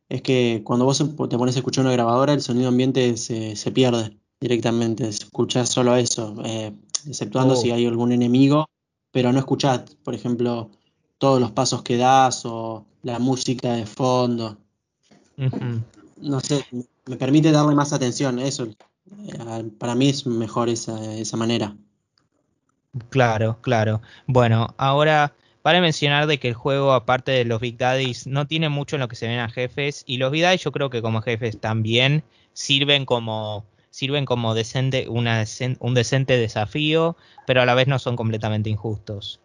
es 0.09 0.23
que 0.23 0.63
cuando 0.65 0.85
vos 0.87 0.99
te 0.99 1.37
pones 1.39 1.57
a 1.57 1.59
escuchar 1.59 1.85
una 1.85 1.93
grabadora, 1.93 2.33
el 2.33 2.41
sonido 2.41 2.69
ambiente 2.69 3.17
se, 3.17 3.57
se 3.57 3.71
pierde 3.73 4.17
directamente. 4.41 5.07
Escuchás 5.09 5.69
solo 5.69 5.95
eso, 5.97 6.35
eh, 6.45 6.73
exceptuando 7.07 7.57
si 7.57 7.71
Oh. 7.71 7.75
hay 7.75 7.85
algún 7.87 8.13
enemigo, 8.13 8.67
pero 9.13 9.33
no 9.33 9.39
escuchás, 9.39 9.83
por 10.03 10.15
ejemplo, 10.15 10.71
todos 11.19 11.41
los 11.41 11.51
pasos 11.51 11.83
que 11.83 11.97
das 11.99 12.47
o 12.47 12.87
la 13.03 13.19
música 13.19 13.75
de 13.75 13.85
fondo. 13.87 14.57
No 16.21 16.41
sé, 16.41 16.65
me 17.07 17.17
permite 17.17 17.51
darle 17.51 17.75
más 17.75 17.93
atención 17.93 18.39
eso. 18.39 18.65
Eh, 18.65 19.71
Para 19.79 19.95
mí 19.95 20.09
es 20.09 20.27
mejor 20.27 20.69
esa, 20.69 21.15
esa 21.15 21.37
manera. 21.37 21.75
Claro, 23.09 23.59
claro. 23.61 24.03
Bueno, 24.27 24.75
ahora 24.77 25.35
vale 25.63 25.81
mencionar 25.81 26.27
de 26.27 26.39
que 26.39 26.49
el 26.49 26.55
juego, 26.55 26.93
aparte 26.93 27.33
de 27.33 27.45
los 27.45 27.61
Big 27.61 27.77
Daddies, 27.77 28.27
no 28.27 28.47
tiene 28.47 28.69
mucho 28.69 28.97
en 28.97 29.01
lo 29.01 29.09
que 29.09 29.17
se 29.17 29.29
ven 29.29 29.39
a 29.39 29.49
jefes. 29.49 30.03
Y 30.07 30.19
los 30.19 30.33
Big 30.33 30.43
Daddies 30.43 30.63
yo 30.63 30.73
creo 30.73 30.91
que 30.91 31.03
como 31.03 31.23
jefes 31.23 31.61
también 31.61 32.23
sirven 32.53 33.05
como 33.07 33.65
sirven 33.91 34.25
como 34.25 34.55
decente, 34.55 35.09
una 35.09 35.45
un 35.81 35.95
decente 35.95 36.37
desafío, 36.37 37.17
pero 37.47 37.63
a 37.63 37.67
la 37.67 37.75
vez 37.75 37.89
no 37.89 37.99
son 37.99 38.17
completamente 38.17 38.71
injustos. 38.71 39.41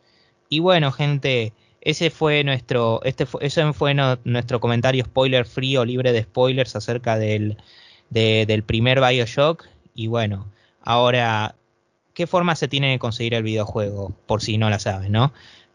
Y 0.49 0.59
bueno, 0.59 0.91
gente, 0.91 1.53
ese 1.86 2.09
fue 2.09 2.43
nuestro, 2.43 3.01
este 3.03 3.25
fue, 3.25 3.49
fue 3.73 3.93
nuestro 4.25 4.59
comentario 4.59 5.05
spoiler 5.05 5.45
free 5.45 5.77
o 5.77 5.86
libre 5.86 6.11
de 6.11 6.23
spoilers 6.23 6.75
acerca 6.75 7.17
del, 7.17 7.55
de- 8.09 8.45
del 8.45 8.63
primer 8.63 8.99
Bioshock. 8.99 9.65
Y 9.93 10.07
bueno, 10.07 10.51
ahora 10.81 11.55
¿qué 12.13 12.27
forma 12.27 12.55
se 12.55 12.67
tiene 12.67 12.91
de 12.91 12.99
conseguir 12.99 13.33
el 13.36 13.43
videojuego? 13.43 14.13
Por 14.25 14.41
si 14.41 14.57
no 14.57 14.69
la 14.69 14.79
saben, 14.79 15.11
¿no? 15.13 15.31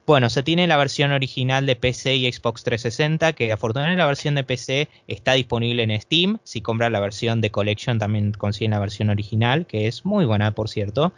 Bueno, 0.06 0.28
se 0.28 0.42
tiene 0.42 0.66
la 0.66 0.76
versión 0.76 1.12
original 1.12 1.66
de 1.66 1.76
PC 1.76 2.16
y 2.16 2.32
Xbox 2.32 2.64
360, 2.64 3.32
que 3.34 3.52
afortunadamente 3.52 3.98
la 3.98 4.06
versión 4.06 4.34
de 4.34 4.42
PC 4.42 4.88
está 5.06 5.34
disponible 5.34 5.84
en 5.84 6.00
Steam. 6.00 6.38
Si 6.42 6.62
compras 6.62 6.90
la 6.90 6.98
versión 6.98 7.40
de 7.40 7.50
Collection 7.50 7.98
también 8.00 8.32
consiguen 8.32 8.72
la 8.72 8.80
versión 8.80 9.11
original, 9.11 9.66
que 9.66 9.86
es 9.86 10.04
muy 10.04 10.24
buena, 10.24 10.50
por 10.52 10.68
cierto. 10.68 11.12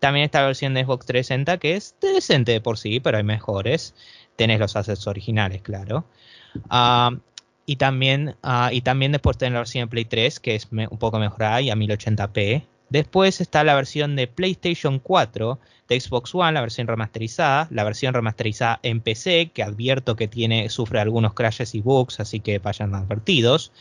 También 0.00 0.24
está 0.24 0.40
la 0.40 0.46
versión 0.48 0.74
de 0.74 0.82
Xbox 0.84 1.06
360, 1.06 1.58
que 1.58 1.76
es 1.76 1.94
decente 2.00 2.50
de 2.50 2.60
por 2.60 2.78
sí, 2.78 2.98
pero 2.98 3.18
hay 3.18 3.22
mejores. 3.22 3.94
Tenés 4.36 4.58
los 4.60 4.76
assets 4.76 5.06
originales, 5.06 5.62
claro. 5.62 6.04
Ah, 6.70 7.10
y 7.66 7.76
también, 7.76 8.36
ah, 8.42 8.70
y 8.72 8.80
también 8.82 9.12
después 9.12 9.38
tenés 9.38 9.52
la 9.54 9.60
versión 9.60 9.84
de 9.84 9.88
Play 9.90 10.04
3, 10.04 10.40
que 10.40 10.54
es 10.54 10.68
un 10.72 10.98
poco 10.98 11.18
mejorada 11.18 11.60
y 11.60 11.70
a 11.70 11.76
1080p. 11.76 12.66
Después 12.88 13.40
está 13.40 13.64
la 13.64 13.74
versión 13.74 14.16
de 14.16 14.26
PlayStation 14.26 14.98
4, 14.98 15.58
de 15.88 15.98
Xbox 15.98 16.34
One, 16.34 16.52
la 16.52 16.60
versión 16.60 16.86
remasterizada, 16.86 17.68
la 17.70 17.84
versión 17.84 18.12
remasterizada 18.12 18.80
en 18.82 19.00
PC, 19.00 19.50
que 19.54 19.62
advierto 19.62 20.14
que 20.16 20.28
tiene, 20.28 20.68
sufre 20.68 21.00
algunos 21.00 21.32
crashes 21.34 21.74
y 21.74 21.80
bugs, 21.80 22.20
así 22.20 22.40
que 22.40 22.58
vayan 22.58 22.94
advertidos. 22.94 23.72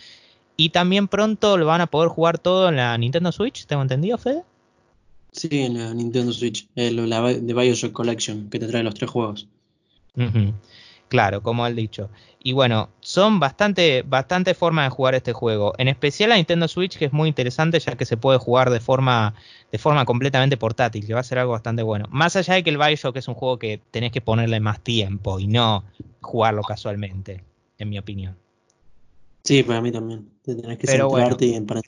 Y 0.57 0.69
también 0.69 1.07
pronto 1.07 1.57
lo 1.57 1.65
van 1.65 1.81
a 1.81 1.87
poder 1.87 2.09
jugar 2.09 2.37
todo 2.39 2.69
en 2.69 2.77
la 2.77 2.97
Nintendo 2.97 3.31
Switch, 3.31 3.65
¿tengo 3.65 3.81
entendido, 3.81 4.17
Fede? 4.17 4.43
Sí, 5.33 5.49
en 5.63 5.77
la 5.77 5.93
Nintendo 5.93 6.31
Switch, 6.33 6.67
eh, 6.75 6.91
lo- 6.91 7.05
la 7.05 7.21
de 7.21 7.53
Bioshock 7.53 7.91
Collection, 7.93 8.49
que 8.49 8.59
te 8.59 8.67
trae 8.67 8.83
los 8.83 8.93
tres 8.95 9.09
juegos. 9.09 9.47
Claro, 11.11 11.43
como 11.43 11.67
el 11.67 11.75
dicho. 11.75 12.09
Y 12.41 12.53
bueno, 12.53 12.89
son 13.01 13.39
bastante, 13.39 14.01
bastante 14.03 14.53
formas 14.53 14.85
de 14.85 14.95
jugar 14.95 15.13
este 15.13 15.33
juego. 15.33 15.73
En 15.77 15.89
especial 15.89 16.29
la 16.29 16.37
Nintendo 16.37 16.67
Switch, 16.69 16.97
que 16.97 17.05
es 17.05 17.11
muy 17.11 17.27
interesante, 17.27 17.79
ya 17.79 17.97
que 17.97 18.05
se 18.05 18.15
puede 18.15 18.39
jugar 18.39 18.69
de 18.69 18.79
forma, 18.79 19.35
de 19.71 19.77
forma 19.77 20.05
completamente 20.05 20.55
portátil, 20.55 21.05
que 21.05 21.13
va 21.13 21.19
a 21.19 21.23
ser 21.23 21.39
algo 21.39 21.51
bastante 21.51 21.83
bueno. 21.83 22.05
Más 22.09 22.37
allá 22.37 22.53
de 22.53 22.63
que 22.63 22.69
el 22.69 22.77
Bioshock 22.77 23.17
es 23.17 23.27
un 23.27 23.35
juego 23.35 23.59
que 23.59 23.81
tenés 23.91 24.13
que 24.13 24.21
ponerle 24.21 24.61
más 24.61 24.79
tiempo 24.79 25.37
y 25.39 25.47
no 25.47 25.83
jugarlo 26.21 26.61
casualmente, 26.61 27.43
en 27.77 27.89
mi 27.89 27.99
opinión. 27.99 28.37
Sí, 29.43 29.63
para 29.63 29.81
mí 29.81 29.91
también. 29.91 30.29
Te 30.43 30.55
tenés 30.55 30.77
que 30.77 30.87
Pero 30.87 31.09
bueno. 31.09 31.35
y 31.39 31.59
para 31.61 31.81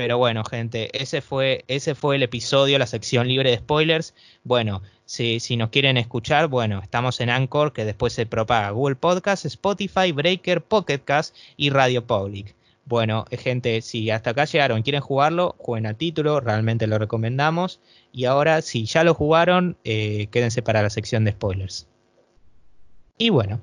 Pero 0.00 0.16
bueno, 0.16 0.44
gente, 0.44 0.88
ese 0.98 1.20
fue, 1.20 1.62
ese 1.68 1.94
fue 1.94 2.16
el 2.16 2.22
episodio, 2.22 2.78
la 2.78 2.86
sección 2.86 3.28
libre 3.28 3.50
de 3.50 3.58
spoilers. 3.58 4.14
Bueno, 4.44 4.80
si, 5.04 5.40
si 5.40 5.58
nos 5.58 5.68
quieren 5.68 5.98
escuchar, 5.98 6.48
bueno, 6.48 6.80
estamos 6.82 7.20
en 7.20 7.28
Anchor, 7.28 7.74
que 7.74 7.84
después 7.84 8.14
se 8.14 8.24
propaga 8.24 8.70
Google 8.70 8.96
Podcast, 8.96 9.44
Spotify, 9.44 10.10
Breaker, 10.12 10.62
Pocket 10.62 11.00
Cast 11.00 11.36
y 11.58 11.68
Radio 11.68 12.06
Public. 12.06 12.56
Bueno, 12.86 13.26
eh, 13.28 13.36
gente, 13.36 13.82
si 13.82 14.08
hasta 14.08 14.30
acá 14.30 14.46
llegaron 14.46 14.80
quieren 14.80 15.02
jugarlo, 15.02 15.54
jueguen 15.58 15.84
al 15.84 15.96
título, 15.96 16.40
realmente 16.40 16.86
lo 16.86 16.98
recomendamos. 16.98 17.78
Y 18.10 18.24
ahora, 18.24 18.62
si 18.62 18.86
ya 18.86 19.04
lo 19.04 19.12
jugaron, 19.12 19.76
eh, 19.84 20.28
quédense 20.30 20.62
para 20.62 20.80
la 20.80 20.88
sección 20.88 21.24
de 21.26 21.32
spoilers. 21.32 21.88
Y 23.18 23.28
bueno, 23.28 23.60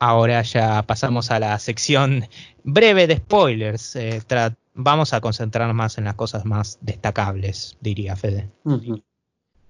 ahora 0.00 0.42
ya 0.42 0.82
pasamos 0.82 1.30
a 1.30 1.40
la 1.40 1.58
sección 1.58 2.26
breve 2.62 3.06
de 3.06 3.16
spoilers. 3.16 3.96
Eh, 3.96 4.20
vamos 4.82 5.12
a 5.12 5.20
concentrarnos 5.20 5.76
más 5.76 5.98
en 5.98 6.04
las 6.04 6.14
cosas 6.14 6.44
más 6.44 6.78
destacables, 6.82 7.76
diría 7.80 8.16
Fede. 8.16 8.50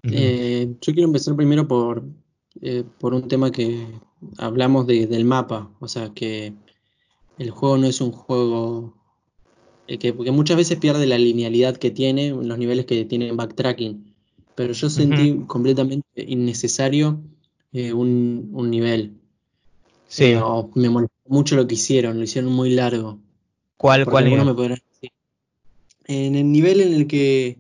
Eh, 0.05 0.77
yo 0.81 0.93
quiero 0.93 1.07
empezar 1.09 1.37
primero 1.37 1.69
por, 1.69 2.05
eh, 2.61 2.85
por 2.99 3.15
un 3.15 3.29
tema 3.29 3.51
que 3.53 3.87
hablamos 4.39 4.87
de- 4.87 5.07
del 5.07 5.25
mapa, 5.25 5.71
o 5.81 5.89
sea 5.89 6.13
que 6.15 6.55
el 7.39 7.51
juego 7.51 7.79
no 7.79 7.87
es 7.87 8.01
un 8.01 8.13
juego 8.13 8.95
eh, 9.89 9.99
que, 9.99 10.13
porque 10.15 10.31
muchas 10.33 10.57
veces 10.57 10.79
pierde 10.79 11.07
la 11.07 11.19
linealidad 11.19 11.77
que 11.77 11.91
tiene, 11.91 12.31
los 12.31 12.59
niveles 12.59 12.87
que 12.87 13.05
tiene 13.07 13.29
en 13.29 13.37
backtracking, 13.37 14.15
pero 14.57 14.73
yo 14.75 14.91
sentí 14.91 15.45
completamente 15.47 16.07
innecesario 16.17 17.23
eh, 17.73 17.93
un, 17.93 18.51
un 18.53 18.71
nivel. 18.71 19.21
sí. 20.09 20.35
O 20.37 20.71
me 20.75 20.89
molestó 20.91 21.15
mucho 21.29 21.57
lo 21.57 21.67
que 21.67 21.75
hicieron, 21.75 22.19
lo 22.19 22.25
hicieron 22.25 22.53
muy 22.53 22.71
largo. 22.71 23.19
¿Cuál, 23.77 24.05
Porque 24.05 24.25
cuál 24.29 24.47
me 24.47 24.55
podrán. 24.55 24.79
En 26.11 26.35
el 26.35 26.51
nivel 26.51 26.81
en 26.81 26.93
el 26.95 27.07
que 27.07 27.59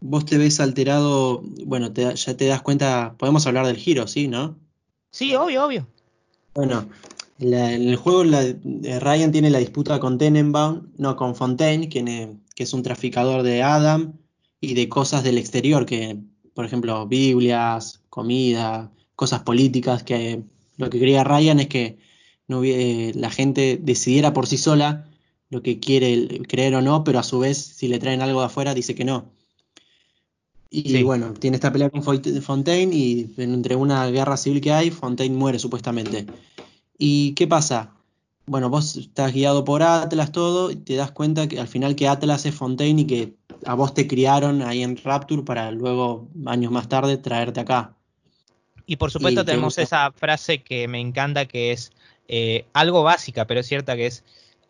vos 0.00 0.26
te 0.26 0.36
ves 0.36 0.60
alterado, 0.60 1.42
bueno, 1.64 1.92
te 1.94 2.14
ya 2.14 2.36
te 2.36 2.44
das 2.44 2.60
cuenta, 2.60 3.14
podemos 3.18 3.46
hablar 3.46 3.66
del 3.66 3.78
giro, 3.78 4.06
¿sí? 4.06 4.28
¿No? 4.28 4.58
Sí, 5.10 5.34
obvio, 5.34 5.64
obvio. 5.64 5.86
Bueno, 6.54 6.86
la- 7.38 7.72
en 7.72 7.88
el 7.88 7.96
juego 7.96 8.22
la- 8.24 8.42
eh, 8.42 9.00
Ryan 9.00 9.32
tiene 9.32 9.48
la 9.48 9.60
disputa 9.60 9.98
con 9.98 10.18
Tenenbaum, 10.18 10.88
no, 10.98 11.16
con 11.16 11.34
Fontaine, 11.34 11.88
quien, 11.88 12.08
eh, 12.08 12.36
que 12.54 12.64
es 12.64 12.74
un 12.74 12.82
traficador 12.82 13.42
de 13.42 13.62
Adam 13.62 14.12
y 14.60 14.74
de 14.74 14.90
cosas 14.90 15.24
del 15.24 15.38
exterior, 15.38 15.86
que, 15.86 16.18
por 16.52 16.66
ejemplo, 16.66 17.06
Biblias, 17.06 18.02
comida, 18.10 18.92
cosas 19.16 19.40
políticas, 19.42 20.02
que 20.02 20.32
eh, 20.32 20.42
lo 20.76 20.90
que 20.90 20.98
quería 20.98 21.24
Ryan 21.24 21.60
es 21.60 21.68
que 21.68 21.96
no 22.46 22.60
hubie- 22.60 23.14
la 23.14 23.30
gente 23.30 23.78
decidiera 23.80 24.34
por 24.34 24.46
sí 24.46 24.58
sola 24.58 25.08
lo 25.54 25.62
que 25.62 25.78
quiere 25.78 26.42
creer 26.48 26.74
o 26.74 26.82
no, 26.82 27.04
pero 27.04 27.20
a 27.20 27.22
su 27.22 27.38
vez, 27.38 27.56
si 27.56 27.86
le 27.86 28.00
traen 28.00 28.20
algo 28.20 28.40
de 28.40 28.46
afuera, 28.46 28.74
dice 28.74 28.96
que 28.96 29.04
no. 29.04 29.30
Y 30.68 30.90
Sí. 30.90 31.02
bueno, 31.04 31.32
tiene 31.32 31.54
esta 31.54 31.72
pelea 31.72 31.90
con 31.90 32.02
Fontaine 32.02 32.92
y 32.92 33.32
entre 33.38 33.76
una 33.76 34.04
guerra 34.08 34.36
civil 34.36 34.60
que 34.60 34.72
hay, 34.72 34.90
Fontaine 34.90 35.36
muere 35.36 35.60
supuestamente. 35.60 36.26
¿Y 36.98 37.34
qué 37.34 37.46
pasa? 37.46 37.92
Bueno, 38.46 38.68
vos 38.68 38.96
estás 38.96 39.32
guiado 39.32 39.64
por 39.64 39.84
Atlas 39.84 40.32
todo 40.32 40.72
y 40.72 40.76
te 40.76 40.96
das 40.96 41.12
cuenta 41.12 41.46
que 41.46 41.60
al 41.60 41.68
final 41.68 41.94
que 41.94 42.08
Atlas 42.08 42.44
es 42.44 42.54
Fontaine 42.56 43.02
y 43.02 43.06
que 43.06 43.34
a 43.64 43.74
vos 43.74 43.94
te 43.94 44.08
criaron 44.08 44.60
ahí 44.62 44.82
en 44.82 44.96
Rapture 44.96 45.44
para 45.44 45.70
luego, 45.70 46.28
años 46.46 46.72
más 46.72 46.88
tarde, 46.88 47.16
traerte 47.16 47.60
acá. 47.60 47.94
Y 48.86 48.96
por 48.96 49.12
supuesto 49.12 49.42
Y 49.42 49.44
tenemos 49.44 49.78
esa 49.78 50.10
frase 50.10 50.62
que 50.62 50.88
me 50.88 51.00
encanta, 51.00 51.46
que 51.46 51.70
es 51.70 51.92
eh, 52.26 52.66
algo 52.72 53.04
básica, 53.04 53.46
pero 53.46 53.60
es 53.60 53.66
cierta, 53.68 53.94
que 53.94 54.06
es 54.06 54.24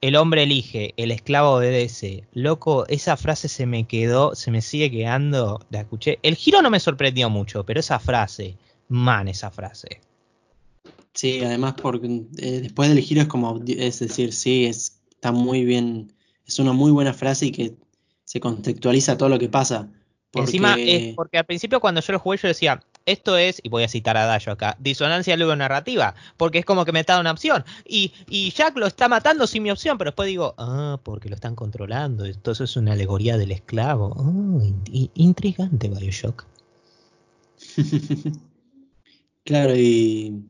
el 0.04 0.16
hombre 0.16 0.42
elige, 0.42 0.92
el 0.98 1.10
esclavo 1.12 1.52
obedece. 1.52 2.24
Loco, 2.34 2.86
esa 2.88 3.16
frase 3.16 3.48
se 3.48 3.64
me 3.64 3.86
quedó, 3.86 4.34
se 4.34 4.50
me 4.50 4.60
sigue 4.60 4.90
quedando, 4.90 5.64
la 5.70 5.80
escuché. 5.80 6.18
El 6.22 6.34
giro 6.34 6.60
no 6.60 6.68
me 6.68 6.78
sorprendió 6.78 7.30
mucho, 7.30 7.64
pero 7.64 7.80
esa 7.80 7.98
frase, 7.98 8.58
man, 8.88 9.28
esa 9.28 9.50
frase. 9.50 10.02
Sí, 11.14 11.42
además 11.42 11.76
porque 11.80 12.20
eh, 12.36 12.60
después 12.60 12.90
del 12.90 13.00
giro 13.00 13.22
es 13.22 13.28
como, 13.28 13.62
es 13.66 13.98
decir, 13.98 14.34
sí, 14.34 14.66
es, 14.66 15.00
está 15.10 15.32
muy 15.32 15.64
bien, 15.64 16.12
es 16.44 16.58
una 16.58 16.74
muy 16.74 16.92
buena 16.92 17.14
frase 17.14 17.46
y 17.46 17.52
que 17.52 17.74
se 18.24 18.40
contextualiza 18.40 19.16
todo 19.16 19.30
lo 19.30 19.38
que 19.38 19.48
pasa. 19.48 19.88
Encima, 20.34 20.74
es 20.78 21.14
porque 21.14 21.38
al 21.38 21.46
principio 21.46 21.80
cuando 21.80 22.02
yo 22.02 22.12
lo 22.12 22.18
jugué 22.18 22.36
yo 22.36 22.48
decía, 22.48 22.78
esto 23.06 23.36
es, 23.36 23.60
y 23.62 23.68
voy 23.68 23.82
a 23.84 23.88
citar 23.88 24.16
a 24.16 24.26
Dayo 24.26 24.52
acá, 24.52 24.76
disonancia 24.80 25.36
luego 25.36 25.54
narrativa, 25.56 26.14
porque 26.36 26.58
es 26.60 26.64
como 26.64 26.84
que 26.84 26.92
me 26.92 27.00
está 27.00 27.20
una 27.20 27.32
opción, 27.32 27.64
y, 27.86 28.12
y 28.28 28.50
Jack 28.50 28.76
lo 28.76 28.86
está 28.86 29.08
matando 29.08 29.46
sin 29.46 29.62
mi 29.62 29.70
opción, 29.70 29.98
pero 29.98 30.10
después 30.10 30.26
digo, 30.28 30.54
ah, 30.58 30.98
porque 31.02 31.28
lo 31.28 31.34
están 31.34 31.54
controlando, 31.54 32.24
entonces 32.24 32.70
es 32.70 32.76
una 32.76 32.92
alegoría 32.92 33.36
del 33.36 33.52
esclavo. 33.52 34.14
In- 34.62 34.82
in- 34.90 35.10
intrigante 35.14 35.88
Bioshock. 35.88 36.44
Claro, 39.44 39.76
y 39.76 40.42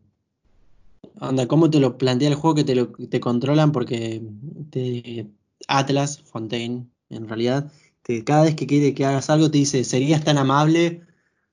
anda, 1.20 1.48
¿cómo 1.48 1.68
te 1.68 1.80
lo 1.80 1.98
plantea 1.98 2.28
el 2.28 2.36
juego 2.36 2.54
que 2.54 2.62
te 2.62 2.76
lo 2.76 2.92
te 2.92 3.18
controlan? 3.18 3.72
Porque 3.72 4.22
te- 4.70 5.26
Atlas, 5.66 6.20
Fontaine, 6.22 6.86
en 7.10 7.26
realidad, 7.28 7.72
te- 8.02 8.22
cada 8.22 8.44
vez 8.44 8.54
que 8.54 8.68
quiere 8.68 8.94
que 8.94 9.04
hagas 9.04 9.30
algo 9.30 9.50
te 9.50 9.58
dice, 9.58 9.82
serías 9.82 10.22
tan 10.22 10.38
amable 10.38 11.02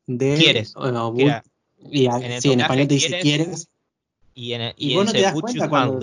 de... 0.07 0.37
¿Quieres? 0.37 0.73
Mira, 1.13 1.43
y 1.89 2.07
a- 2.07 2.17
en 2.17 2.41
sí, 2.41 2.51
en 2.51 2.61
español 2.61 2.87
te 2.87 2.93
dice, 2.95 3.19
¿quieres? 3.21 3.67
Y, 4.33 4.53
en, 4.53 4.73
Y 4.77 4.91
y 4.91 4.95
vos 4.95 5.05
no 5.05 5.11
te 5.11 5.21
das 5.21 5.33
cuenta 5.33 5.69
cuando-. 5.69 5.99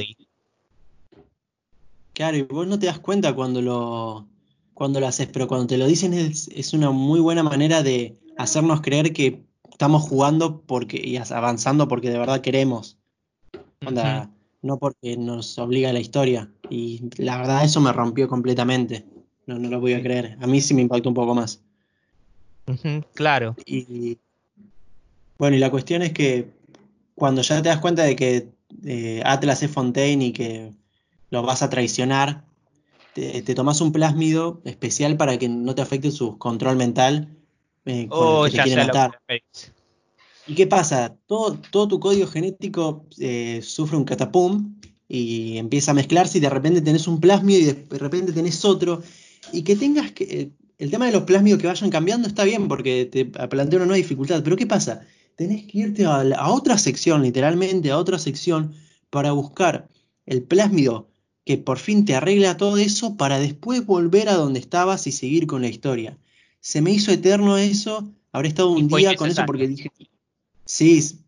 Claro, 2.12 2.36
y 2.36 2.42
vos 2.42 2.66
no 2.66 2.78
te 2.78 2.86
das 2.86 2.98
cuenta 2.98 3.34
cuando 3.34 3.62
lo, 3.62 4.26
cuando 4.74 4.98
lo 5.00 5.06
haces, 5.06 5.28
pero 5.32 5.46
cuando 5.46 5.66
te 5.68 5.78
lo 5.78 5.86
dicen 5.86 6.14
es, 6.14 6.48
es 6.48 6.72
una 6.72 6.90
muy 6.90 7.20
buena 7.20 7.42
manera 7.42 7.82
de 7.82 8.18
hacernos 8.36 8.80
creer 8.80 9.12
que 9.12 9.44
estamos 9.70 10.02
jugando 10.02 10.62
porque, 10.62 11.00
y 11.02 11.16
avanzando 11.16 11.86
porque 11.86 12.10
de 12.10 12.18
verdad 12.18 12.40
queremos. 12.40 12.98
Onda, 13.86 14.30
no 14.62 14.78
porque 14.78 15.16
nos 15.16 15.56
obliga 15.58 15.92
la 15.92 16.00
historia. 16.00 16.50
Y 16.68 17.08
la 17.22 17.38
verdad 17.38 17.64
eso 17.64 17.80
me 17.80 17.92
rompió 17.92 18.28
completamente. 18.28 19.06
No, 19.46 19.58
no 19.58 19.68
lo 19.68 19.80
podía 19.80 20.02
creer. 20.02 20.36
A 20.40 20.46
mí 20.48 20.60
sí 20.60 20.74
me 20.74 20.82
impactó 20.82 21.08
un 21.08 21.14
poco 21.14 21.34
más. 21.34 21.62
Claro. 23.14 23.56
Y 23.64 24.18
bueno, 25.38 25.56
y 25.56 25.60
la 25.60 25.70
cuestión 25.70 26.02
es 26.02 26.12
que 26.12 26.50
cuando 27.14 27.42
ya 27.42 27.62
te 27.62 27.68
das 27.68 27.78
cuenta 27.78 28.02
de 28.02 28.16
que 28.16 28.48
eh, 28.84 29.22
Atlas 29.24 29.62
es 29.62 29.70
Fontaine 29.70 30.24
y 30.26 30.32
que 30.32 30.72
lo 31.30 31.42
vas 31.42 31.62
a 31.62 31.70
traicionar, 31.70 32.44
te, 33.14 33.42
te 33.42 33.54
tomas 33.54 33.80
un 33.80 33.92
plásmido 33.92 34.60
especial 34.64 35.16
para 35.16 35.38
que 35.38 35.48
no 35.48 35.74
te 35.74 35.82
afecte 35.82 36.10
su 36.10 36.38
control 36.38 36.76
mental 36.76 37.28
eh, 37.84 38.06
con 38.08 38.18
Oh, 38.20 38.46
el 38.46 38.52
que 38.52 38.56
te 38.56 38.56
ya 38.58 38.64
quiere 38.64 38.86
matar. 38.86 39.10
te 39.12 39.16
referís. 39.18 39.72
¿Y 40.46 40.54
qué 40.54 40.66
pasa? 40.66 41.14
Todo, 41.26 41.58
todo 41.70 41.88
tu 41.88 42.00
código 42.00 42.26
genético 42.26 43.04
eh, 43.18 43.60
sufre 43.62 43.96
un 43.96 44.04
catapum 44.04 44.74
y 45.06 45.58
empieza 45.58 45.90
a 45.90 45.94
mezclarse 45.94 46.38
y 46.38 46.40
de 46.40 46.50
repente 46.50 46.80
tenés 46.80 47.06
un 47.06 47.20
plásmido 47.20 47.60
y 47.60 47.64
de 47.64 47.98
repente 47.98 48.32
tenés 48.32 48.64
otro. 48.64 49.02
Y 49.52 49.62
que 49.62 49.76
tengas 49.76 50.12
que... 50.12 50.50
el 50.78 50.90
tema 50.90 51.06
de 51.06 51.12
los 51.12 51.22
plásmidos 51.24 51.60
que 51.60 51.66
vayan 51.66 51.90
cambiando 51.90 52.28
está 52.28 52.44
bien 52.44 52.68
porque 52.68 53.04
te 53.06 53.24
plantea 53.24 53.78
una 53.78 53.86
nueva 53.86 53.96
dificultad, 53.96 54.42
pero 54.42 54.56
¿qué 54.56 54.66
pasa? 54.66 55.02
Tenés 55.36 55.64
que 55.66 55.78
irte 55.78 56.04
a, 56.06 56.24
la- 56.24 56.36
a 56.36 56.50
otra 56.50 56.78
sección, 56.78 57.22
literalmente 57.22 57.90
a 57.90 57.98
otra 57.98 58.18
sección, 58.18 58.74
para 59.10 59.32
buscar 59.32 59.88
el 60.26 60.42
plásmido 60.42 61.08
que 61.44 61.56
por 61.58 61.78
fin 61.78 62.04
te 62.04 62.14
arregla 62.14 62.56
todo 62.56 62.76
eso 62.76 63.16
para 63.16 63.38
después 63.38 63.84
volver 63.86 64.28
a 64.28 64.34
donde 64.34 64.60
estabas 64.60 65.06
y 65.06 65.12
seguir 65.12 65.46
con 65.46 65.62
la 65.62 65.68
historia. 65.68 66.18
Se 66.60 66.82
me 66.82 66.90
hizo 66.90 67.10
eterno 67.12 67.56
eso, 67.56 68.08
habré 68.32 68.48
estado 68.48 68.70
un 68.70 68.88
día 68.88 69.14
con 69.16 69.30
eso 69.30 69.46
porque 69.46 69.66
dije, 69.68 69.90
sí, 70.66 71.20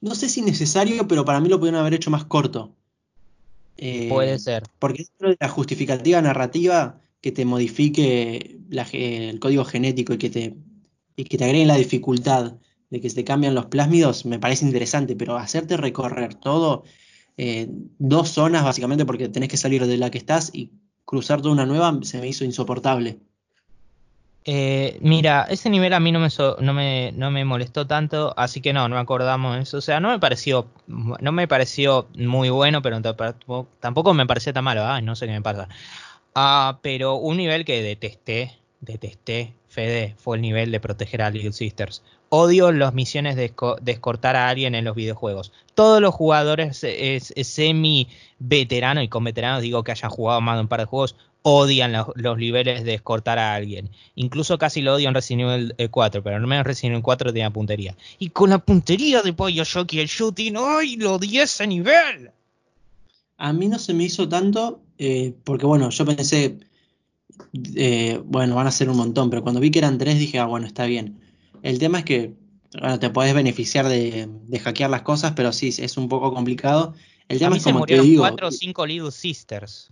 no 0.00 0.14
sé 0.14 0.28
si 0.28 0.42
necesario, 0.42 1.08
pero 1.08 1.24
para 1.24 1.40
mí 1.40 1.48
lo 1.48 1.58
pudieron 1.58 1.80
haber 1.80 1.94
hecho 1.94 2.10
más 2.10 2.24
corto. 2.24 2.74
Eh, 3.78 4.08
Puede 4.10 4.38
ser. 4.38 4.64
porque 4.78 5.04
dentro 5.04 5.30
de 5.30 5.36
la 5.40 5.48
justificativa 5.48 6.20
narrativa 6.20 7.00
que 7.22 7.32
te 7.32 7.44
modifique 7.44 8.58
el 8.92 9.38
código 9.40 9.64
genético 9.64 10.12
y 10.12 10.18
que 10.18 10.28
te, 10.28 10.56
y 11.16 11.24
que 11.24 11.38
te 11.38 11.44
agreguen 11.44 11.68
la 11.68 11.76
dificultad 11.76 12.54
de 12.90 13.00
que 13.00 13.08
se 13.08 13.16
te 13.16 13.24
cambian 13.24 13.54
los 13.54 13.66
plásmidos, 13.66 14.26
me 14.26 14.38
parece 14.38 14.66
interesante, 14.66 15.16
pero 15.16 15.38
hacerte 15.38 15.78
recorrer 15.78 16.34
todo, 16.34 16.84
eh, 17.38 17.68
dos 17.98 18.28
zonas 18.28 18.64
básicamente 18.64 19.06
porque 19.06 19.28
tenés 19.30 19.48
que 19.48 19.56
salir 19.56 19.86
de 19.86 19.96
la 19.96 20.10
que 20.10 20.18
estás 20.18 20.50
y 20.52 20.72
cruzar 21.06 21.40
toda 21.40 21.54
una 21.54 21.64
nueva, 21.64 21.98
se 22.02 22.20
me 22.20 22.28
hizo 22.28 22.44
insoportable. 22.44 23.18
Eh, 24.44 24.98
mira, 25.00 25.46
ese 25.48 25.70
nivel 25.70 25.92
a 25.92 26.00
mí 26.00 26.10
no 26.10 26.18
me, 26.18 26.28
no 26.60 26.74
me, 26.74 27.12
no 27.12 27.30
me 27.30 27.44
molestó 27.44 27.86
tanto, 27.86 28.34
así 28.36 28.60
que 28.60 28.72
no, 28.72 28.88
no 28.88 28.98
acordamos 28.98 29.56
eso. 29.58 29.78
O 29.78 29.80
sea, 29.80 30.00
no 30.00 30.10
me 30.10 30.18
pareció, 30.18 30.66
no 30.88 31.32
me 31.32 31.46
pareció 31.46 32.08
muy 32.16 32.50
bueno, 32.50 32.82
pero 32.82 33.00
tampoco, 33.80 34.14
me 34.14 34.26
pareció 34.26 34.52
tan 34.52 34.64
malo. 34.64 35.00
No 35.02 35.14
sé 35.14 35.26
qué 35.26 35.32
me 35.32 35.42
pasa. 35.42 35.68
Ah, 36.34 36.78
pero 36.82 37.16
un 37.16 37.36
nivel 37.36 37.64
que 37.64 37.82
detesté, 37.82 38.52
detesté, 38.80 39.54
Fede, 39.68 40.14
fue 40.18 40.36
el 40.36 40.42
nivel 40.42 40.70
de 40.70 40.80
proteger 40.80 41.22
a 41.22 41.30
Little 41.30 41.52
Sisters. 41.52 42.02
Odio 42.28 42.72
las 42.72 42.94
misiones 42.94 43.36
de, 43.36 43.54
esco- 43.54 43.78
de 43.80 43.92
escortar 43.92 44.36
a 44.36 44.48
alguien 44.48 44.74
en 44.74 44.84
los 44.84 44.94
videojuegos. 44.96 45.52
Todos 45.74 46.00
los 46.00 46.14
jugadores 46.14 46.82
eh, 46.84 47.16
es- 47.16 47.32
semi 47.46 48.08
veterano 48.38 49.02
y 49.02 49.08
con 49.08 49.24
veteranos 49.24 49.62
digo 49.62 49.82
que 49.84 49.92
hayan 49.92 50.10
jugado 50.10 50.40
más 50.40 50.56
de 50.56 50.62
un 50.62 50.68
par 50.68 50.80
de 50.80 50.86
juegos, 50.86 51.16
odian 51.42 51.92
los, 51.92 52.38
niveles 52.38 52.84
de 52.84 52.94
escortar 52.94 53.38
a 53.38 53.54
alguien. 53.54 53.90
Incluso 54.14 54.56
casi 54.58 54.80
lo 54.80 54.94
odio 54.94 55.08
en 55.08 55.14
Resident 55.14 55.42
Evil 55.50 55.74
eh, 55.76 55.88
4, 55.88 56.22
pero 56.22 56.36
al 56.36 56.46
menos 56.46 56.64
Resident 56.66 56.92
Evil 56.94 57.02
4 57.02 57.32
tenía 57.32 57.50
puntería. 57.50 57.94
Y 58.18 58.28
con 58.30 58.50
la 58.50 58.58
puntería 58.58 59.20
de 59.22 59.32
Bioshock 59.32 59.92
y 59.92 60.00
el 60.00 60.06
shooting, 60.06 60.54
¡ay! 60.56 60.96
Lo 60.96 61.14
odié 61.14 61.42
ese 61.42 61.66
nivel. 61.66 62.30
A 63.44 63.52
mí 63.52 63.66
no 63.66 63.78
se 63.80 63.92
me 63.92 64.04
hizo 64.04 64.28
tanto, 64.28 64.82
eh, 64.98 65.34
porque 65.42 65.66
bueno, 65.66 65.90
yo 65.90 66.04
pensé, 66.06 66.58
eh, 67.74 68.20
bueno, 68.24 68.54
van 68.54 68.68
a 68.68 68.70
ser 68.70 68.88
un 68.88 68.96
montón, 68.96 69.30
pero 69.30 69.42
cuando 69.42 69.60
vi 69.60 69.70
que 69.72 69.80
eran 69.80 69.98
tres 69.98 70.18
dije, 70.18 70.38
ah, 70.38 70.46
bueno, 70.46 70.66
está 70.66 70.86
bien. 70.86 71.20
El 71.62 71.78
tema 71.80 71.98
es 71.98 72.04
que, 72.04 72.34
bueno, 72.78 72.98
te 73.00 73.10
podés 73.10 73.34
beneficiar 73.34 73.88
de, 73.88 74.28
de 74.46 74.58
hackear 74.60 74.90
las 74.90 75.02
cosas, 75.02 75.32
pero 75.34 75.52
sí, 75.52 75.74
es 75.76 75.96
un 75.96 76.08
poco 76.08 76.32
complicado. 76.32 76.94
El 77.28 77.36
A 77.36 77.40
tema 77.40 77.50
mí 77.50 77.56
es 77.56 77.62
se 77.64 77.72
como 77.72 77.84
te 77.84 77.94
murieron 77.96 78.06
digo. 78.06 78.22
4 78.22 78.46
o 78.48 78.50
5 78.52 78.86
Little 78.86 79.10
Sisters. 79.10 79.90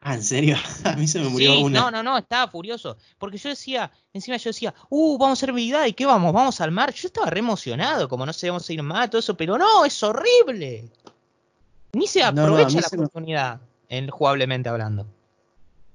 Ah, 0.00 0.14
¿en 0.14 0.22
serio? 0.22 0.56
A 0.84 0.92
mí 0.94 1.08
se 1.08 1.18
me 1.18 1.28
murió 1.28 1.54
Sí, 1.54 1.62
una. 1.64 1.80
no, 1.80 1.90
no, 1.90 2.02
no, 2.04 2.18
estaba 2.18 2.48
furioso. 2.48 2.96
Porque 3.18 3.38
yo 3.38 3.48
decía, 3.48 3.90
encima 4.12 4.36
yo 4.36 4.50
decía, 4.50 4.72
uh, 4.90 5.18
vamos 5.18 5.38
a 5.38 5.44
hacer 5.44 5.52
vida 5.52 5.88
y 5.88 5.92
qué 5.94 6.06
vamos, 6.06 6.32
vamos 6.32 6.60
al 6.60 6.70
mar. 6.70 6.94
Yo 6.94 7.08
estaba 7.08 7.28
re 7.30 7.40
emocionado, 7.40 8.08
como 8.08 8.24
no 8.24 8.32
sé, 8.32 8.48
vamos 8.48 8.68
a 8.68 8.72
ir 8.72 8.82
más, 8.84 9.10
todo 9.10 9.18
eso, 9.18 9.36
pero 9.36 9.58
no, 9.58 9.84
es 9.84 10.00
horrible. 10.04 10.88
Ni 11.96 12.06
se 12.06 12.20
No, 12.20 12.32
no, 12.32 12.40
a 12.40 12.44
aprovecha 12.44 12.80
la 12.80 12.88
oportunidad, 12.88 13.60
en, 13.88 14.08
jugablemente 14.10 14.68
hablando. 14.68 15.06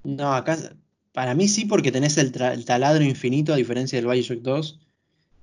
No, 0.04 0.34
acá, 0.34 0.58
para 1.12 1.36
mí 1.36 1.47
sí, 1.47 1.66
porque 1.66 1.91
tenés 1.91 2.18
el, 2.18 2.32
taladro 2.66 3.04
infinito 3.04 3.54
a 3.54 3.58
diferencia 3.58 3.99
del 3.99 4.10
Bioshock 4.10 4.39
2. 4.39 4.80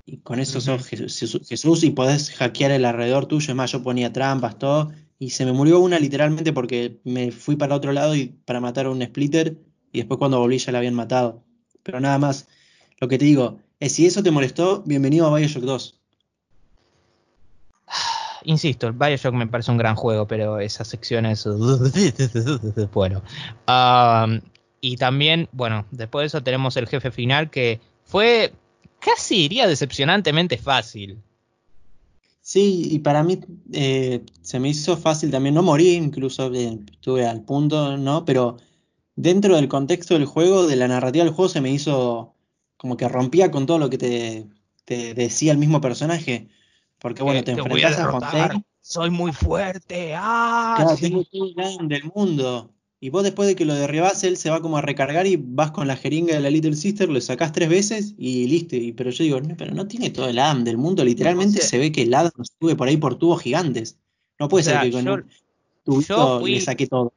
Y 0.06 0.16
con 0.16 0.40
eso 0.40 0.60
sos. 0.60 0.84
Jesús, 0.84 1.42
Jesús 1.48 1.84
y 1.84 1.90
podés 1.90 2.32
hackear 2.32 2.72
el 2.72 2.84
alrededor 2.86 3.26
tuyo. 3.26 3.52
Es 3.52 3.56
más, 3.56 3.70
yo 3.70 3.84
ponía 3.84 4.12
trampas, 4.12 4.58
todo. 4.58 4.90
Y 5.20 5.30
se 5.30 5.44
me 5.44 5.52
murió 5.52 5.78
una 5.78 6.00
literalmente 6.00 6.52
porque 6.52 6.98
me 7.04 7.30
fui 7.30 7.54
para 7.54 7.76
otro 7.76 7.92
lado 7.92 8.16
y 8.16 8.26
para 8.44 8.60
matar 8.60 8.86
a 8.86 8.90
un 8.90 9.00
splitter. 9.00 9.56
Y 9.92 9.98
después 9.98 10.18
cuando 10.18 10.40
volví 10.40 10.58
ya 10.58 10.72
la 10.72 10.78
habían 10.78 10.94
matado. 10.94 11.44
Pero 11.84 12.00
nada 12.00 12.18
más. 12.18 12.48
Lo 13.00 13.06
que 13.06 13.16
te 13.16 13.26
digo 13.26 13.60
es 13.78 13.92
si 13.92 14.06
eso 14.06 14.24
te 14.24 14.32
molestó, 14.32 14.82
bienvenido 14.84 15.28
a 15.28 15.38
Bioshock 15.38 15.62
2. 15.62 15.97
Insisto, 18.48 18.86
el 18.86 18.94
Bioshock 18.94 19.34
me 19.34 19.46
parece 19.46 19.70
un 19.70 19.76
gran 19.76 19.94
juego, 19.94 20.26
pero 20.26 20.58
esas 20.58 20.88
secciones. 20.88 21.46
Bueno. 22.94 23.22
Am, 23.66 24.40
y 24.80 24.96
también, 24.96 25.50
bueno, 25.52 25.84
después 25.90 26.22
de 26.22 26.26
eso 26.28 26.42
tenemos 26.42 26.74
el 26.78 26.86
jefe 26.86 27.10
final 27.10 27.50
que 27.50 27.78
fue 28.04 28.54
casi 29.00 29.34
diría 29.34 29.66
decepcionantemente 29.66 30.56
fácil. 30.56 31.18
Sí, 32.40 32.88
y 32.90 33.00
para 33.00 33.22
mí 33.22 33.38
eh, 33.74 34.24
se 34.40 34.58
me 34.58 34.70
hizo 34.70 34.96
fácil 34.96 35.30
también, 35.30 35.54
no 35.54 35.62
morí, 35.62 35.90
incluso 35.90 36.50
eh, 36.54 36.78
estuve 36.90 37.26
al 37.26 37.42
punto, 37.42 37.98
¿no? 37.98 38.24
Pero 38.24 38.56
dentro 39.14 39.56
del 39.56 39.68
contexto 39.68 40.14
del 40.14 40.24
juego, 40.24 40.66
de 40.66 40.76
la 40.76 40.88
narrativa 40.88 41.22
del 41.22 41.34
juego, 41.34 41.50
se 41.50 41.60
me 41.60 41.70
hizo 41.70 42.34
como 42.78 42.96
que 42.96 43.08
rompía 43.08 43.50
con 43.50 43.66
todo 43.66 43.78
lo 43.78 43.90
que 43.90 43.98
te 43.98 45.14
decía 45.14 45.52
el 45.52 45.58
mismo 45.58 45.82
personaje. 45.82 46.48
Porque 47.00 47.22
bueno, 47.22 47.42
te 47.44 47.52
a 47.52 47.54
enfrentas 47.54 47.98
a 47.98 48.10
Fontaine, 48.10 48.64
Soy 48.80 49.10
muy 49.10 49.32
fuerte. 49.32 50.14
Ah, 50.16 50.74
claro, 50.78 50.96
sí. 50.96 51.02
tengo 51.02 51.24
todo 51.24 51.44
el 51.46 51.54
daño 51.54 51.88
del 51.88 52.04
mundo. 52.14 52.70
Y 53.00 53.10
vos 53.10 53.22
después 53.22 53.46
de 53.46 53.54
que 53.54 53.64
lo 53.64 53.74
derribás, 53.74 54.24
él 54.24 54.36
se 54.36 54.50
va 54.50 54.60
como 54.60 54.76
a 54.78 54.80
recargar 54.80 55.24
y 55.26 55.36
vas 55.36 55.70
con 55.70 55.86
la 55.86 55.94
jeringa 55.96 56.34
de 56.34 56.40
la 56.40 56.50
Little 56.50 56.74
Sister, 56.74 57.08
lo 57.08 57.20
sacás 57.20 57.52
tres 57.52 57.68
veces 57.68 58.14
y 58.18 58.48
listo. 58.48 58.74
Y, 58.74 58.92
pero 58.92 59.10
yo 59.10 59.22
digo, 59.22 59.40
no, 59.40 59.56
pero 59.56 59.72
no 59.72 59.86
tiene 59.86 60.10
todo 60.10 60.28
el 60.28 60.38
AM 60.40 60.64
del 60.64 60.78
mundo, 60.78 61.04
literalmente 61.04 61.60
se 61.60 61.78
ve 61.78 61.92
que 61.92 62.02
el 62.02 62.14
Adam 62.14 62.32
sube 62.58 62.74
por 62.74 62.88
ahí 62.88 62.96
por 62.96 63.14
tubos 63.16 63.40
gigantes. 63.42 63.98
No 64.40 64.48
puede 64.48 64.62
O 64.62 64.64
sea, 64.64 64.80
ser 64.82 64.90
que 64.90 64.96
con 64.96 65.04
yo- 65.04 65.14
un 65.14 65.26
tubito 65.84 66.40
fui- 66.40 66.52
le 66.54 66.60
saque 66.60 66.86
todo. 66.88 67.12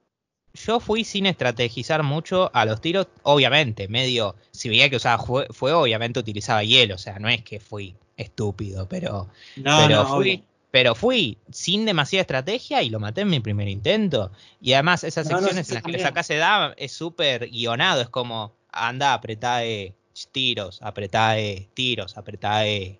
Yo 0.54 0.80
fui 0.82 1.04
sin 1.06 1.26
estrategizar 1.26 2.04
mucho 2.04 2.52
a 2.54 2.66
los 2.66 2.82
tiros, 2.82 3.08
obviamente, 3.24 3.88
medio, 3.88 4.36
si 4.52 4.68
veía 4.70 4.90
que 4.90 4.98
usaba 4.98 5.24
fuego, 5.50 5.80
obviamente 5.82 6.20
utilizaba 6.20 6.62
hielo, 6.64 6.96
o 6.96 6.98
sea, 7.00 7.18
no 7.20 7.30
es 7.30 7.42
que 7.42 7.60
fui 7.62 7.96
estúpido, 8.22 8.88
pero, 8.88 9.30
No, 9.56 9.78
pero 9.78 9.90
no, 9.90 10.06
fui, 10.06 10.44
pero 10.72 10.96
fui 10.96 11.38
sin 11.52 11.86
demasiada 11.86 12.22
estrategia 12.22 12.82
y 12.84 12.90
lo 12.90 13.00
maté 13.00 13.22
en 13.22 13.30
mi 13.30 13.40
primer 13.40 13.68
intento. 13.68 14.32
Y 14.62 14.74
además 14.74 15.04
esas 15.04 15.28
No, 15.28 15.38
secciones 15.38 15.70
en 15.70 15.76
las 15.76 15.84
que 15.84 15.92
le 15.92 16.00
sacás 16.00 16.30
edad 16.30 16.74
es 16.78 16.92
súper 16.94 17.50
guionado, 17.50 18.02
es 18.02 18.10
como, 18.10 18.56
anda, 18.72 19.14
apretá 19.14 19.66
E, 19.66 19.96
tiros, 20.32 20.82
apretá 20.82 21.40
E, 21.40 21.70
tiros, 21.74 22.18
apretá 22.18 22.66
E. 22.68 23.00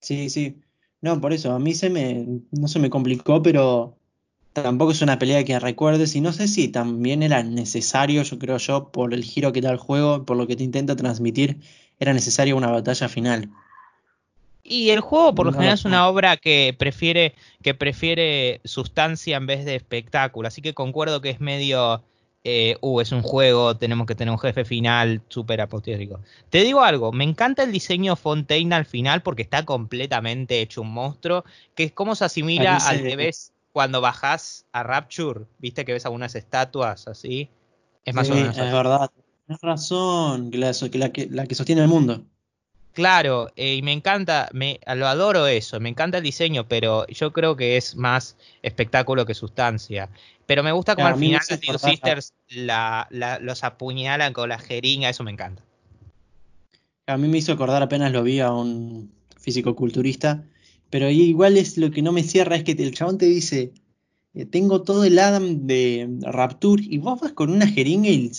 Sí, 0.00 0.30
sí. 0.30 0.60
No, 1.00 1.20
por 1.20 1.32
eso, 1.32 1.52
a 1.52 1.58
mí 1.58 1.74
se 1.74 1.90
me, 1.90 2.26
no 2.50 2.68
se 2.68 2.78
me 2.78 2.90
complicó, 2.90 3.42
pero 3.42 3.98
tampoco 4.52 4.92
es 4.92 5.02
una 5.02 5.18
pelea 5.18 5.44
que 5.44 5.58
recuerdes. 5.60 6.14
Y 6.16 6.20
no 6.20 6.32
sé 6.32 6.48
si 6.48 6.68
también 6.68 7.22
era 7.22 7.42
necesario, 7.42 8.22
yo 8.22 8.38
creo 8.38 8.58
yo, 8.58 8.90
por 8.92 9.14
el 9.14 9.24
giro 9.24 9.52
que 9.52 9.60
da 9.60 9.70
el 9.70 9.78
juego, 9.78 10.24
por 10.24 10.36
lo 10.36 10.46
que 10.46 10.56
te 10.56 10.64
intenta 10.64 10.96
transmitir, 10.96 11.60
era 11.98 12.12
necesaria 12.12 12.54
una 12.54 12.70
batalla 12.70 13.08
final. 13.08 13.48
Y 14.62 14.90
el 14.90 15.00
juego 15.00 15.34
por 15.34 15.46
lo 15.46 15.52
No 15.52 15.58
general 15.58 15.74
es 15.74 15.84
una 15.84 16.08
obra 16.08 16.36
que 16.36 16.74
prefiere, 16.78 17.34
que 17.62 17.74
prefiere 17.74 18.60
sustancia 18.64 19.36
en 19.36 19.46
vez 19.46 19.64
de 19.64 19.74
espectáculo, 19.76 20.48
así 20.48 20.60
que 20.60 20.74
concuerdo 20.74 21.20
que 21.20 21.30
es 21.30 21.40
medio 21.40 22.02
eh, 22.44 22.76
uh, 22.80 23.00
es 23.00 23.12
un 23.12 23.22
juego, 23.22 23.76
tenemos 23.76 24.06
que 24.06 24.14
tener 24.14 24.30
un 24.30 24.38
jefe 24.38 24.64
final 24.64 25.20
súper 25.28 25.60
apostólico. 25.60 26.20
Te 26.50 26.62
digo 26.62 26.82
algo, 26.82 27.12
me 27.12 27.24
encanta 27.24 27.62
el 27.62 27.72
diseño 27.72 28.14
Fontaine 28.14 28.74
al 28.74 28.84
final 28.84 29.22
porque 29.22 29.42
está 29.42 29.64
completamente 29.64 30.60
hecho 30.60 30.82
un 30.82 30.92
monstruo, 30.92 31.44
que 31.74 31.84
es 31.84 31.92
como 31.92 32.14
se 32.14 32.24
asimila 32.24 32.76
al 32.76 33.02
que 33.02 33.16
ves 33.16 33.52
cuando 33.72 34.00
bajás 34.00 34.66
a 34.72 34.82
Rapture, 34.82 35.42
viste 35.58 35.84
que 35.84 35.92
ves 35.92 36.04
algunas 36.04 36.34
estatuas 36.34 37.08
así. 37.08 37.48
Es 38.04 38.14
más 38.14 38.30
o 38.30 38.34
menos. 38.34 38.56
Es 38.56 38.72
verdad, 38.72 39.10
tienes 39.48 39.62
razón, 39.62 40.50
la, 40.52 41.10
que, 41.10 41.26
la 41.30 41.46
que 41.46 41.54
sostiene 41.54 41.82
el 41.82 41.88
mundo. 41.88 42.22
Claro, 42.92 43.50
eh, 43.56 43.76
y 43.76 43.82
me 43.82 43.92
encanta, 43.92 44.50
me, 44.52 44.78
lo 44.94 45.06
adoro 45.06 45.46
eso, 45.46 45.80
me 45.80 45.88
encanta 45.88 46.18
el 46.18 46.24
diseño, 46.24 46.68
pero 46.68 47.06
yo 47.06 47.32
creo 47.32 47.56
que 47.56 47.76
es 47.78 47.96
más 47.96 48.36
espectáculo 48.62 49.24
que 49.24 49.34
sustancia. 49.34 50.10
Pero 50.46 50.62
me 50.62 50.72
gusta 50.72 50.94
como 50.94 51.06
al 51.06 51.16
final 51.16 51.40
los 51.68 51.80
Sisters 51.80 52.34
los 52.50 53.64
apuñalan 53.64 54.32
con 54.32 54.50
la 54.50 54.58
jeringa, 54.58 55.08
eso 55.08 55.24
me 55.24 55.30
encanta. 55.30 55.62
A 57.06 57.16
mí 57.16 57.28
me 57.28 57.38
hizo 57.38 57.52
acordar 57.52 57.82
apenas 57.82 58.12
lo 58.12 58.22
vi 58.22 58.40
a 58.40 58.50
un 58.50 59.10
físico-culturista, 59.38 60.44
pero 60.90 61.08
igual 61.08 61.56
es 61.56 61.78
lo 61.78 61.90
que 61.90 62.02
no 62.02 62.12
me 62.12 62.22
cierra, 62.22 62.56
es 62.56 62.64
que 62.64 62.72
el 62.72 62.94
chabón 62.94 63.16
te 63.16 63.26
dice, 63.26 63.72
eh, 64.34 64.44
tengo 64.44 64.82
todo 64.82 65.04
el 65.04 65.18
Adam 65.18 65.66
de 65.66 66.18
Rapture, 66.20 66.82
y 66.84 66.98
vos 66.98 67.20
vas 67.20 67.32
con 67.32 67.50
una 67.50 67.66
jeringa 67.66 68.10
y, 68.10 68.30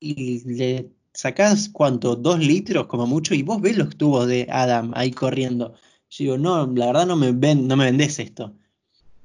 y 0.00 0.42
le 0.44 0.90
sacás 1.12 1.68
cuánto, 1.68 2.16
dos 2.16 2.38
litros 2.38 2.86
como 2.86 3.06
mucho, 3.06 3.34
y 3.34 3.42
vos 3.42 3.60
ves 3.60 3.76
los 3.76 3.96
tubos 3.96 4.26
de 4.26 4.48
Adam 4.50 4.92
ahí 4.94 5.10
corriendo. 5.10 5.74
Yo 6.10 6.24
digo, 6.24 6.38
no, 6.38 6.66
la 6.66 6.86
verdad 6.86 7.06
no 7.06 7.16
me, 7.16 7.32
ven, 7.32 7.68
no 7.68 7.76
me 7.76 7.84
vendés 7.84 8.18
esto. 8.18 8.54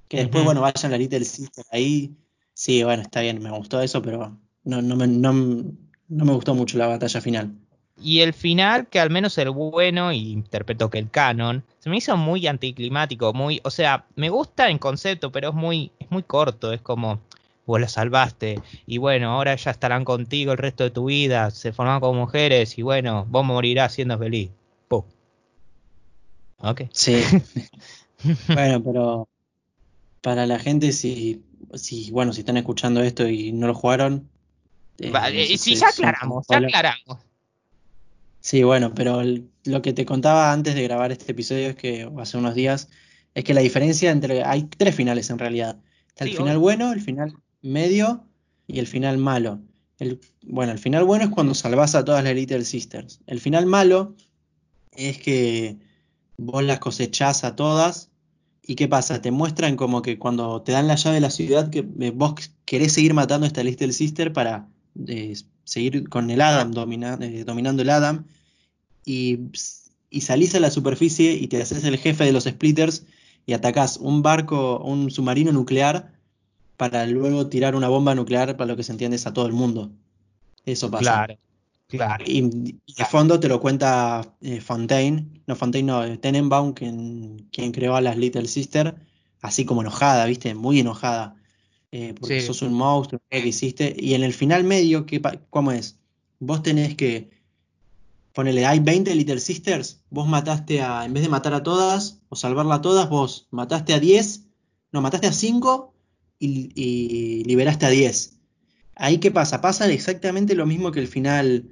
Que 0.07 0.17
después, 0.17 0.43
bueno, 0.43 0.61
vayan 0.61 0.91
la 0.91 0.97
Little 0.97 1.26
Sister 1.26 1.65
ahí. 1.71 2.15
Sí, 2.53 2.84
bueno, 2.84 3.01
está 3.01 3.21
bien, 3.21 3.41
me 3.41 3.49
gustó 3.49 3.82
eso, 3.82 4.01
pero 4.01 4.38
no, 4.63 4.82
no, 4.82 4.95
me, 4.95 5.07
no, 5.07 5.34
me 5.34 6.34
gustó 6.34 6.53
mucho 6.53 6.78
la 6.78 6.88
batalla 6.88 7.21
final. 7.21 7.55
Y 8.01 8.19
el 8.19 8.34
final, 8.34 8.88
que 8.88 8.99
al 8.99 9.09
menos 9.09 9.38
el 9.38 9.49
bueno, 9.49 10.11
y 10.11 10.32
interpreto 10.32 10.89
que 10.89 10.99
el 10.99 11.09
canon, 11.09 11.63
se 11.80 11.89
me 11.89 11.97
hizo 11.97 12.15
muy 12.17 12.45
anticlimático, 12.45 13.34
muy, 13.34 13.61
o 13.63 13.71
sea, 13.71 14.05
me 14.15 14.30
gusta 14.30 14.69
en 14.69 14.78
concepto, 14.78 15.32
pero 15.32 15.49
es 15.49 15.55
muy, 15.55 15.91
es 15.99 16.11
muy 16.11 16.23
corto, 16.23 16.73
es 16.73 16.82
como, 16.82 17.21
vos 17.66 17.82
la 17.82 17.88
salvaste, 17.88 18.61
y 18.86 18.97
bueno, 18.97 19.32
ahora 19.32 19.55
ya 19.55 19.72
estarán 19.72 20.05
contigo 20.05 20.51
el 20.51 20.57
resto 20.57 20.84
de 20.84 20.91
tu 20.91 21.05
vida, 21.05 21.51
se 21.51 21.74
forman 21.74 21.99
como 21.99 22.20
mujeres, 22.22 22.78
y 22.78 22.82
bueno, 22.82 23.26
vos 23.30 23.45
morirás 23.45 23.93
siendo 23.93 24.18
feliz. 24.18 24.51
Ok. 26.59 26.84
Sí. 26.91 27.22
bueno, 28.47 28.84
pero 28.84 29.30
para 30.22 30.45
la 30.45 30.59
gente, 30.59 30.91
si, 30.91 31.43
si, 31.74 32.11
bueno, 32.11 32.34
si 32.34 32.41
están 32.41 32.57
escuchando 32.57 33.01
esto 33.01 33.28
y 33.28 33.51
no 33.51 33.68
lo 33.68 33.76
jugaron. 33.76 34.30
Eh, 34.97 35.11
vale, 35.11 35.57
si 35.57 35.76
ya 35.76 35.89
aclaramos, 35.89 36.45
ya 36.49 36.57
aclaramos. 36.57 37.20
Sí, 38.39 38.63
bueno, 38.63 38.93
pero 38.93 39.22
lo 39.63 39.82
que 39.82 39.93
te 39.93 40.05
contaba 40.05 40.51
antes 40.51 40.76
de 40.76 40.84
grabar 40.84 41.11
este 41.11 41.32
episodio 41.32 41.70
es 41.70 41.76
que 41.76 42.09
hace 42.18 42.38
unos 42.38 42.55
días 42.55 42.89
es 43.34 43.43
que 43.43 43.53
la 43.53 43.61
diferencia 43.61 44.11
entre 44.11 44.43
hay 44.43 44.63
tres 44.63 44.95
finales 44.95 45.30
en 45.30 45.39
realidad. 45.39 45.78
Está 46.09 46.26
el 46.26 46.38
final 46.38 46.57
bueno, 46.57 46.93
el 46.93 47.01
final 47.01 47.34
medio 47.66 48.24
y 48.68 48.80
el 48.80 48.88
final 48.88 49.18
malo. 49.18 49.59
El, 49.99 50.20
bueno, 50.43 50.72
el 50.72 50.80
final 50.80 51.03
bueno 51.03 51.26
es 51.26 51.30
cuando 51.32 51.53
salvas 51.53 51.95
a 51.95 52.03
todas 52.03 52.24
las 52.24 52.36
Little 52.36 52.66
Sisters. 52.66 53.22
El 53.28 53.39
final 53.39 53.66
malo 53.66 54.16
es 54.91 55.18
que 55.18 55.78
vos 56.38 56.63
las 56.63 56.80
cosechás 56.80 57.43
a 57.43 57.55
todas. 57.55 58.09
¿Y 58.68 58.76
qué 58.76 58.88
pasa? 58.88 59.22
Te 59.22 59.32
muestran 59.32 59.76
como 59.76 60.01
que 60.01 60.18
cuando 60.18 60.61
te 60.63 60.72
dan 60.72 60.88
la 60.88 60.95
llave 60.95 61.16
de 61.16 61.22
la 61.22 61.30
ciudad, 61.30 61.70
que 61.70 61.86
eh, 61.99 62.11
vos 62.11 62.34
querés 62.66 62.93
seguir 62.93 63.13
matando 63.13 63.45
a 63.45 63.47
esta 63.47 63.63
Little 63.63 63.93
Sister 63.93 64.34
para 64.34 64.68
eh, 65.07 65.36
seguir 65.63 66.09
con 66.09 66.30
el 66.32 66.41
Adam, 66.41 66.72
eh, 67.22 67.43
dominando 67.45 67.82
el 67.82 67.89
Adam. 67.89 68.26
Y, 69.05 69.39
y 70.09 70.22
salís 70.22 70.55
a 70.55 70.59
la 70.59 70.72
superficie 70.72 71.34
y 71.34 71.47
te 71.47 71.61
haces 71.61 71.84
el 71.84 71.97
jefe 71.97 72.24
de 72.24 72.32
los 72.32 72.45
Splitters 72.45 73.05
y 73.45 73.53
atacás 73.53 73.97
un 73.97 74.24
barco, 74.24 74.80
un 74.80 75.11
submarino 75.11 75.51
nuclear 75.51 76.14
para 76.78 77.05
luego 77.05 77.47
tirar 77.47 77.76
una 77.76 77.88
bomba 77.88 78.15
nuclear, 78.15 78.57
para 78.57 78.67
lo 78.67 78.76
que 78.76 78.84
se 78.84 78.91
entiende 78.91 79.15
es 79.15 79.28
a 79.28 79.34
todo 79.34 79.47
el 79.47 79.53
mundo. 79.53 79.91
Eso 80.65 80.89
pasa. 80.89 81.03
Claro, 81.03 81.38
claro. 81.88 82.26
Y, 82.28 82.41
de 82.41 83.05
fondo 83.09 83.39
te 83.39 83.47
lo 83.47 83.61
cuenta 83.61 84.36
eh, 84.41 84.59
Fontaine, 84.61 85.41
no 85.47 85.55
Fontaine, 85.55 85.88
no, 85.88 86.03
eh, 86.03 86.17
Tenenbaum, 86.17 86.73
quien, 86.73 87.47
quien 87.51 87.71
creó 87.71 87.95
a 87.95 88.01
las 88.01 88.17
Little 88.17 88.47
Sister, 88.47 88.95
así 89.41 89.65
como 89.65 89.82
enojada, 89.82 90.26
¿viste? 90.26 90.55
Muy 90.55 90.80
enojada. 90.80 91.36
Eh, 91.91 92.13
porque 92.19 92.41
sos 92.41 92.61
un 92.61 92.73
monstruo, 92.73 93.21
¿qué 93.30 93.39
hiciste? 93.39 93.95
Y 93.97 94.15
en 94.15 94.23
el 94.23 94.34
final 94.34 94.65
medio, 94.65 95.05
¿qué, 95.05 95.21
¿cómo 95.49 95.71
es? 95.71 95.97
Vos 96.39 96.61
tenés 96.61 96.95
que 96.95 97.30
ponele, 98.36 98.65
hay 98.65 98.80
20 98.82 99.15
Little 99.15 99.39
Sisters, 99.39 100.01
vos 100.09 100.28
mataste 100.28 100.82
a, 100.82 101.05
en 101.05 101.13
vez 101.13 101.23
de 101.23 101.30
matar 101.30 101.53
a 101.53 101.63
todas 101.63 102.19
o 102.28 102.36
salvarla 102.36 102.76
a 102.76 102.82
todas, 102.82 103.09
vos 103.09 103.47
mataste 103.49 103.93
a 103.93 103.99
10, 103.99 104.43
no, 104.91 105.01
mataste 105.01 105.28
a 105.28 105.32
5 105.32 105.95
y, 106.40 107.44
liberaste 107.46 107.86
a 107.86 107.90
10. 107.90 108.38
Ahí 108.96 109.18
qué 109.20 109.32
pasa? 109.32 109.62
Pasa 109.62 109.88
exactamente 109.90 110.56
lo 110.56 110.66
mismo 110.66 110.92
que 110.92 111.00
el 111.00 111.08
final 111.08 111.70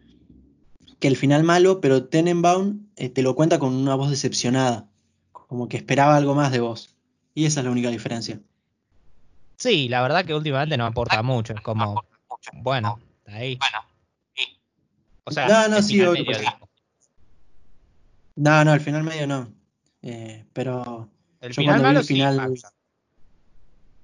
que 1.00 1.08
el 1.10 1.18
final 1.18 1.44
malo, 1.44 1.82
pero 1.82 2.06
Tenenbaum 2.06 2.88
eh, 2.96 3.10
te 3.10 3.24
lo 3.24 3.36
cuenta 3.36 3.60
con 3.60 3.74
una 3.74 3.96
voz 3.96 4.10
decepcionada, 4.10 4.88
como 5.34 5.68
que 5.68 5.76
esperaba 5.76 6.16
algo 6.16 6.34
más 6.34 6.52
de 6.54 6.62
vos. 6.62 6.96
Y 7.36 7.46
esa 7.46 7.60
es 7.60 7.66
la 7.66 7.72
única 7.72 7.90
diferencia. 7.90 8.40
Sí, 9.58 9.90
la 9.90 10.02
verdad 10.02 10.24
que 10.24 10.34
últimamente 10.34 10.78
no 10.78 10.86
aporta 10.86 11.22
mucho, 11.22 11.54
es 11.54 11.62
como, 11.62 12.04
bueno, 12.54 13.00
ahí. 13.28 13.60
O 15.26 15.32
sea, 15.32 15.48
no, 15.48 15.76
no, 15.76 15.82
sí, 15.82 16.02
No, 18.36 18.64
no, 18.66 18.74
el 18.74 18.80
final 18.82 19.04
medio 19.04 19.28
no. 19.28 19.54
Eh, 20.02 20.46
pero 20.54 21.10
el 21.42 21.54
final 21.54 21.82
malo 21.82 22.00
el 22.00 22.06
final, 22.06 22.54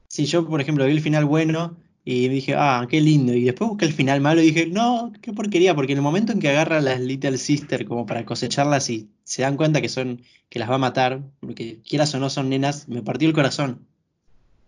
si 0.10 0.26
yo, 0.26 0.46
por 0.46 0.60
ejemplo, 0.60 0.86
vi 0.86 0.92
el 0.92 1.02
final 1.02 1.24
bueno 1.26 1.78
y 2.04 2.28
dije, 2.28 2.56
ah, 2.58 2.86
qué 2.90 3.00
lindo, 3.00 3.34
y 3.34 3.44
después 3.44 3.70
busqué 3.70 3.86
el 3.86 3.94
final 3.94 4.20
malo 4.20 4.42
y 4.42 4.52
dije, 4.52 4.66
no, 4.66 5.14
qué 5.22 5.32
porquería, 5.32 5.76
porque 5.76 5.94
en 5.94 6.00
el 6.00 6.04
momento 6.04 6.34
en 6.34 6.40
que 6.40 6.50
agarra 6.50 6.80
a 6.80 6.82
las 6.82 7.00
Little 7.00 7.38
Sister 7.38 7.86
como 7.86 8.06
para 8.08 8.26
cosecharlas 8.26 8.90
y 8.90 9.10
se 9.24 9.44
dan 9.44 9.56
cuenta 9.56 9.82
que 9.82 9.90
son, 9.90 10.24
que 10.50 10.58
las 10.58 10.70
va 10.70 10.76
a 10.76 10.80
matar, 10.80 11.22
porque 11.40 11.80
quieras 11.88 12.14
o 12.16 12.20
no 12.20 12.32
son 12.32 12.50
nenas, 12.50 12.90
me 12.90 13.04
partió 13.04 13.28
el 13.28 13.36
corazón. 13.36 13.86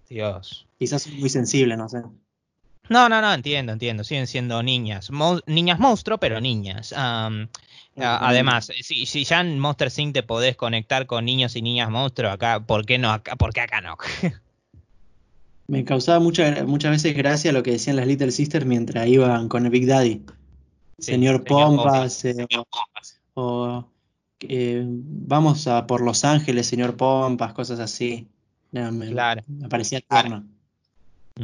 Dios. 0.07 0.67
Quizás 0.77 1.07
muy 1.07 1.29
sensible, 1.29 1.75
no 1.75 1.89
sé. 1.89 2.03
No, 2.89 3.09
no, 3.09 3.21
no, 3.21 3.33
entiendo, 3.33 3.71
entiendo. 3.71 4.03
Siguen 4.03 4.27
siendo 4.27 4.61
niñas. 4.61 5.09
niñas 5.47 5.79
monstruo, 5.79 6.17
pero 6.19 6.41
niñas. 6.41 6.93
además, 7.95 8.71
si, 8.81 9.05
si, 9.05 9.23
ya 9.23 9.39
en 9.39 9.57
Monster 9.57 9.89
Sync 9.89 10.13
te 10.13 10.23
podés 10.23 10.57
conectar 10.57 11.07
con 11.07 11.25
niños 11.25 11.55
y 11.55 11.61
niñas 11.61 11.89
monstruo, 11.89 12.29
acá, 12.29 12.59
¿por 12.59 12.85
qué 12.85 12.97
no? 12.97 13.11
Acá, 13.11 13.37
¿Por 13.37 13.53
qué 13.53 13.61
acá 13.61 13.81
no? 13.81 13.97
Me 15.71 15.85
causaba 15.85 16.19
mucha, 16.19 16.65
muchas 16.65 16.91
veces 16.91 17.15
gracia 17.15 17.53
lo 17.53 17.63
que 17.63 17.71
decían 17.71 17.95
las 17.95 18.05
Little 18.05 18.33
Sisters 18.33 18.65
mientras 18.65 19.07
iban 19.07 19.47
con 19.47 19.63
el 19.63 19.71
Big 19.71 19.87
Daddy. 19.87 20.21
señor, 20.99 21.45
Pompas, 21.45 22.25
eh, 22.25 22.45
o, 23.35 23.87
eh, 24.41 24.83
vamos 24.85 25.67
a 25.67 25.87
por 25.87 26.01
Los 26.01 26.25
Ángeles, 26.25 26.67
señor 26.67 26.97
Pompas, 26.97 27.53
cosas 27.53 27.79
así. 27.79 28.27
me, 28.73 29.11
claro. 29.11 29.43
me 29.47 29.69
parecía 29.69 30.01
tierno. 30.01 30.43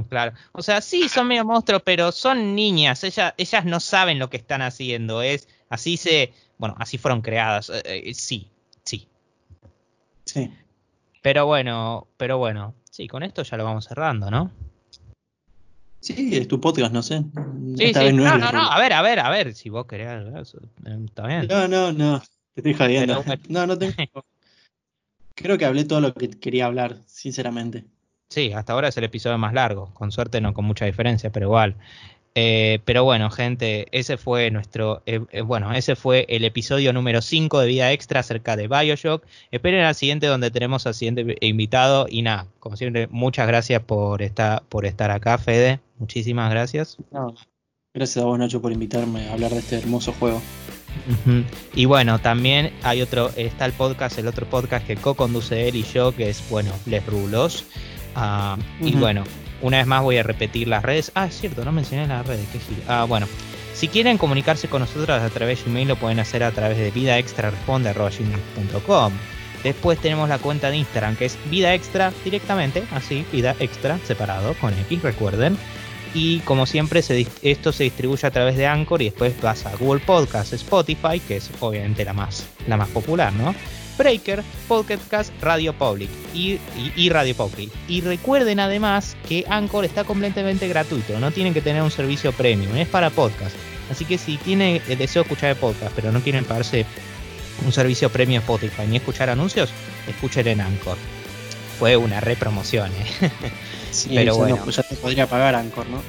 Claro. 0.09 0.33
O 0.51 0.61
sea, 0.61 0.81
sí, 0.81 1.07
son 1.07 1.29
medio 1.29 1.45
monstruos, 1.45 1.81
pero 1.85 2.11
son 2.11 2.53
niñas. 2.53 3.05
Ellas, 3.05 3.33
ellas 3.37 3.63
no 3.63 3.79
saben 3.79 4.19
lo 4.19 4.29
que 4.29 4.35
están 4.35 4.61
haciendo. 4.61 5.21
Es 5.21 5.47
así 5.69 5.95
se, 5.95 6.33
bueno, 6.57 6.75
así 6.79 6.97
fueron 6.97 7.21
creadas. 7.21 7.71
Eh, 7.85 8.13
sí, 8.13 8.49
sí. 8.83 9.07
Sí. 10.25 10.51
Pero 11.21 11.45
bueno, 11.45 12.07
pero 12.17 12.37
bueno, 12.37 12.73
Sí, 12.97 13.07
con 13.07 13.21
esto 13.21 13.43
ya 13.43 13.57
lo 13.57 13.63
vamos 13.63 13.85
cerrando, 13.85 14.31
¿no? 14.31 14.49
Sí, 15.99 16.35
es 16.35 16.47
tu 16.47 16.59
podcast, 16.59 16.91
no 16.91 17.03
sé. 17.03 17.23
Sí, 17.77 17.93
sí. 17.93 18.11
No, 18.11 18.39
no, 18.39 18.51
no, 18.51 18.71
a 18.71 18.79
ver, 18.79 18.91
a 18.91 19.03
ver, 19.03 19.19
a 19.19 19.29
ver, 19.29 19.53
si 19.53 19.69
vos 19.69 19.85
querés, 19.85 20.25
eh, 20.25 20.97
está 21.05 21.27
bien. 21.27 21.47
No, 21.47 21.67
no, 21.67 21.91
no, 21.91 22.19
te 22.55 22.61
estoy 22.61 22.73
jodiendo. 22.73 23.23
No, 23.49 23.67
no 23.67 23.77
tengo... 23.77 23.93
Creo 25.35 25.59
que 25.59 25.65
hablé 25.65 25.85
todo 25.85 26.01
lo 26.01 26.15
que 26.15 26.31
quería 26.31 26.65
hablar, 26.65 26.97
sinceramente. 27.05 27.85
Sí, 28.29 28.51
hasta 28.51 28.73
ahora 28.73 28.87
es 28.87 28.97
el 28.97 29.03
episodio 29.03 29.37
más 29.37 29.53
largo, 29.53 29.93
con 29.93 30.11
suerte 30.11 30.41
no 30.41 30.55
con 30.55 30.65
mucha 30.65 30.85
diferencia, 30.85 31.31
pero 31.31 31.45
igual. 31.45 31.75
Eh, 32.39 32.81
pero 32.85 33.03
bueno, 33.03 33.31
gente, 33.31 33.87
ese 33.89 34.15
fue 34.15 34.51
nuestro, 34.51 35.01
eh, 35.07 35.21
eh, 35.31 35.41
bueno, 35.41 35.73
ese 35.73 35.95
fue 35.95 36.27
el 36.29 36.45
episodio 36.45 36.93
número 36.93 37.23
5 37.23 37.61
de 37.61 37.65
Vida 37.65 37.91
Extra 37.91 38.19
acerca 38.19 38.55
de 38.55 38.67
Bioshock. 38.67 39.25
Esperen 39.49 39.83
al 39.83 39.95
siguiente 39.95 40.27
donde 40.27 40.51
tenemos 40.51 40.85
al 40.85 40.93
siguiente 40.93 41.35
invitado 41.41 42.05
y 42.07 42.21
nada, 42.21 42.45
como 42.59 42.77
siempre, 42.77 43.07
muchas 43.07 43.47
gracias 43.47 43.81
por 43.81 44.21
estar, 44.21 44.61
por 44.69 44.85
estar 44.85 45.09
acá, 45.09 45.39
Fede. 45.39 45.79
Muchísimas 45.97 46.51
gracias. 46.51 46.97
gracias 47.95 48.23
a 48.23 48.27
vos, 48.27 48.37
Nacho, 48.37 48.61
por 48.61 48.71
invitarme 48.71 49.29
a 49.29 49.33
hablar 49.33 49.49
de 49.49 49.57
este 49.57 49.79
hermoso 49.79 50.13
juego. 50.13 50.39
Y 51.73 51.85
bueno, 51.85 52.19
también 52.19 52.71
hay 52.83 53.01
otro, 53.01 53.31
está 53.35 53.65
el 53.65 53.73
podcast, 53.73 54.19
el 54.19 54.27
otro 54.27 54.47
podcast 54.47 54.85
que 54.85 54.95
co-conduce 54.95 55.67
él 55.67 55.75
y 55.75 55.81
yo, 55.81 56.11
que 56.15 56.29
es, 56.29 56.47
bueno, 56.51 56.71
Les 56.85 57.03
Rulos. 57.03 57.65
Ah, 58.13 58.59
y 58.79 58.91
bueno, 58.93 59.23
Una 59.61 59.77
vez 59.77 59.87
más 59.87 60.03
voy 60.03 60.17
a 60.17 60.23
repetir 60.23 60.67
las 60.67 60.83
redes. 60.83 61.11
Ah, 61.15 61.27
es 61.27 61.39
cierto, 61.39 61.63
no 61.65 61.71
mencioné 61.71 62.07
las 62.07 62.25
redes. 62.25 62.45
¿qué 62.51 62.59
gil- 62.59 62.83
ah, 62.87 63.05
bueno. 63.05 63.27
Si 63.73 63.87
quieren 63.87 64.17
comunicarse 64.17 64.67
con 64.67 64.81
nosotros 64.81 65.21
a 65.21 65.29
través 65.29 65.63
de 65.63 65.69
email, 65.71 65.87
lo 65.89 65.95
pueden 65.97 66.19
hacer 66.19 66.43
a 66.43 66.51
través 66.51 66.77
de 66.77 66.91
vidaextraresponde.com. 66.91 69.13
Después 69.63 69.99
tenemos 69.99 70.29
la 70.29 70.37
cuenta 70.39 70.69
de 70.69 70.77
Instagram 70.77 71.15
que 71.15 71.25
es 71.25 71.37
Vida 71.49 71.73
Extra 71.73 72.11
directamente, 72.23 72.83
así, 72.91 73.25
Vida 73.31 73.55
Extra 73.59 73.99
separado 74.05 74.53
con 74.55 74.73
X, 74.73 75.01
recuerden. 75.01 75.57
Y 76.13 76.39
como 76.39 76.65
siempre, 76.65 77.01
esto 77.41 77.71
se 77.71 77.83
distribuye 77.83 78.25
a 78.25 78.31
través 78.31 78.55
de 78.55 78.65
Anchor 78.65 79.01
y 79.01 79.05
después 79.05 79.39
vas 79.41 79.65
a 79.65 79.75
Google 79.75 80.01
Podcast, 80.05 80.53
Spotify, 80.53 81.19
que 81.19 81.37
es 81.37 81.49
obviamente 81.59 82.05
la 82.05 82.13
más, 82.13 82.45
la 82.67 82.77
más 82.77 82.87
popular, 82.89 83.33
¿no? 83.33 83.53
Breaker, 83.97 84.43
Pocket 84.67 84.99
Cast, 85.09 85.31
Radio 85.41 85.73
Public 85.73 86.09
y, 86.33 86.53
y- 86.53 86.59
y 86.95 87.09
Radio 87.09 87.35
Public. 87.35 87.69
Y 87.87 88.01
recuerden 88.01 88.59
además 88.59 89.15
que 89.27 89.45
Anchor 89.49 89.85
está 89.85 90.03
completamente 90.03 90.67
gratuito, 90.67 91.19
no 91.19 91.31
tienen 91.31 91.53
que 91.53 91.61
tener 91.61 91.81
un 91.81 91.91
servicio 91.91 92.31
premium, 92.33 92.75
es 92.75 92.87
para 92.87 93.09
podcast. 93.09 93.55
Así 93.91 94.05
que 94.05 94.17
si 94.17 94.37
tienen 94.37 94.81
el 94.89 94.97
deseo 94.97 95.23
de 95.23 95.27
escuchar 95.29 95.49
el 95.51 95.55
podcast, 95.55 95.93
pero 95.95 96.11
no 96.11 96.19
quieren 96.21 96.43
pagarse 96.45 96.85
un 97.65 97.71
servicio 97.71 98.09
premium 98.11 98.41
Spotify 98.41 98.83
ni 98.87 98.97
escuchar 98.97 99.29
anuncios, 99.29 99.69
escuchen 100.07 100.47
en 100.47 100.61
Anchor. 100.61 100.97
Fue 101.79 101.95
una 101.95 102.19
repromoción, 102.19 102.91
¿eh? 102.91 103.29
Sí, 103.91 104.09
Pero 104.15 104.35
bueno. 104.35 104.57
no, 104.65 104.71
ya 104.71 104.83
te 104.83 104.95
podría 104.95 105.27
pagar 105.27 105.55
Anchor, 105.55 105.87
¿no? 105.89 106.01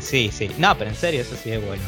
Sí, 0.00 0.30
sí. 0.32 0.50
No, 0.58 0.78
pero 0.78 0.90
en 0.90 0.96
serio, 0.96 1.20
eso 1.22 1.34
sí 1.42 1.50
es 1.50 1.64
bueno. 1.66 1.82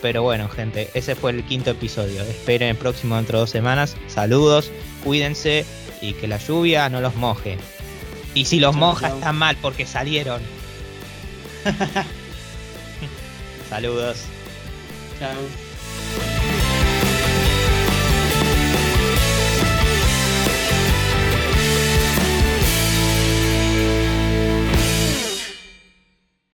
Pero 0.00 0.22
bueno, 0.22 0.48
gente, 0.48 0.90
ese 0.94 1.16
fue 1.16 1.32
el 1.32 1.44
quinto 1.44 1.70
episodio. 1.70 2.22
Esperen 2.22 2.68
el 2.70 2.76
próximo 2.76 3.16
dentro 3.16 3.38
de 3.38 3.42
dos 3.42 3.50
semanas. 3.50 3.96
Saludos, 4.06 4.70
cuídense 5.02 5.64
y 6.00 6.12
que 6.14 6.28
la 6.28 6.38
lluvia 6.38 6.88
no 6.88 7.00
los 7.00 7.16
moje. 7.16 7.58
Y 8.34 8.44
si 8.44 8.60
los 8.60 8.72
Chau, 8.74 8.80
moja, 8.80 9.08
chau. 9.08 9.18
están 9.18 9.36
mal 9.36 9.56
porque 9.60 9.86
salieron. 9.86 10.40
Saludos. 13.68 14.18
Chao. 15.18 15.34